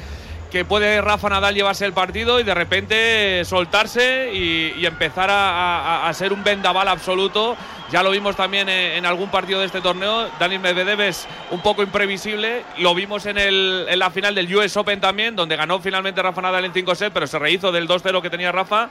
que 0.52 0.64
puede 0.64 1.00
Rafa 1.00 1.28
Nadal 1.28 1.54
llevarse 1.54 1.84
el 1.84 1.92
partido 1.92 2.38
y 2.38 2.44
de 2.44 2.54
repente 2.54 3.44
soltarse 3.44 4.30
y, 4.32 4.72
y 4.78 4.86
empezar 4.86 5.30
a, 5.30 6.04
a- 6.04 6.08
a 6.08 6.14
ser 6.14 6.32
un 6.32 6.44
vendaval 6.44 6.86
absoluto. 6.88 7.56
Ya 7.90 8.04
lo 8.04 8.12
vimos 8.12 8.36
también 8.36 8.68
en, 8.68 8.92
en 8.98 9.04
algún 9.06 9.28
partido 9.30 9.58
de 9.58 9.66
este 9.66 9.80
torneo. 9.80 10.28
Dani 10.38 10.58
Medvedev 10.58 11.00
es 11.00 11.26
un 11.50 11.60
poco 11.60 11.82
imprevisible. 11.82 12.62
Lo 12.78 12.94
vimos 12.94 13.26
en, 13.26 13.36
el, 13.36 13.86
en 13.88 13.98
la 13.98 14.10
final 14.10 14.32
del 14.36 14.54
US 14.56 14.76
Open 14.76 15.00
también, 15.00 15.34
donde 15.34 15.56
ganó 15.56 15.80
finalmente 15.80 16.22
Rafa 16.22 16.40
Nadal 16.40 16.64
en 16.66 16.72
5 16.72 16.94
sets, 16.94 17.10
pero 17.12 17.26
se 17.26 17.38
rehizo 17.40 17.72
del 17.72 17.88
2-0 17.88 18.22
que 18.22 18.30
tenía 18.30 18.52
Rafa. 18.52 18.90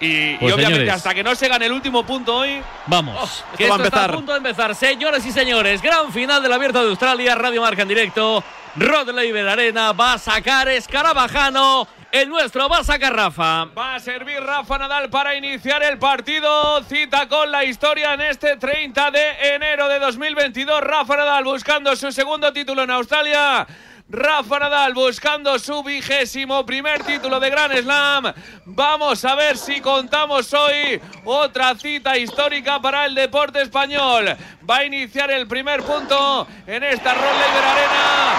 Y, 0.00 0.06
y 0.34 0.36
Pues, 0.38 0.52
obviamente 0.54 0.78
señores. 0.80 0.94
hasta 0.94 1.14
que 1.14 1.22
no 1.24 1.34
se 1.34 1.48
gane 1.48 1.66
el 1.66 1.72
último 1.72 2.04
punto 2.04 2.36
hoy, 2.36 2.62
Vamos, 2.86 3.44
que 3.56 3.64
esto 3.64 3.76
va 3.78 3.84
a 3.84 3.86
esto 3.86 3.88
está 3.88 3.96
a 4.00 4.04
empezar. 4.04 4.14
punto 4.14 4.32
de 4.32 4.38
empezar. 4.38 4.74
Señoras 4.74 5.24
y 5.24 5.32
señores, 5.32 5.80
gran 5.82 6.12
final 6.12 6.42
del 6.42 6.52
Abierto 6.52 6.82
de 6.82 6.90
Australia, 6.90 7.34
Radio 7.34 7.62
Marca 7.62 7.82
en 7.82 7.88
directo. 7.88 8.44
Rod 8.76 9.08
Laver 9.10 9.48
Arena 9.48 9.92
va 9.92 10.14
a 10.14 10.18
sacar 10.18 10.68
Escarabajano. 10.68 11.88
El 12.12 12.28
nuestro 12.28 12.68
va 12.68 12.78
a 12.78 12.84
sacar 12.84 13.14
Rafa. 13.14 13.64
Va 13.76 13.96
a 13.96 14.00
servir 14.00 14.40
Rafa 14.40 14.78
Nadal 14.78 15.08
para 15.10 15.34
iniciar 15.34 15.82
el 15.82 15.98
partido. 15.98 16.82
Cita 16.84 17.26
con 17.28 17.50
la 17.50 17.64
historia 17.64 18.14
en 18.14 18.20
este 18.22 18.56
30 18.56 19.10
de 19.10 19.54
enero 19.54 19.88
de 19.88 19.98
2022. 19.98 20.80
Rafa 20.82 21.16
Nadal 21.16 21.44
buscando 21.44 21.94
su 21.96 22.12
segundo 22.12 22.52
título 22.52 22.82
en 22.82 22.90
Australia. 22.90 23.66
Rafa 24.08 24.60
Nadal 24.60 24.94
buscando 24.94 25.58
su 25.58 25.82
vigésimo 25.82 26.64
primer 26.64 27.02
título 27.02 27.40
de 27.40 27.50
Grand 27.50 27.76
Slam. 27.76 28.32
Vamos 28.66 29.24
a 29.24 29.34
ver 29.34 29.58
si 29.58 29.80
contamos 29.80 30.54
hoy 30.54 31.00
otra 31.24 31.74
cita 31.74 32.16
histórica 32.16 32.80
para 32.80 33.06
el 33.06 33.16
deporte 33.16 33.62
español. 33.62 34.36
Va 34.68 34.76
a 34.76 34.84
iniciar 34.84 35.32
el 35.32 35.48
primer 35.48 35.82
punto 35.82 36.46
en 36.68 36.84
esta 36.84 37.14
Laver 37.14 37.64
Arena. 37.64 38.32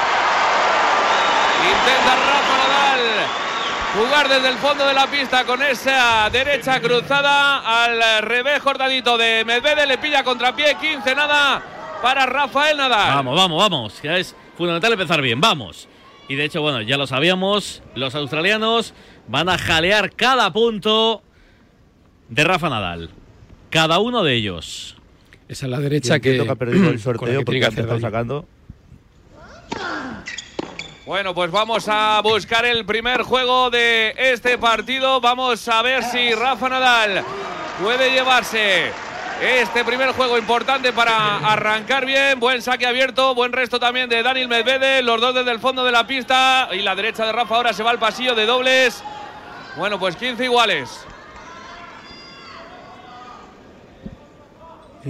Intenta 1.63 2.15
Rafa 2.15 2.57
Nadal 2.69 3.27
jugar 3.97 4.29
desde 4.29 4.49
el 4.49 4.57
fondo 4.59 4.85
de 4.87 4.93
la 4.93 5.07
pista 5.07 5.43
con 5.43 5.61
esa 5.61 6.29
derecha 6.29 6.79
cruzada 6.79 7.83
al 7.83 8.21
revés 8.21 8.61
cortadito 8.61 9.17
de 9.17 9.43
Medvedev. 9.43 9.85
Le 9.85 9.97
pilla 9.97 10.23
contrapié, 10.23 10.75
15 10.75 11.13
nada. 11.13 11.61
para 12.01 12.25
Rafael 12.25 12.77
Nadal. 12.77 13.15
Vamos, 13.15 13.35
vamos, 13.35 13.69
vamos. 13.69 13.99
Es 14.05 14.33
fundamental 14.57 14.93
empezar 14.93 15.21
bien. 15.21 15.39
Vamos. 15.39 15.87
Y 16.27 16.35
de 16.35 16.45
hecho, 16.45 16.61
bueno, 16.61 16.81
ya 16.81 16.97
lo 16.97 17.07
sabíamos. 17.07 17.83
Los 17.95 18.15
australianos 18.15 18.93
van 19.27 19.47
a 19.49 19.57
jalear 19.57 20.11
cada 20.13 20.51
punto 20.51 21.21
de 22.29 22.43
Rafa 22.43 22.69
Nadal. 22.69 23.09
Cada 23.69 23.99
uno 23.99 24.23
de 24.23 24.33
ellos. 24.33 24.97
Esa 25.47 25.65
es 25.65 25.71
la 25.71 25.79
derecha 25.79 26.19
que, 26.19 26.43
que 26.43 26.49
ha 26.49 26.55
perdido 26.55 26.89
el 26.89 26.99
sorteo 26.99 27.39
que 27.39 27.45
porque 27.45 27.65
ha 27.65 27.99
sacando. 27.99 28.45
Bueno, 31.05 31.33
pues 31.33 31.51
vamos 31.51 31.87
a 31.87 32.19
buscar 32.21 32.65
el 32.65 32.85
primer 32.85 33.21
juego 33.21 33.69
de 33.69 34.13
este 34.17 34.57
partido. 34.57 35.21
Vamos 35.21 35.65
a 35.69 35.81
ver 35.81 36.03
si 36.03 36.33
Rafa 36.33 36.67
Nadal 36.67 37.23
puede 37.81 38.11
llevarse 38.11 38.91
este 39.41 39.85
primer 39.85 40.11
juego 40.11 40.37
importante 40.37 40.93
para 40.93 41.37
arrancar 41.51 42.05
bien. 42.05 42.39
Buen 42.39 42.61
saque 42.61 42.85
abierto, 42.85 43.35
buen 43.35 43.51
resto 43.51 43.79
también 43.79 44.09
de 44.09 44.23
Daniel 44.23 44.47
Medvedev. 44.47 45.03
Los 45.03 45.21
dos 45.21 45.35
desde 45.35 45.51
el 45.51 45.59
fondo 45.59 45.83
de 45.83 45.91
la 45.91 46.07
pista. 46.07 46.69
Y 46.71 46.79
la 46.79 46.95
derecha 46.95 47.25
de 47.25 47.31
Rafa 47.31 47.55
ahora 47.55 47.73
se 47.73 47.83
va 47.83 47.91
al 47.91 47.99
pasillo 47.99 48.35
de 48.35 48.45
dobles. 48.45 49.03
Bueno, 49.75 49.99
pues 49.99 50.15
15 50.15 50.43
iguales. 50.43 51.05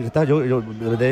Está, 0.05 0.23
yo, 0.23 0.41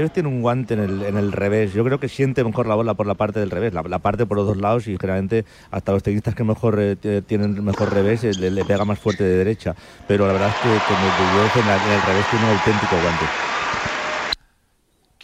tiene 0.10 0.30
un 0.30 0.42
guante 0.42 0.74
en 0.74 0.80
el, 0.82 1.04
en 1.04 1.18
el 1.18 1.32
revés. 1.32 1.74
Yo 1.74 1.84
creo 1.84 2.00
que 2.00 2.10
siente 2.10 2.44
mejor 2.44 2.68
la 2.68 2.76
bola 2.76 2.94
por 2.94 3.08
la 3.08 3.16
parte 3.16 3.40
del 3.40 3.52
revés, 3.52 3.74
la, 3.74 4.00
parte 4.00 4.26
por 4.26 4.38
los 4.38 4.48
dos 4.48 4.58
lados 4.58 4.88
y 4.88 4.98
generalmente 4.98 5.46
hasta 5.72 5.92
los 5.92 6.04
tenistas 6.04 6.36
que 6.36 6.44
mejor 6.44 6.78
eh, 6.80 7.22
tienen 7.26 7.64
mejor 7.64 7.94
revés 7.94 8.24
eh, 8.24 8.32
le, 8.34 8.66
pega 8.66 8.86
más 8.86 9.00
fuerte 9.00 9.24
de 9.24 9.38
derecha. 9.38 9.76
Pero 10.08 10.28
la 10.28 10.34
verdad 10.34 10.50
es 10.50 10.56
que, 10.56 10.70
que 10.70 10.94
Medvedev 10.94 11.52
en, 11.56 11.92
en 11.92 11.96
el 11.96 12.02
revés 12.02 12.26
tiene 12.30 12.46
un 12.46 12.52
auténtico 12.52 12.96
guante. 13.02 13.26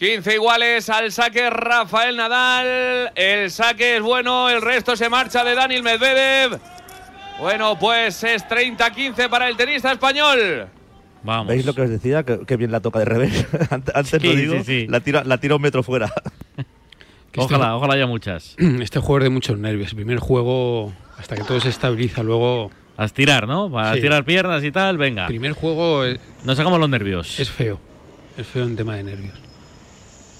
15 0.01 0.33
iguales 0.33 0.89
al 0.89 1.11
saque 1.11 1.49
Rafael 1.51 2.17
Nadal. 2.17 3.11
El 3.13 3.51
saque 3.51 3.97
es 3.97 4.01
bueno, 4.01 4.49
el 4.49 4.61
resto 4.61 4.95
se 4.95 5.09
marcha 5.09 5.43
de 5.43 5.53
Daniel 5.53 5.83
Medvedev. 5.83 6.59
Bueno, 7.39 7.77
pues 7.77 8.23
es 8.23 8.43
30-15 8.47 9.29
para 9.29 9.47
el 9.47 9.55
tenista 9.55 9.91
español. 9.91 10.69
Vamos. 11.23 11.47
¿Veis 11.47 11.65
lo 11.65 11.73
que 11.75 11.81
os 11.81 11.89
decía? 11.89 12.23
Que, 12.23 12.39
que 12.45 12.57
bien 12.57 12.71
la 12.71 12.79
toca 12.79 12.99
de 12.99 13.05
revés. 13.05 13.45
Antes 13.69 14.07
Sí, 14.21 14.27
lo 14.27 14.35
digo, 14.35 14.53
sí, 14.57 14.63
sí. 14.63 14.87
La, 14.87 14.99
tira, 15.01 15.23
la 15.23 15.37
tira 15.39 15.55
un 15.55 15.61
metro 15.61 15.83
fuera. 15.83 16.11
Ojalá, 17.37 17.77
ojalá 17.77 17.93
haya 17.93 18.07
muchas. 18.07 18.55
Este 18.81 18.99
juego 18.99 19.19
es 19.19 19.23
de 19.25 19.29
muchos 19.29 19.57
nervios. 19.57 19.89
El 19.91 19.95
primer 19.95 20.19
juego, 20.19 20.91
hasta 21.17 21.35
que 21.35 21.43
todo 21.43 21.59
se 21.61 21.69
estabiliza, 21.69 22.23
luego. 22.23 22.71
A 22.97 23.05
estirar, 23.05 23.47
¿no? 23.47 23.79
A 23.79 23.91
Sí. 23.93 23.99
estirar 23.99 24.25
piernas 24.25 24.63
y 24.63 24.71
tal, 24.71 24.97
venga. 24.97 25.23
El 25.23 25.27
primer 25.29 25.53
juego 25.53 26.03
es, 26.03 26.19
Nos 26.43 26.57
sacamos 26.57 26.79
los 26.79 26.89
nervios. 26.89 27.39
es 27.39 27.49
feo. 27.49 27.79
Es 28.37 28.45
feo 28.47 28.65
en 28.65 28.75
tema 28.75 28.95
de 28.95 29.03
nervios. 29.03 29.33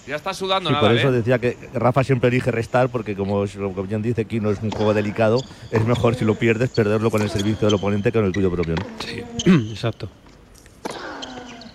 Ya 0.08 0.16
está 0.16 0.34
sudando 0.34 0.70
Sí, 0.70 0.74
Nadal, 0.74 0.90
por 0.90 0.98
eso 0.98 1.08
¿eh? 1.10 1.12
decía 1.12 1.40
que 1.40 1.58
Rafa 1.74 2.04
siempre 2.04 2.28
elige 2.30 2.52
restar 2.52 2.90
porque 2.90 3.16
como, 3.16 3.46
como 3.48 3.84
bien 3.84 4.02
dice 4.02 4.22
aquí 4.22 4.40
no 4.40 4.50
es 4.52 4.60
un 4.62 4.72
juego 4.72 4.94
delicado, 4.94 5.40
es 5.72 5.86
mejor 5.86 6.16
si 6.16 6.26
lo 6.26 6.36
pierdes 6.36 6.70
perderlo 6.72 7.10
con 7.12 7.22
el 7.22 7.30
servicio 7.30 7.68
del 7.68 7.76
oponente 7.76 8.12
que 8.12 8.18
con 8.18 8.26
el 8.26 8.34
tuyo 8.34 8.52
propio. 8.52 8.76
¿no? 8.76 8.86
Sí, 9.00 9.22
exacto. 9.72 10.10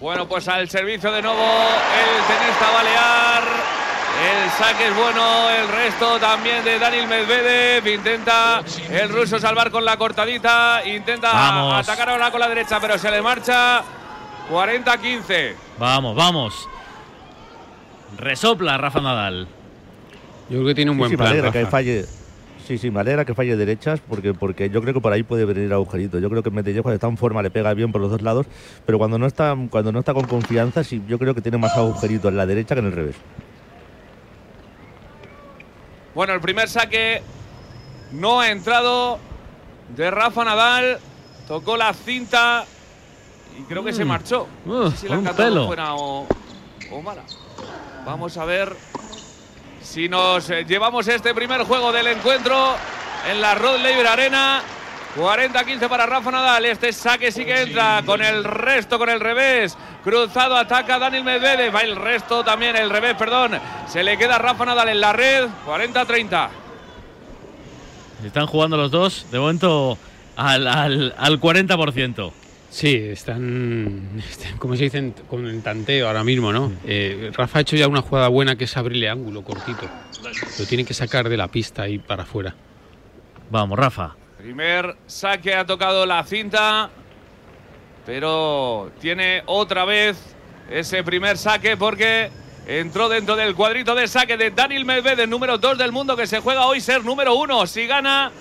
Bueno, 0.00 0.28
pues 0.28 0.46
al 0.48 0.68
servicio 0.68 1.10
de 1.10 1.22
nuevo 1.22 1.40
el 1.42 2.26
tenista 2.26 2.70
balear. 2.72 3.44
El 4.16 4.50
saque 4.52 4.88
es 4.88 4.96
bueno, 4.96 5.50
el 5.50 5.68
resto 5.68 6.18
también 6.18 6.64
de 6.64 6.78
Daniel 6.78 7.06
Medvedev. 7.06 7.86
Intenta 7.86 8.62
el 8.90 9.08
ruso 9.08 9.38
salvar 9.38 9.70
con 9.70 9.84
la 9.84 9.96
cortadita. 9.96 10.82
Intenta 10.86 11.32
Vamos. 11.32 11.88
atacar 11.88 12.10
ahora 12.10 12.30
con 12.30 12.40
la 12.40 12.48
derecha, 12.48 12.78
pero 12.80 12.98
se 12.98 13.10
le 13.10 13.20
marcha 13.22 13.82
40-15. 14.50 15.54
Vamos, 15.78 16.14
vamos. 16.16 16.68
Resopla 18.18 18.78
Rafa 18.78 19.00
Nadal. 19.00 19.48
Yo 20.48 20.58
creo 20.58 20.66
que 20.66 20.74
tiene 20.74 20.90
un 20.90 20.96
Sí, 20.96 20.98
buen 20.98 21.10
sí, 21.10 21.16
plan. 21.16 21.52
que 21.52 21.66
falle. 21.66 22.06
Sí, 22.66 22.78
sí, 22.78 22.90
me 22.90 22.98
alegra 23.00 23.24
que 23.24 23.32
falle 23.34 23.56
derechas 23.56 24.00
porque, 24.08 24.34
porque 24.34 24.68
yo 24.70 24.80
creo 24.82 24.92
que 24.92 25.00
por 25.00 25.12
ahí 25.12 25.22
puede 25.22 25.44
venir 25.44 25.72
agujerito. 25.72 26.18
Yo 26.18 26.28
creo 26.28 26.42
que 26.42 26.50
Medvedev 26.50 26.82
cuando 26.82 26.96
está 26.96 27.06
en 27.06 27.16
forma 27.16 27.40
le 27.42 27.50
pega 27.50 27.72
bien 27.74 27.92
por 27.92 28.00
los 28.00 28.10
dos 28.10 28.22
lados, 28.22 28.46
pero 28.84 28.98
cuando 28.98 29.18
no 29.18 29.26
está, 29.26 29.54
cuando 29.70 29.92
no 29.92 30.00
está 30.00 30.12
con 30.14 30.24
confianza, 30.26 30.82
sí, 30.82 31.00
yo 31.06 31.16
creo 31.18 31.32
que 31.34 31.40
tiene 31.40 31.58
más 31.58 31.76
agujerito 31.76 32.28
en 32.28 32.36
la 32.36 32.44
derecha 32.44 32.74
que 32.74 32.80
en 32.80 32.86
el 32.86 32.92
revés. 32.92 33.14
Bueno, 36.14 36.32
el 36.32 36.40
primer 36.40 36.68
saque 36.68 37.22
no 38.12 38.40
ha 38.40 38.50
entrado 38.50 39.18
de 39.94 40.10
Rafa 40.10 40.44
Nadal. 40.44 40.98
Tocó 41.46 41.76
la 41.76 41.92
cinta 41.94 42.64
y 43.58 43.62
creo 43.64 43.84
que 43.84 43.92
se 43.92 44.04
Mm. 44.04 44.08
marchó. 44.08 44.48
Uh, 44.64 44.68
No 44.72 44.90
sé 44.90 44.96
si 44.96 45.08
la 45.08 45.18
un 45.18 45.24
pelo. 45.36 45.66
fuera 45.66 45.94
o, 45.94 46.26
o 46.90 47.02
mala. 47.02 47.22
Vamos 48.04 48.36
a 48.36 48.44
ver 48.44 48.74
si 49.86 50.08
nos 50.08 50.50
eh, 50.50 50.64
llevamos 50.66 51.06
este 51.06 51.32
primer 51.32 51.62
juego 51.62 51.92
del 51.92 52.08
encuentro 52.08 52.74
en 53.30 53.40
la 53.40 53.54
Rod 53.54 53.78
Laver 53.78 54.06
Arena. 54.06 54.62
40-15 55.16 55.88
para 55.88 56.04
Rafa 56.04 56.30
Nadal. 56.30 56.66
Este 56.66 56.92
saque 56.92 57.32
sí 57.32 57.44
que 57.44 57.62
entra 57.62 58.02
con 58.04 58.20
el 58.20 58.44
resto, 58.44 58.98
con 58.98 59.08
el 59.08 59.20
revés. 59.20 59.76
Cruzado 60.04 60.56
ataca 60.56 60.98
Daniel 60.98 61.24
Medvedev. 61.24 61.74
Va 61.74 61.80
el 61.80 61.96
resto 61.96 62.44
también, 62.44 62.76
el 62.76 62.90
revés, 62.90 63.14
perdón. 63.14 63.58
Se 63.86 64.02
le 64.02 64.18
queda 64.18 64.36
Rafa 64.36 64.66
Nadal 64.66 64.90
en 64.90 65.00
la 65.00 65.12
red. 65.12 65.48
40-30. 65.66 66.48
Están 68.26 68.46
jugando 68.46 68.76
los 68.76 68.90
dos, 68.90 69.26
de 69.30 69.38
momento, 69.38 69.96
al, 70.36 70.66
al, 70.66 71.14
al 71.16 71.40
40%. 71.40 72.32
Sí, 72.76 72.94
están, 72.94 74.20
están, 74.30 74.58
como 74.58 74.76
se 74.76 74.82
dicen, 74.84 75.14
con 75.30 75.46
el 75.46 75.62
tanteo 75.62 76.08
ahora 76.08 76.22
mismo, 76.22 76.52
¿no? 76.52 76.70
Eh, 76.84 77.30
Rafa 77.32 77.58
ha 77.58 77.62
hecho 77.62 77.74
ya 77.74 77.88
una 77.88 78.02
jugada 78.02 78.28
buena 78.28 78.56
que 78.56 78.64
es 78.64 78.76
abrirle 78.76 79.08
ángulo 79.08 79.42
cortito. 79.42 79.88
Lo 80.58 80.66
tiene 80.66 80.84
que 80.84 80.92
sacar 80.92 81.30
de 81.30 81.38
la 81.38 81.48
pista 81.48 81.88
y 81.88 81.96
para 81.96 82.24
afuera. 82.24 82.54
Vamos, 83.50 83.78
Rafa. 83.78 84.14
Primer 84.36 84.94
saque 85.06 85.54
ha 85.54 85.64
tocado 85.64 86.04
la 86.04 86.22
cinta, 86.24 86.90
pero 88.04 88.92
tiene 89.00 89.42
otra 89.46 89.86
vez 89.86 90.18
ese 90.70 91.02
primer 91.02 91.38
saque 91.38 91.78
porque 91.78 92.28
entró 92.66 93.08
dentro 93.08 93.36
del 93.36 93.54
cuadrito 93.54 93.94
de 93.94 94.06
saque 94.06 94.36
de 94.36 94.50
Daniel 94.50 94.84
Medvedev, 94.84 95.26
número 95.26 95.56
2 95.56 95.78
del 95.78 95.92
mundo, 95.92 96.14
que 96.14 96.26
se 96.26 96.40
juega 96.40 96.66
hoy 96.66 96.82
ser 96.82 97.02
número 97.06 97.36
1. 97.36 97.68
Si 97.68 97.86
gana 97.86 98.32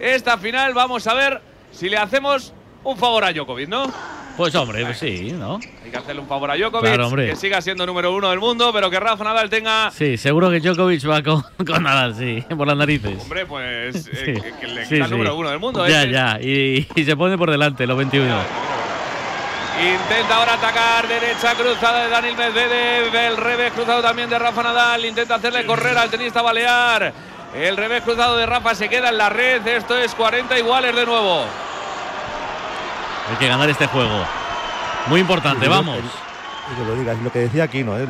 esta 0.00 0.36
final, 0.36 0.74
vamos 0.74 1.06
a 1.06 1.14
ver 1.14 1.40
si 1.70 1.88
le 1.88 1.96
hacemos 1.96 2.52
un 2.84 2.96
favor 2.96 3.24
a 3.24 3.32
Djokovic, 3.32 3.68
¿no? 3.68 3.92
Pues 4.36 4.52
hombre, 4.56 4.84
pues 4.84 4.98
sí, 4.98 5.30
¿no? 5.32 5.60
Hay 5.84 5.90
que 5.92 5.96
hacerle 5.96 6.20
un 6.20 6.26
favor 6.26 6.50
a 6.50 6.56
Djokovic, 6.56 6.92
Claro, 6.94 7.10
que 7.14 7.36
siga 7.36 7.60
siendo 7.62 7.86
número 7.86 8.12
1 8.14 8.30
del 8.30 8.40
mundo, 8.40 8.72
pero 8.72 8.90
que 8.90 8.98
Rafa 8.98 9.22
Nadal 9.22 9.48
tenga... 9.48 9.90
Sí, 9.92 10.16
seguro 10.16 10.50
que 10.50 10.58
Djokovic 10.60 11.08
va 11.08 11.22
con, 11.22 11.42
con 11.66 11.82
Nadal, 11.82 12.14
sí, 12.16 12.44
por 12.56 12.66
las 12.66 12.76
narices. 12.76 13.22
Hombre, 13.22 13.46
pues 13.46 13.94
eh, 14.08 14.34
Sí. 14.34 14.40
que, 14.42 14.52
que 14.60 14.66
le 14.66 14.84
Sí, 14.86 14.94
quita 14.96 15.04
sí. 15.06 15.10
número 15.12 15.36
1 15.36 15.50
del 15.50 15.58
mundo. 15.60 15.86
Ya, 15.86 16.02
¿eh? 16.02 16.10
ya, 16.10 16.38
y, 16.40 16.86
y 16.96 17.04
se 17.04 17.16
pone 17.16 17.38
por 17.38 17.50
delante 17.50 17.86
los 17.86 17.96
21. 17.96 18.26
Intenta 19.80 20.36
ahora 20.36 20.54
atacar 20.54 21.08
derecha 21.08 21.54
cruzada 21.54 22.04
de 22.04 22.08
Daniel 22.10 22.36
Medvedev. 22.36 23.14
El 23.14 23.36
revés 23.36 23.72
cruzado 23.72 24.02
también 24.02 24.30
de 24.30 24.38
Rafa 24.38 24.62
Nadal. 24.62 25.04
Intenta 25.04 25.34
hacerle 25.34 25.66
correr 25.66 25.98
al 25.98 26.08
tenista 26.10 26.42
balear. 26.42 27.12
El 27.56 27.76
revés 27.76 28.02
cruzado 28.02 28.36
de 28.36 28.46
Rafa 28.46 28.74
se 28.76 28.88
queda 28.88 29.08
en 29.10 29.18
la 29.18 29.28
red. 29.30 29.66
Esto 29.66 29.96
es 29.98 30.14
40 30.14 30.58
iguales 30.58 30.94
de 30.94 31.04
nuevo. 31.04 31.44
Hay 33.30 33.36
que 33.36 33.48
ganar 33.48 33.68
este 33.70 33.86
juego. 33.86 34.24
Muy 35.08 35.20
importante, 35.20 35.68
vamos. 35.68 35.98
Que 36.64 36.82
lo 36.82 36.96
digas, 36.96 37.22
lo 37.22 37.30
que 37.30 37.40
decía 37.40 37.64
aquí, 37.64 37.84
¿no? 37.84 37.98
¿Eh? 37.98 38.06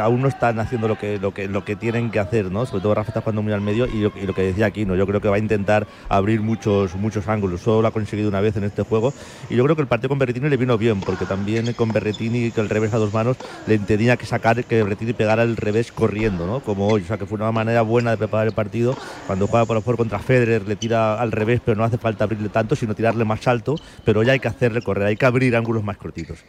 Aún 0.00 0.22
no 0.22 0.28
están 0.28 0.58
haciendo 0.58 0.88
lo 0.88 0.98
que, 0.98 1.76
tienen 1.78 2.10
que 2.10 2.18
hacer, 2.18 2.50
¿no? 2.50 2.66
Sobre 2.66 2.82
todo 2.82 2.94
Rafa 2.96 3.10
está 3.10 3.20
jugando 3.20 3.42
muy 3.42 3.52
al 3.52 3.60
medio 3.60 3.86
y 3.86 4.00
lo, 4.00 4.12
y 4.20 4.26
lo 4.26 4.34
que 4.34 4.42
decía 4.42 4.66
aquí, 4.66 4.84
¿no? 4.84 4.96
Yo 4.96 5.06
creo 5.06 5.20
que 5.20 5.28
va 5.28 5.36
a 5.36 5.38
intentar 5.38 5.86
abrir 6.08 6.40
muchos, 6.40 6.96
muchos 6.96 7.28
ángulos. 7.28 7.60
Solo 7.60 7.82
lo 7.82 7.88
ha 7.88 7.90
conseguido 7.92 8.28
una 8.28 8.40
vez 8.40 8.56
en 8.56 8.64
este 8.64 8.82
juego. 8.82 9.14
Y 9.48 9.54
yo 9.54 9.62
creo 9.62 9.76
que 9.76 9.82
el 9.82 9.88
partido 9.88 10.08
con 10.08 10.18
Berretini 10.18 10.48
le 10.48 10.56
vino 10.56 10.76
bien, 10.76 11.00
porque 11.00 11.24
también 11.24 11.72
con 11.74 11.92
Berretini, 11.92 12.50
que 12.50 12.60
el 12.60 12.68
revés 12.68 12.92
a 12.92 12.98
dos 12.98 13.14
manos, 13.14 13.36
le 13.68 13.78
tenía 13.78 14.16
que 14.16 14.26
sacar 14.26 14.64
que 14.64 14.82
Berretini 14.82 15.12
pegara 15.12 15.44
el 15.44 15.56
revés 15.56 15.92
corriendo, 15.92 16.46
¿no? 16.46 16.58
Como 16.58 16.88
hoy. 16.88 17.02
O 17.02 17.06
sea, 17.06 17.18
que 17.18 17.26
fue 17.26 17.36
una 17.36 17.52
manera 17.52 17.82
buena 17.82 18.10
de 18.10 18.16
preparar 18.16 18.48
el 18.48 18.52
partido. 18.52 18.96
Cuando 19.28 19.46
juega 19.46 19.64
por 19.64 19.80
favor 19.80 19.96
contra 19.96 20.18
Federer, 20.18 20.66
le 20.66 20.74
tira 20.74 21.20
al 21.20 21.30
revés, 21.30 21.60
pero 21.64 21.76
no 21.76 21.84
hace 21.84 21.98
falta 21.98 22.24
abrirle 22.24 22.48
tanto, 22.48 22.74
sino 22.74 22.94
tirarle 22.94 23.24
más 23.24 23.46
alto. 23.46 23.76
Pero 24.04 24.24
ya 24.24 24.32
hay 24.32 24.40
que 24.40 24.48
hacerle 24.48 24.82
correr, 24.82 25.06
hay 25.06 25.16
que 25.16 25.26
abrir 25.26 25.54
ángulos 25.54 25.84
más 25.84 25.96
cortitos. 25.96 26.44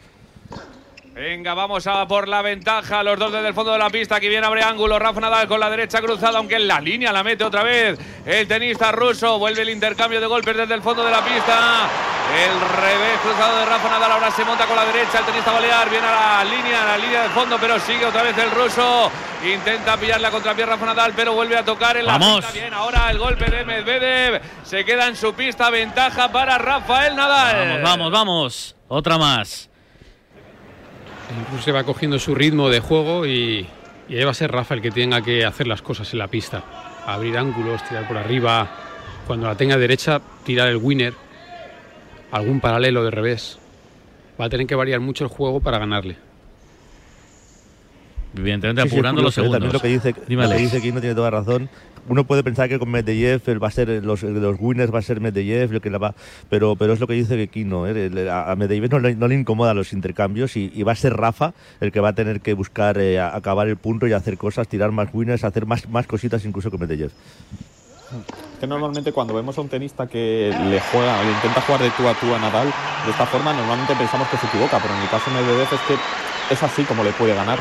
Venga, 1.14 1.54
vamos 1.54 1.86
a 1.86 2.08
por 2.08 2.26
la 2.26 2.42
ventaja. 2.42 3.04
Los 3.04 3.16
dos 3.16 3.30
desde 3.30 3.46
el 3.46 3.54
fondo 3.54 3.72
de 3.72 3.78
la 3.78 3.88
pista. 3.88 4.16
Aquí 4.16 4.28
viene 4.28 4.44
abre 4.44 4.64
ángulo. 4.64 4.98
Rafa 4.98 5.20
Nadal 5.20 5.46
con 5.46 5.60
la 5.60 5.70
derecha 5.70 6.00
cruzada, 6.00 6.38
aunque 6.38 6.56
en 6.56 6.66
la 6.66 6.80
línea 6.80 7.12
la 7.12 7.22
mete 7.22 7.44
otra 7.44 7.62
vez. 7.62 7.96
El 8.26 8.48
tenista 8.48 8.90
ruso 8.90 9.38
vuelve 9.38 9.62
el 9.62 9.70
intercambio 9.70 10.20
de 10.20 10.26
golpes 10.26 10.56
desde 10.56 10.74
el 10.74 10.82
fondo 10.82 11.04
de 11.04 11.12
la 11.12 11.24
pista. 11.24 11.88
El 12.34 12.60
revés 12.60 13.20
cruzado 13.22 13.58
de 13.58 13.64
Rafa 13.64 13.90
Nadal 13.90 14.10
ahora 14.10 14.30
se 14.32 14.44
monta 14.44 14.66
con 14.66 14.74
la 14.74 14.84
derecha. 14.86 15.20
El 15.20 15.24
tenista 15.26 15.52
balear 15.52 15.88
viene 15.88 16.04
a 16.04 16.42
la 16.42 16.44
línea, 16.44 16.82
a 16.82 16.86
la 16.86 16.98
línea 16.98 17.22
de 17.22 17.28
fondo, 17.28 17.58
pero 17.60 17.78
sigue 17.78 18.04
otra 18.06 18.24
vez 18.24 18.36
el 18.36 18.50
ruso. 18.50 19.08
Intenta 19.44 19.96
pillar 19.96 20.20
la 20.20 20.32
contrapié 20.32 20.66
Rafa 20.66 20.86
Nadal, 20.86 21.12
pero 21.14 21.32
vuelve 21.32 21.56
a 21.56 21.64
tocar 21.64 21.96
en 21.96 22.06
la 22.06 22.18
pista. 22.18 22.50
Bien, 22.52 22.74
ahora 22.74 23.08
el 23.12 23.18
golpe 23.18 23.48
de 23.48 23.64
Medvedev. 23.64 24.42
Se 24.64 24.84
queda 24.84 25.06
en 25.06 25.14
su 25.14 25.32
pista. 25.32 25.70
Ventaja 25.70 26.32
para 26.32 26.58
Rafael 26.58 27.14
Nadal. 27.14 27.82
Vamos, 27.82 27.82
vamos, 27.82 28.10
vamos. 28.10 28.76
Otra 28.88 29.16
más. 29.16 29.70
Incluso 31.40 31.64
se 31.64 31.72
va 31.72 31.84
cogiendo 31.84 32.18
su 32.18 32.34
ritmo 32.34 32.68
de 32.68 32.80
juego 32.80 33.26
y, 33.26 33.66
y 34.08 34.16
ahí 34.16 34.24
va 34.24 34.30
a 34.30 34.34
ser 34.34 34.52
Rafa 34.52 34.74
el 34.74 34.82
que 34.82 34.90
tenga 34.90 35.22
que 35.22 35.44
hacer 35.44 35.66
las 35.66 35.82
cosas 35.82 36.12
en 36.12 36.18
la 36.18 36.28
pista. 36.28 36.62
Abrir 37.06 37.36
ángulos, 37.38 37.82
tirar 37.88 38.06
por 38.06 38.16
arriba. 38.16 38.68
Cuando 39.26 39.46
la 39.46 39.56
tenga 39.56 39.76
derecha, 39.76 40.20
tirar 40.44 40.68
el 40.68 40.76
winner. 40.76 41.14
Algún 42.30 42.60
paralelo 42.60 43.04
de 43.04 43.10
revés. 43.10 43.58
Va 44.40 44.46
a 44.46 44.48
tener 44.48 44.66
que 44.66 44.74
variar 44.74 45.00
mucho 45.00 45.24
el 45.24 45.30
juego 45.30 45.60
para 45.60 45.78
ganarle. 45.78 46.16
Evidentemente 48.36 48.82
Sí, 48.82 48.88
sí, 48.88 48.94
apurando 48.94 49.22
los 49.22 49.32
¿eh? 49.32 49.34
segundos. 49.36 49.60
También 49.60 49.72
lo 49.72 49.80
que 49.80 49.88
dice, 49.88 50.14
Dime, 50.26 50.44
lo 50.44 50.50
que 50.50 50.56
dice 50.56 50.82
Kino 50.82 51.00
tiene 51.00 51.14
toda 51.14 51.30
razón. 51.30 51.70
Uno 52.06 52.24
puede 52.24 52.44
pensar 52.44 52.68
que 52.68 52.78
con 52.78 52.90
Medvedev 52.90 53.40
él 53.46 53.62
va 53.62 53.68
a 53.68 53.70
ser 53.70 53.88
los, 54.04 54.22
los 54.22 54.56
winners 54.60 54.92
va 54.92 54.98
a 54.98 55.02
ser 55.02 55.20
Medvedev, 55.20 55.72
lo 55.72 55.80
que 55.80 55.90
la 55.90 55.98
va, 55.98 56.14
pero 56.50 56.76
pero 56.76 56.92
es 56.92 57.00
lo 57.00 57.06
que 57.06 57.14
dice 57.14 57.36
que 57.36 57.48
Kino, 57.48 57.86
¿eh? 57.86 58.30
A 58.30 58.54
Medvedev 58.56 58.90
no 58.90 58.98
le, 58.98 59.14
no 59.14 59.26
le 59.26 59.34
incomoda 59.34 59.72
los 59.72 59.92
intercambios 59.92 60.56
y, 60.56 60.82
va 60.82 60.92
a 60.92 60.96
ser 60.96 61.14
Rafa 61.14 61.54
el 61.80 61.92
que 61.92 62.00
va 62.00 62.10
a 62.10 62.12
tener 62.12 62.42
que 62.42 62.52
buscar 62.52 62.98
eh, 62.98 63.18
acabar 63.18 63.68
el 63.68 63.78
punto 63.78 64.06
y 64.06 64.12
hacer 64.12 64.36
cosas, 64.36 64.68
tirar 64.68 64.92
más 64.92 65.08
winners, 65.14 65.44
hacer 65.44 65.64
más 65.64 65.88
más 65.88 66.06
cositas 66.06 66.44
incluso 66.44 66.70
que 66.70 66.76
Medvedev. 66.76 67.10
Que 68.60 68.66
normalmente 68.66 69.12
cuando 69.12 69.34
vemos 69.34 69.56
a 69.56 69.62
un 69.62 69.68
tenista 69.68 70.06
que 70.06 70.54
le 70.70 70.80
juega 70.80 71.22
le 71.22 71.32
intenta 71.32 71.62
jugar 71.62 71.80
de 71.80 71.90
tú 71.90 72.06
a 72.06 72.14
tú 72.14 72.34
a 72.34 72.38
Nadal 72.38 72.72
de 73.04 73.10
esta 73.10 73.26
forma, 73.26 73.54
normalmente 73.54 73.94
pensamos 73.96 74.28
que 74.28 74.36
se 74.36 74.46
equivoca, 74.46 74.78
pero 74.80 74.94
en 74.94 75.00
el 75.00 75.08
caso 75.08 75.30
de 75.30 75.36
Medvedev 75.36 75.68
es 75.72 75.80
que 75.88 76.54
es 76.54 76.62
así 76.62 76.82
como 76.84 77.02
le 77.02 77.12
puede 77.12 77.34
ganar. 77.34 77.58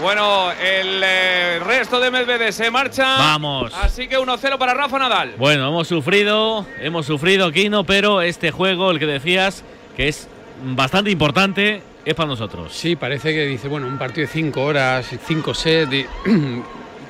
Bueno, 0.00 0.52
el 0.52 1.02
eh, 1.04 1.58
resto 1.58 1.98
de 1.98 2.10
Medvedev 2.10 2.52
se 2.52 2.70
marcha. 2.70 3.16
Vamos. 3.18 3.72
Así 3.74 4.06
que 4.06 4.16
1-0 4.16 4.56
para 4.56 4.72
Rafa 4.72 4.98
Nadal. 4.98 5.34
Bueno, 5.36 5.68
hemos 5.68 5.88
sufrido, 5.88 6.64
hemos 6.80 7.04
sufrido, 7.06 7.50
Kino, 7.50 7.82
pero 7.84 8.20
este 8.22 8.52
juego, 8.52 8.92
el 8.92 9.00
que 9.00 9.06
decías, 9.06 9.64
que 9.96 10.06
es 10.08 10.28
bastante 10.62 11.10
importante, 11.10 11.82
es 12.04 12.14
para 12.14 12.28
nosotros. 12.28 12.72
Sí, 12.72 12.94
parece 12.94 13.32
que 13.34 13.44
dice, 13.46 13.66
bueno, 13.66 13.88
un 13.88 13.98
partido 13.98 14.26
de 14.28 14.32
5 14.32 14.60
horas, 14.62 15.06
5 15.26 15.52
sets, 15.54 15.92
y- 15.92 16.06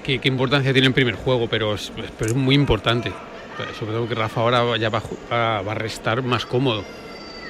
¿qué, 0.02 0.18
qué 0.18 0.28
importancia 0.28 0.72
tiene 0.72 0.88
el 0.88 0.94
primer 0.94 1.16
juego, 1.16 1.46
pero 1.46 1.74
es, 1.74 1.92
pero 2.18 2.30
es 2.30 2.36
muy 2.36 2.54
importante. 2.54 3.12
Sobre 3.78 3.92
todo 3.92 4.08
que 4.08 4.14
Rafa 4.14 4.40
ahora 4.40 4.76
ya 4.76 4.88
va 4.88 5.02
a 5.58 5.74
restar 5.74 6.22
más 6.22 6.46
cómodo. 6.46 6.84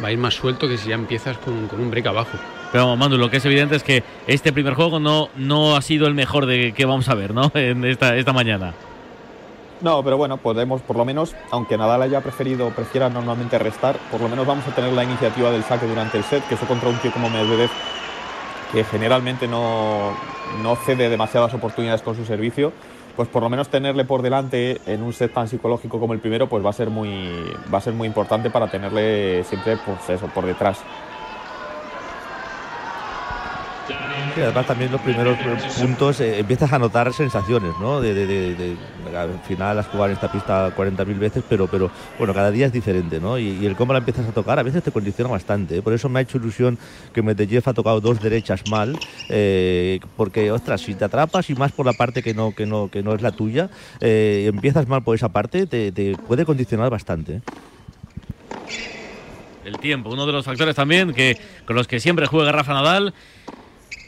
Va 0.02 0.08
a 0.08 0.12
ir 0.12 0.18
más 0.18 0.34
suelto 0.34 0.66
que 0.66 0.78
si 0.78 0.88
ya 0.88 0.94
empiezas 0.94 1.36
con, 1.38 1.68
con 1.68 1.80
un 1.80 1.90
break 1.90 2.06
abajo. 2.06 2.38
Pero 2.72 2.96
Manu, 2.96 3.16
lo 3.16 3.30
que 3.30 3.38
es 3.38 3.44
evidente 3.44 3.76
es 3.76 3.82
que 3.82 4.02
este 4.26 4.52
primer 4.52 4.74
juego 4.74 5.00
no, 5.00 5.28
no 5.36 5.76
ha 5.76 5.82
sido 5.82 6.06
el 6.06 6.14
mejor 6.14 6.46
de 6.46 6.72
que 6.72 6.84
vamos 6.84 7.08
a 7.08 7.14
ver, 7.14 7.34
¿no? 7.34 7.50
En 7.58 7.84
esta, 7.84 8.16
esta 8.16 8.32
mañana. 8.32 8.74
No, 9.80 10.02
pero 10.02 10.16
bueno, 10.16 10.38
podemos, 10.38 10.82
por 10.82 10.96
lo 10.96 11.04
menos, 11.04 11.36
aunque 11.50 11.78
Nadal 11.78 12.02
haya 12.02 12.20
preferido, 12.20 12.70
prefiera 12.70 13.08
normalmente 13.08 13.58
restar, 13.58 13.96
por 14.10 14.20
lo 14.20 14.28
menos 14.28 14.44
vamos 14.44 14.66
a 14.66 14.74
tener 14.74 14.92
la 14.92 15.04
iniciativa 15.04 15.52
del 15.52 15.62
saque 15.62 15.86
durante 15.86 16.18
el 16.18 16.24
set, 16.24 16.46
que 16.48 16.56
fue 16.56 16.66
contra 16.66 16.88
un 16.88 16.96
tío 16.96 17.12
como 17.12 17.30
Medvedev, 17.30 17.70
que 18.72 18.82
generalmente 18.84 19.46
no, 19.46 20.14
no 20.62 20.76
cede 20.76 21.08
demasiadas 21.08 21.54
oportunidades 21.54 22.02
con 22.02 22.16
su 22.16 22.24
servicio. 22.24 22.72
Pues 23.14 23.28
por 23.28 23.42
lo 23.42 23.50
menos 23.50 23.68
tenerle 23.68 24.04
por 24.04 24.22
delante 24.22 24.80
en 24.86 25.02
un 25.02 25.12
set 25.12 25.32
tan 25.32 25.48
psicológico 25.48 25.98
como 25.98 26.12
el 26.12 26.20
primero, 26.20 26.48
pues 26.48 26.64
va 26.64 26.70
a 26.70 26.72
ser 26.72 26.88
muy, 26.88 27.34
va 27.72 27.78
a 27.78 27.80
ser 27.80 27.92
muy 27.92 28.06
importante 28.06 28.48
para 28.48 28.68
tenerle 28.68 29.42
siempre, 29.42 29.76
pues 29.84 30.08
eso, 30.08 30.28
por 30.28 30.46
detrás. 30.46 30.78
Sí, 34.34 34.40
además 34.42 34.66
también 34.66 34.92
los 34.92 35.00
primeros 35.00 35.36
puntos 35.78 36.20
eh, 36.20 36.38
empiezas 36.38 36.72
a 36.72 36.78
notar 36.78 37.12
sensaciones, 37.12 37.72
¿no? 37.80 38.00
De, 38.00 38.76
al 39.14 39.40
final 39.46 39.78
has 39.78 39.86
jugado 39.86 40.06
en 40.06 40.12
esta 40.12 40.30
pista 40.30 40.74
40.000 40.76 41.18
veces, 41.18 41.44
pero, 41.48 41.66
pero 41.66 41.90
bueno, 42.18 42.34
cada 42.34 42.50
día 42.50 42.66
es 42.66 42.72
diferente, 42.72 43.20
¿no? 43.20 43.38
Y, 43.38 43.48
y 43.48 43.66
el 43.66 43.74
cómo 43.74 43.92
la 43.92 43.98
empiezas 43.98 44.28
a 44.28 44.32
tocar 44.32 44.58
a 44.58 44.62
veces 44.62 44.82
te 44.82 44.92
condiciona 44.92 45.30
bastante. 45.30 45.78
¿eh? 45.78 45.82
Por 45.82 45.92
eso 45.92 46.08
me 46.08 46.20
ha 46.20 46.22
hecho 46.22 46.38
ilusión 46.38 46.78
que 47.12 47.22
Medvedev 47.22 47.62
ha 47.66 47.74
tocado 47.74 48.00
dos 48.00 48.20
derechas 48.20 48.62
mal, 48.70 48.98
eh, 49.28 49.98
porque, 50.16 50.50
ostras, 50.52 50.82
si 50.82 50.94
te 50.94 51.04
atrapas 51.04 51.50
y 51.50 51.54
más 51.54 51.72
por 51.72 51.86
la 51.86 51.92
parte 51.92 52.22
que 52.22 52.34
no, 52.34 52.54
que 52.54 52.66
no, 52.66 52.90
que 52.90 53.02
no 53.02 53.14
es 53.14 53.22
la 53.22 53.32
tuya, 53.32 53.70
empiezas 54.00 54.86
mal 54.86 55.02
por 55.02 55.16
esa 55.16 55.30
parte, 55.30 55.66
te, 55.66 56.16
puede 56.26 56.44
condicionar 56.44 56.90
bastante. 56.90 57.40
El 59.64 59.78
tiempo, 59.78 60.10
uno 60.10 60.24
de 60.24 60.32
los 60.32 60.44
factores 60.44 60.74
también 60.74 61.12
que 61.12 61.36
con 61.66 61.76
los 61.76 61.86
que 61.86 62.00
siempre 62.00 62.26
juega 62.26 62.52
Rafa 62.52 62.72
Nadal 62.72 63.12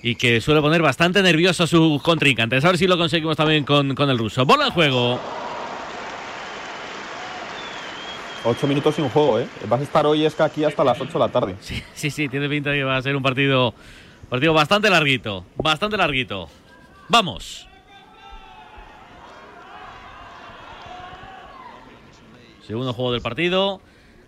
y 0.03 0.14
que 0.14 0.40
suele 0.40 0.61
poner 0.61 0.82
bastante 0.82 1.22
nervioso 1.22 1.64
a 1.64 1.66
sus 1.66 2.03
contrincantes. 2.03 2.64
A 2.64 2.68
ver 2.68 2.78
si 2.78 2.86
lo 2.86 2.96
conseguimos 2.96 3.36
también 3.36 3.64
con, 3.64 3.94
con 3.94 4.09
el 4.11 4.18
ruso. 4.18 4.44
Bola 4.46 4.66
en 4.66 4.72
juego. 4.72 5.20
Ocho 8.42 8.66
minutos 8.66 8.94
sin 8.94 9.09
juego, 9.11 9.38
¿eh? 9.38 9.46
Vas 9.68 9.80
a 9.80 9.82
estar 9.82 10.07
hoy, 10.07 10.24
es 10.24 10.34
que 10.34 10.42
aquí 10.42 10.64
hasta 10.64 10.82
las 10.82 10.98
8 10.98 11.12
de 11.12 11.18
la 11.18 11.28
tarde. 11.28 11.57
Sí, 11.61 12.11
sí, 12.11 12.28
tiene 12.28 12.48
pinta 12.48 12.70
de 12.70 12.78
que 12.78 12.84
va 12.84 12.96
a 12.96 13.03
ser 13.03 13.14
un 13.14 13.22
partido, 13.22 13.74
partido 14.30 14.55
bastante 14.55 14.88
larguito. 14.88 15.44
Bastante 15.57 15.98
larguito. 15.98 16.48
Vamos. 17.09 17.68
Segundo 22.66 22.94
juego 22.94 23.12
del 23.12 23.20
partido. 23.20 23.82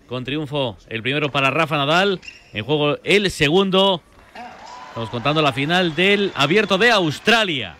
Con 0.07 0.25
triunfo 0.25 0.77
el 0.89 1.01
primero 1.01 1.31
para 1.31 1.49
Rafa 1.49 1.77
Nadal. 1.77 2.19
En 2.53 2.63
juego 2.63 2.97
el 3.03 3.31
segundo. 3.31 4.03
Estamos 4.93 5.09
contando 5.09 5.41
la 5.41 5.51
final 5.51 5.95
del 5.95 6.31
Abierto 6.35 6.77
de 6.77 6.91
Australia. 6.91 7.75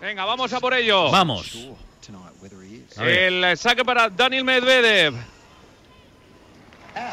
Venga, 0.00 0.24
vamos 0.24 0.50
a 0.54 0.60
por 0.60 0.72
ello. 0.72 1.10
Vamos. 1.10 1.68
El 2.98 3.54
saque 3.58 3.84
para 3.84 4.08
Daniel 4.08 4.42
Medvedev. 4.42 5.14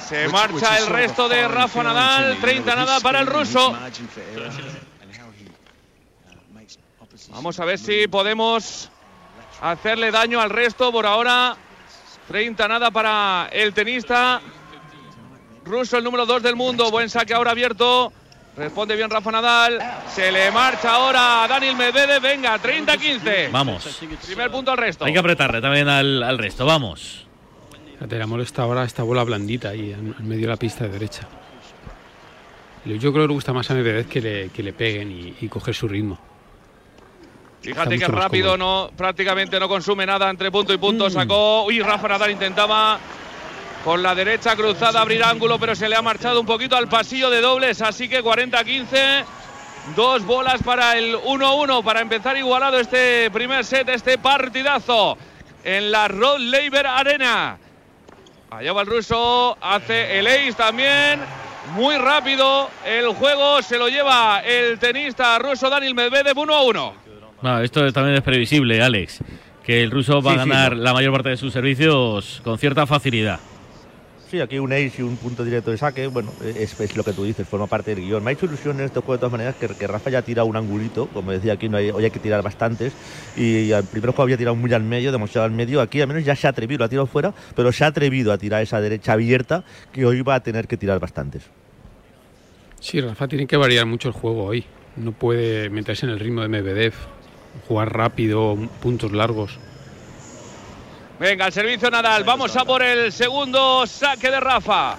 Se 0.08 0.30
marcha 0.30 0.78
el 0.78 0.88
resto 0.88 1.28
de 1.28 1.46
Rafa 1.50 1.84
Nadal. 1.84 2.38
30 2.40 2.76
nada 2.76 3.02
para 3.02 3.20
el 3.20 3.28
ruso. 3.28 3.78
Vamos 7.28 7.60
a 7.60 7.66
ver 7.66 7.78
si 7.78 8.08
podemos 8.08 8.90
hacerle 9.60 10.12
daño 10.12 10.40
al 10.40 10.50
resto. 10.50 10.94
Por 10.94 11.06
ahora, 11.06 11.58
30 12.30 12.68
nada 12.70 12.90
para 12.90 13.50
el 13.52 13.74
tenista 13.74 14.40
ruso, 15.66 15.98
el 15.98 16.06
número 16.06 16.26
2 16.26 16.42
del 16.42 16.56
mundo. 16.56 16.90
Buen 16.90 17.10
saque 17.10 17.34
ahora 17.34 17.52
abierto. 17.52 18.14
Responde 18.60 18.94
bien 18.98 19.10
Rafa 19.10 19.32
Nadal. 19.32 19.80
Se 20.14 20.30
le 20.30 20.52
marcha 20.52 20.94
ahora 20.94 21.46
a 21.46 21.48
Daniel 21.48 21.78
Medvedev. 21.78 22.22
Venga, 22.22 22.62
30-15. 22.62 23.52
Vamos. 23.52 24.02
Primer 24.26 24.52
punto 24.52 24.72
al 24.72 24.78
resto. 24.78 25.06
Hay 25.06 25.14
que 25.14 25.20
apretarle 25.20 25.62
también 25.62 25.88
al, 25.88 26.22
al 26.22 26.38
resto. 26.38 26.66
Vamos. 26.66 27.26
Te 28.08 28.18
la 28.18 28.28
molesta 28.28 28.64
ahora 28.64 28.84
esta 28.84 29.04
bola 29.04 29.24
blandita 29.24 29.70
ahí 29.70 29.94
en, 29.94 30.14
medio 30.28 30.42
de 30.42 30.48
la 30.48 30.58
pista 30.58 30.84
de 30.84 30.90
derecha. 30.90 31.26
Yo 32.84 32.98
creo 32.98 33.14
que 33.14 33.20
le 33.20 33.34
gusta 33.34 33.54
más 33.54 33.72
a 33.72 33.76
Medvedev 33.76 34.08
que 34.08 34.20
le, 34.20 34.50
que 34.50 34.62
le 34.62 34.74
peguen 34.74 35.10
y, 35.10 35.36
y 35.40 35.48
coger 35.48 35.74
su 35.74 35.88
ritmo. 35.88 36.20
Fíjate 37.62 37.98
que 37.98 38.08
rápido 38.08 38.58
no, 38.58 38.92
prácticamente 38.96 39.58
no 39.58 39.70
consume 39.70 40.06
nada 40.06 40.30
entre 40.30 40.52
punto 40.52 40.74
y 40.74 40.78
punto. 40.78 41.10
Sacó. 41.10 41.64
Uy, 41.64 41.82
Rafa 41.82 42.10
Nadal 42.10 42.32
intentaba 42.32 43.00
con 43.84 44.04
la 44.04 44.14
derecha 44.16 44.56
cruzada 44.56 45.02
abrir 45.02 45.24
ángulo, 45.24 45.58
pero 45.60 45.76
se 45.76 45.88
le 45.90 45.96
ha 45.96 46.02
marchado 46.02 46.40
un 46.40 46.46
poquito 46.46 46.76
al 46.76 46.88
pasillo 46.90 47.30
de 47.30 47.42
dobles. 47.42 47.82
Así 47.82 48.08
que 48.10 48.24
40-15. 48.24 49.26
Dos 49.96 50.24
bolas 50.26 50.62
para 50.62 50.98
el 50.98 51.16
1-1 51.16 51.84
para 51.84 52.02
empezar 52.02 52.38
igualado 52.38 52.80
este 52.80 53.32
primer 53.32 53.66
set, 53.66 53.90
este 53.90 54.18
partidazo 54.20 55.18
en 55.64 55.90
la 55.92 56.08
Rod 56.08 56.38
Laver 56.40 56.86
Arena. 56.86 57.58
Allá 58.52 58.74
va 58.74 58.82
el 58.82 58.88
ruso, 58.88 59.58
hace 59.62 60.20
el 60.20 60.28
ace 60.28 60.54
también. 60.54 61.22
Muy 61.74 61.98
rápido 61.98 62.70
el 62.86 63.08
juego, 63.10 63.62
se 63.62 63.78
lo 63.78 63.88
lleva 63.90 64.42
el 64.42 64.78
tenista 64.80 65.40
ruso 65.40 65.70
Daniel 65.70 65.96
Medvedev 65.96 66.38
1 66.38 66.54
a 66.54 66.62
1. 66.64 66.94
No, 67.42 67.62
esto 67.62 67.92
también 67.94 68.16
es 68.18 68.22
previsible, 68.22 68.82
Alex. 68.84 69.20
Que 69.64 69.82
el 69.82 69.92
ruso 69.92 70.22
va 70.22 70.34
Sí, 70.34 70.40
a 70.40 70.44
sí, 70.44 70.50
ganar 70.50 70.76
no. 70.76 70.84
la 70.84 70.94
mayor 70.94 71.14
parte 71.14 71.30
de 71.30 71.38
sus 71.38 71.54
servicios 71.54 72.42
con 72.44 72.58
cierta 72.60 72.86
facilidad. 72.86 73.40
Sí, 74.30 74.40
aquí 74.40 74.60
un 74.60 74.72
ace 74.72 74.94
y 75.00 75.02
un 75.02 75.18
punto 75.18 75.44
directo 75.44 75.72
de 75.72 75.78
saque, 75.80 76.06
bueno, 76.06 76.32
es, 76.44 76.96
lo 76.96 77.04
que 77.04 77.14
tú 77.14 77.24
dices, 77.24 77.48
forma 77.48 77.66
parte 77.66 77.96
del 77.96 78.06
guion. 78.06 78.24
Me 78.24 78.30
ha 78.30 78.34
hecho 78.34 78.46
ilusión 78.46 78.78
en 78.78 78.86
este 78.86 79.00
juego 79.00 79.14
de 79.14 79.18
todas 79.18 79.32
maneras 79.32 79.56
que, 79.56 79.68
que 79.70 79.88
Rafa 79.88 80.12
ya 80.12 80.22
tira 80.22 80.44
un 80.44 80.56
angulito, 80.56 81.08
como 81.08 81.32
decía 81.32 81.54
aquí, 81.54 81.68
no 81.68 81.78
hay, 81.78 81.90
hoy 81.90 82.04
hay 82.04 82.12
que 82.12 82.20
tirar 82.20 82.44
bastantes, 82.44 82.94
y 83.36 83.72
al 83.72 83.86
primer 83.86 84.12
juego 84.12 84.24
había 84.24 84.38
tirado 84.38 84.56
muy 84.56 84.72
al 84.72 84.84
medio, 84.84 85.12
demasiado 85.12 85.46
al 85.46 85.52
medio, 85.52 85.82
aquí 85.82 86.00
al 86.00 86.08
menos 86.08 86.24
ya 86.26 86.36
se 86.36 86.46
ha 86.46 86.52
atrevido, 86.52 86.78
lo 86.78 86.86
ha 86.86 86.90
tirado 86.90 87.08
fuera, 87.08 87.34
pero 87.56 87.72
se 87.72 87.84
ha 87.84 87.88
atrevido 87.88 88.32
a 88.32 88.38
tirar 88.38 88.62
esa 88.62 88.80
derecha 88.80 89.14
abierta, 89.14 89.64
que 89.92 90.06
hoy 90.06 90.22
va 90.22 90.36
a 90.36 90.44
tener 90.44 90.68
que 90.68 90.78
tirar 90.78 91.00
bastantes. 91.00 91.42
Sí, 92.80 93.02
Rafa 93.02 93.28
tiene 93.28 93.48
que 93.48 93.58
variar 93.58 93.88
mucho 93.88 94.10
el 94.10 94.14
juego 94.14 94.46
hoy. 94.46 94.64
No 94.96 95.12
puede 95.12 95.72
meterse 95.72 96.06
en 96.06 96.12
el 96.12 96.20
ritmo 96.20 96.42
de 96.42 96.50
Medvedev, 96.50 96.94
jugar 97.68 97.92
rápido, 97.94 98.56
puntos 98.80 99.12
largos. 99.12 99.58
Venga, 101.20 101.48
el 101.48 101.52
servicio 101.52 101.92
Nadal. 101.92 102.24
Vamos 102.24 102.56
a 102.56 102.64
por 102.64 102.82
el 102.82 103.12
segundo 103.12 103.86
saque 103.86 104.32
de 104.32 104.40
Rafa. 104.40 104.96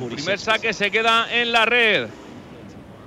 El 0.00 0.14
primer 0.14 0.38
saque 0.38 0.72
se 0.72 0.88
queda 0.88 1.26
en 1.34 1.50
la 1.50 1.64
red. 1.64 2.06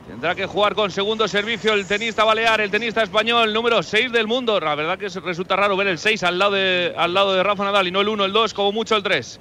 Tendrá 0.06 0.36
que 0.36 0.46
jugar 0.46 0.76
con 0.76 0.92
segundo 0.92 1.30
servicio 1.30 1.74
el 1.74 1.88
tenista 1.88 2.26
balear, 2.26 2.60
el 2.60 2.70
tenista 2.70 3.02
español, 3.04 3.54
número 3.54 3.82
6 3.82 4.12
del 4.12 4.28
mundo. 4.28 4.60
La 4.60 4.76
verdad 4.76 5.00
que 5.00 5.08
resulta 5.08 5.56
raro 5.56 5.78
ver 5.78 5.88
el 5.88 5.98
6 5.98 6.24
al 6.24 6.38
lado 6.38 6.52
de, 6.52 6.94
al 6.98 7.14
lado 7.14 7.34
de 7.34 7.42
Rafa 7.42 7.64
Nadal 7.64 7.88
y 7.88 7.92
no 7.92 8.02
el 8.02 8.10
1, 8.10 8.26
el 8.26 8.34
2, 8.34 8.54
como 8.54 8.74
mucho 8.74 8.98
el 8.98 9.04
3. 9.04 9.40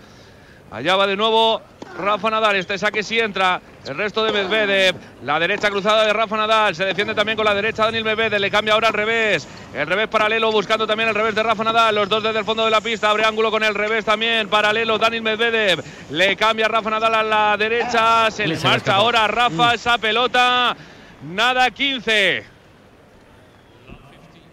Allá 0.71 0.95
va 0.95 1.09
de 1.09 1.17
nuevo 1.17 1.63
Rafa 1.99 2.31
Nadal. 2.31 2.57
Este 2.57 2.77
saque 2.79 3.03
sí 3.03 3.19
entra. 3.19 3.61
El 3.87 3.97
resto 3.97 4.25
de 4.25 4.33
Medvedev. 4.33 4.97
La 5.23 5.39
derecha 5.39 5.71
cruzada 5.71 6.05
de 6.05 6.13
Rafa 6.13 6.37
Nadal. 6.37 6.75
Se 6.75 6.85
defiende 6.85 7.15
también 7.15 7.37
con 7.37 7.45
la 7.45 7.55
derecha 7.55 7.85
Daniel 7.85 8.05
Medvedev. 8.05 8.41
Le 8.41 8.51
cambia 8.51 8.75
ahora 8.75 8.89
al 8.89 8.95
revés. 8.95 9.47
El 9.75 9.87
revés 9.87 10.09
paralelo 10.09 10.51
buscando 10.51 10.87
también 10.87 11.09
el 11.09 11.15
revés 11.15 11.35
de 11.35 11.43
Rafa 11.43 11.63
Nadal. 11.65 11.95
Los 11.95 12.09
dos 12.09 12.23
desde 12.23 12.39
el 12.41 12.45
fondo 12.45 12.65
de 12.65 12.71
la 12.71 12.81
pista. 12.81 13.11
Abre 13.11 13.25
ángulo 13.25 13.51
con 13.51 13.63
el 13.63 13.75
revés 13.75 14.05
también. 14.05 14.49
Paralelo 14.49 14.99
Daniel 14.99 15.23
Medvedev. 15.23 15.83
Le 16.11 16.37
cambia 16.37 16.69
Rafa 16.69 16.91
Nadal 16.91 17.15
a 17.15 17.23
la 17.23 17.57
derecha. 17.57 18.31
Se 18.31 18.47
le 18.47 18.59
marcha 18.59 18.97
ahora 18.97 19.25
a 19.25 19.29
Rafa 19.29 19.75
esa 19.75 19.99
pelota. 19.99 20.77
Nada 21.23 21.71
15. 21.71 22.45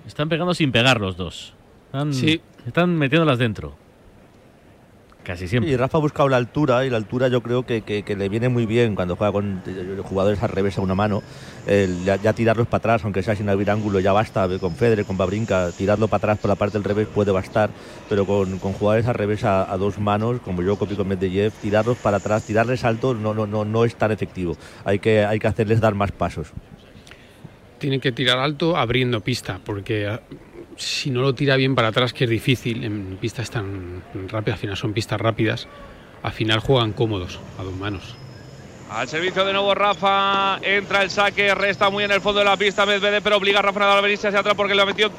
Están 0.07 0.29
pegando 0.29 0.53
sin 0.53 0.71
pegar 0.71 0.99
los 0.99 1.15
dos. 1.17 1.53
Están, 1.87 2.13
Sí. 2.13 2.41
están 2.67 2.95
metiéndolas 2.97 3.37
dentro. 3.39 3.75
Casi 5.23 5.47
siempre. 5.47 5.71
Y 5.71 5.75
Rafa 5.77 5.99
ha 5.99 6.01
buscado 6.01 6.29
la 6.29 6.37
altura 6.37 6.83
y 6.83 6.89
la 6.89 6.97
altura 6.97 7.27
yo 7.27 7.41
creo 7.41 7.63
que, 7.63 7.83
que- 7.83 8.01
que 8.01 8.15
le 8.15 8.27
viene 8.27 8.49
muy 8.49 8.65
bien 8.65 8.95
cuando 8.95 9.15
juega 9.15 9.31
con 9.31 9.61
jugadores 10.03 10.41
al 10.41 10.49
revés 10.49 10.79
a 10.79 10.81
una 10.81 10.95
mano. 10.95 11.21
El 11.67 12.03
ya, 12.03 12.15
ya 12.15 12.33
tirarlos 12.33 12.65
para 12.65 12.77
atrás, 12.79 13.03
aunque 13.03 13.21
sea 13.21 13.35
sin 13.35 13.47
abrir 13.47 13.69
ángulo, 13.69 13.99
ya 13.99 14.13
basta. 14.13 14.47
Con 14.59 14.73
Federer, 14.75 15.05
con 15.05 15.17
Babrinka, 15.17 15.69
tirarlo 15.77 16.07
para 16.07 16.17
atrás 16.17 16.39
por 16.39 16.49
la 16.49 16.55
parte 16.55 16.79
del 16.79 16.83
revés 16.83 17.07
puede 17.07 17.31
bastar. 17.31 17.69
Pero 18.09 18.25
con, 18.25 18.57
con 18.57 18.73
jugadores 18.73 19.05
al 19.05 19.13
revés 19.13 19.43
a, 19.43 19.71
a 19.71 19.77
dos 19.77 19.99
manos, 19.99 20.39
como 20.41 20.63
yo 20.63 20.75
copio 20.75 20.97
con 20.97 21.07
Medvedev, 21.07 21.51
tirarlos 21.61 21.97
para 21.99 22.17
atrás, 22.17 22.43
tirarles 22.43 22.83
alto 22.83 23.13
no, 23.13 23.35
no, 23.35 23.45
no, 23.45 23.63
no 23.63 23.85
es 23.85 23.95
tan 23.95 24.11
efectivo. 24.11 24.57
Hay 24.85 24.97
que, 24.97 25.23
hay 25.23 25.37
que 25.37 25.47
hacerles 25.47 25.79
dar 25.81 25.93
más 25.93 26.11
pasos. 26.11 26.47
Tiene 27.77 27.99
que 27.99 28.11
tirar 28.11 28.39
alto 28.39 28.75
abriendo 28.77 29.21
pista, 29.21 29.59
porque 29.63 30.19
si 30.81 31.11
no 31.11 31.21
lo 31.21 31.33
tira 31.35 31.55
bien 31.55 31.75
para 31.75 31.89
atrás, 31.89 32.13
que 32.13 32.23
es 32.23 32.29
difícil, 32.29 32.83
en 32.83 33.17
pistas 33.17 33.51
tan 33.51 34.03
rápidas, 34.27 34.55
al 34.55 34.59
final 34.59 34.77
son 34.77 34.93
pistas 34.93 35.21
rápidas, 35.21 35.67
al 36.23 36.31
final 36.31 36.59
juegan 36.59 36.93
cómodos 36.93 37.39
a 37.59 37.63
dos 37.63 37.75
manos. 37.75 38.15
Al 38.89 39.07
servicio 39.07 39.45
de 39.45 39.53
nuevo 39.53 39.73
Rafa, 39.73 40.57
entra 40.61 41.01
el 41.01 41.09
saque, 41.09 41.55
resta 41.55 41.89
muy 41.89 42.03
en 42.03 42.11
el 42.11 42.19
fondo 42.19 42.39
de 42.39 42.45
la 42.45 42.57
pista 42.57 42.85
Medvedev, 42.85 43.23
pero 43.23 43.37
obliga 43.37 43.59
a 43.59 43.61
Rafa 43.61 43.79
Nadal 43.79 43.99
a 43.99 44.01
venirse 44.01 44.27
hacia 44.27 44.41
atrás 44.41 44.55
porque 44.55 44.75
le 44.75 44.81
ha 44.81 44.85
metido 44.85 45.11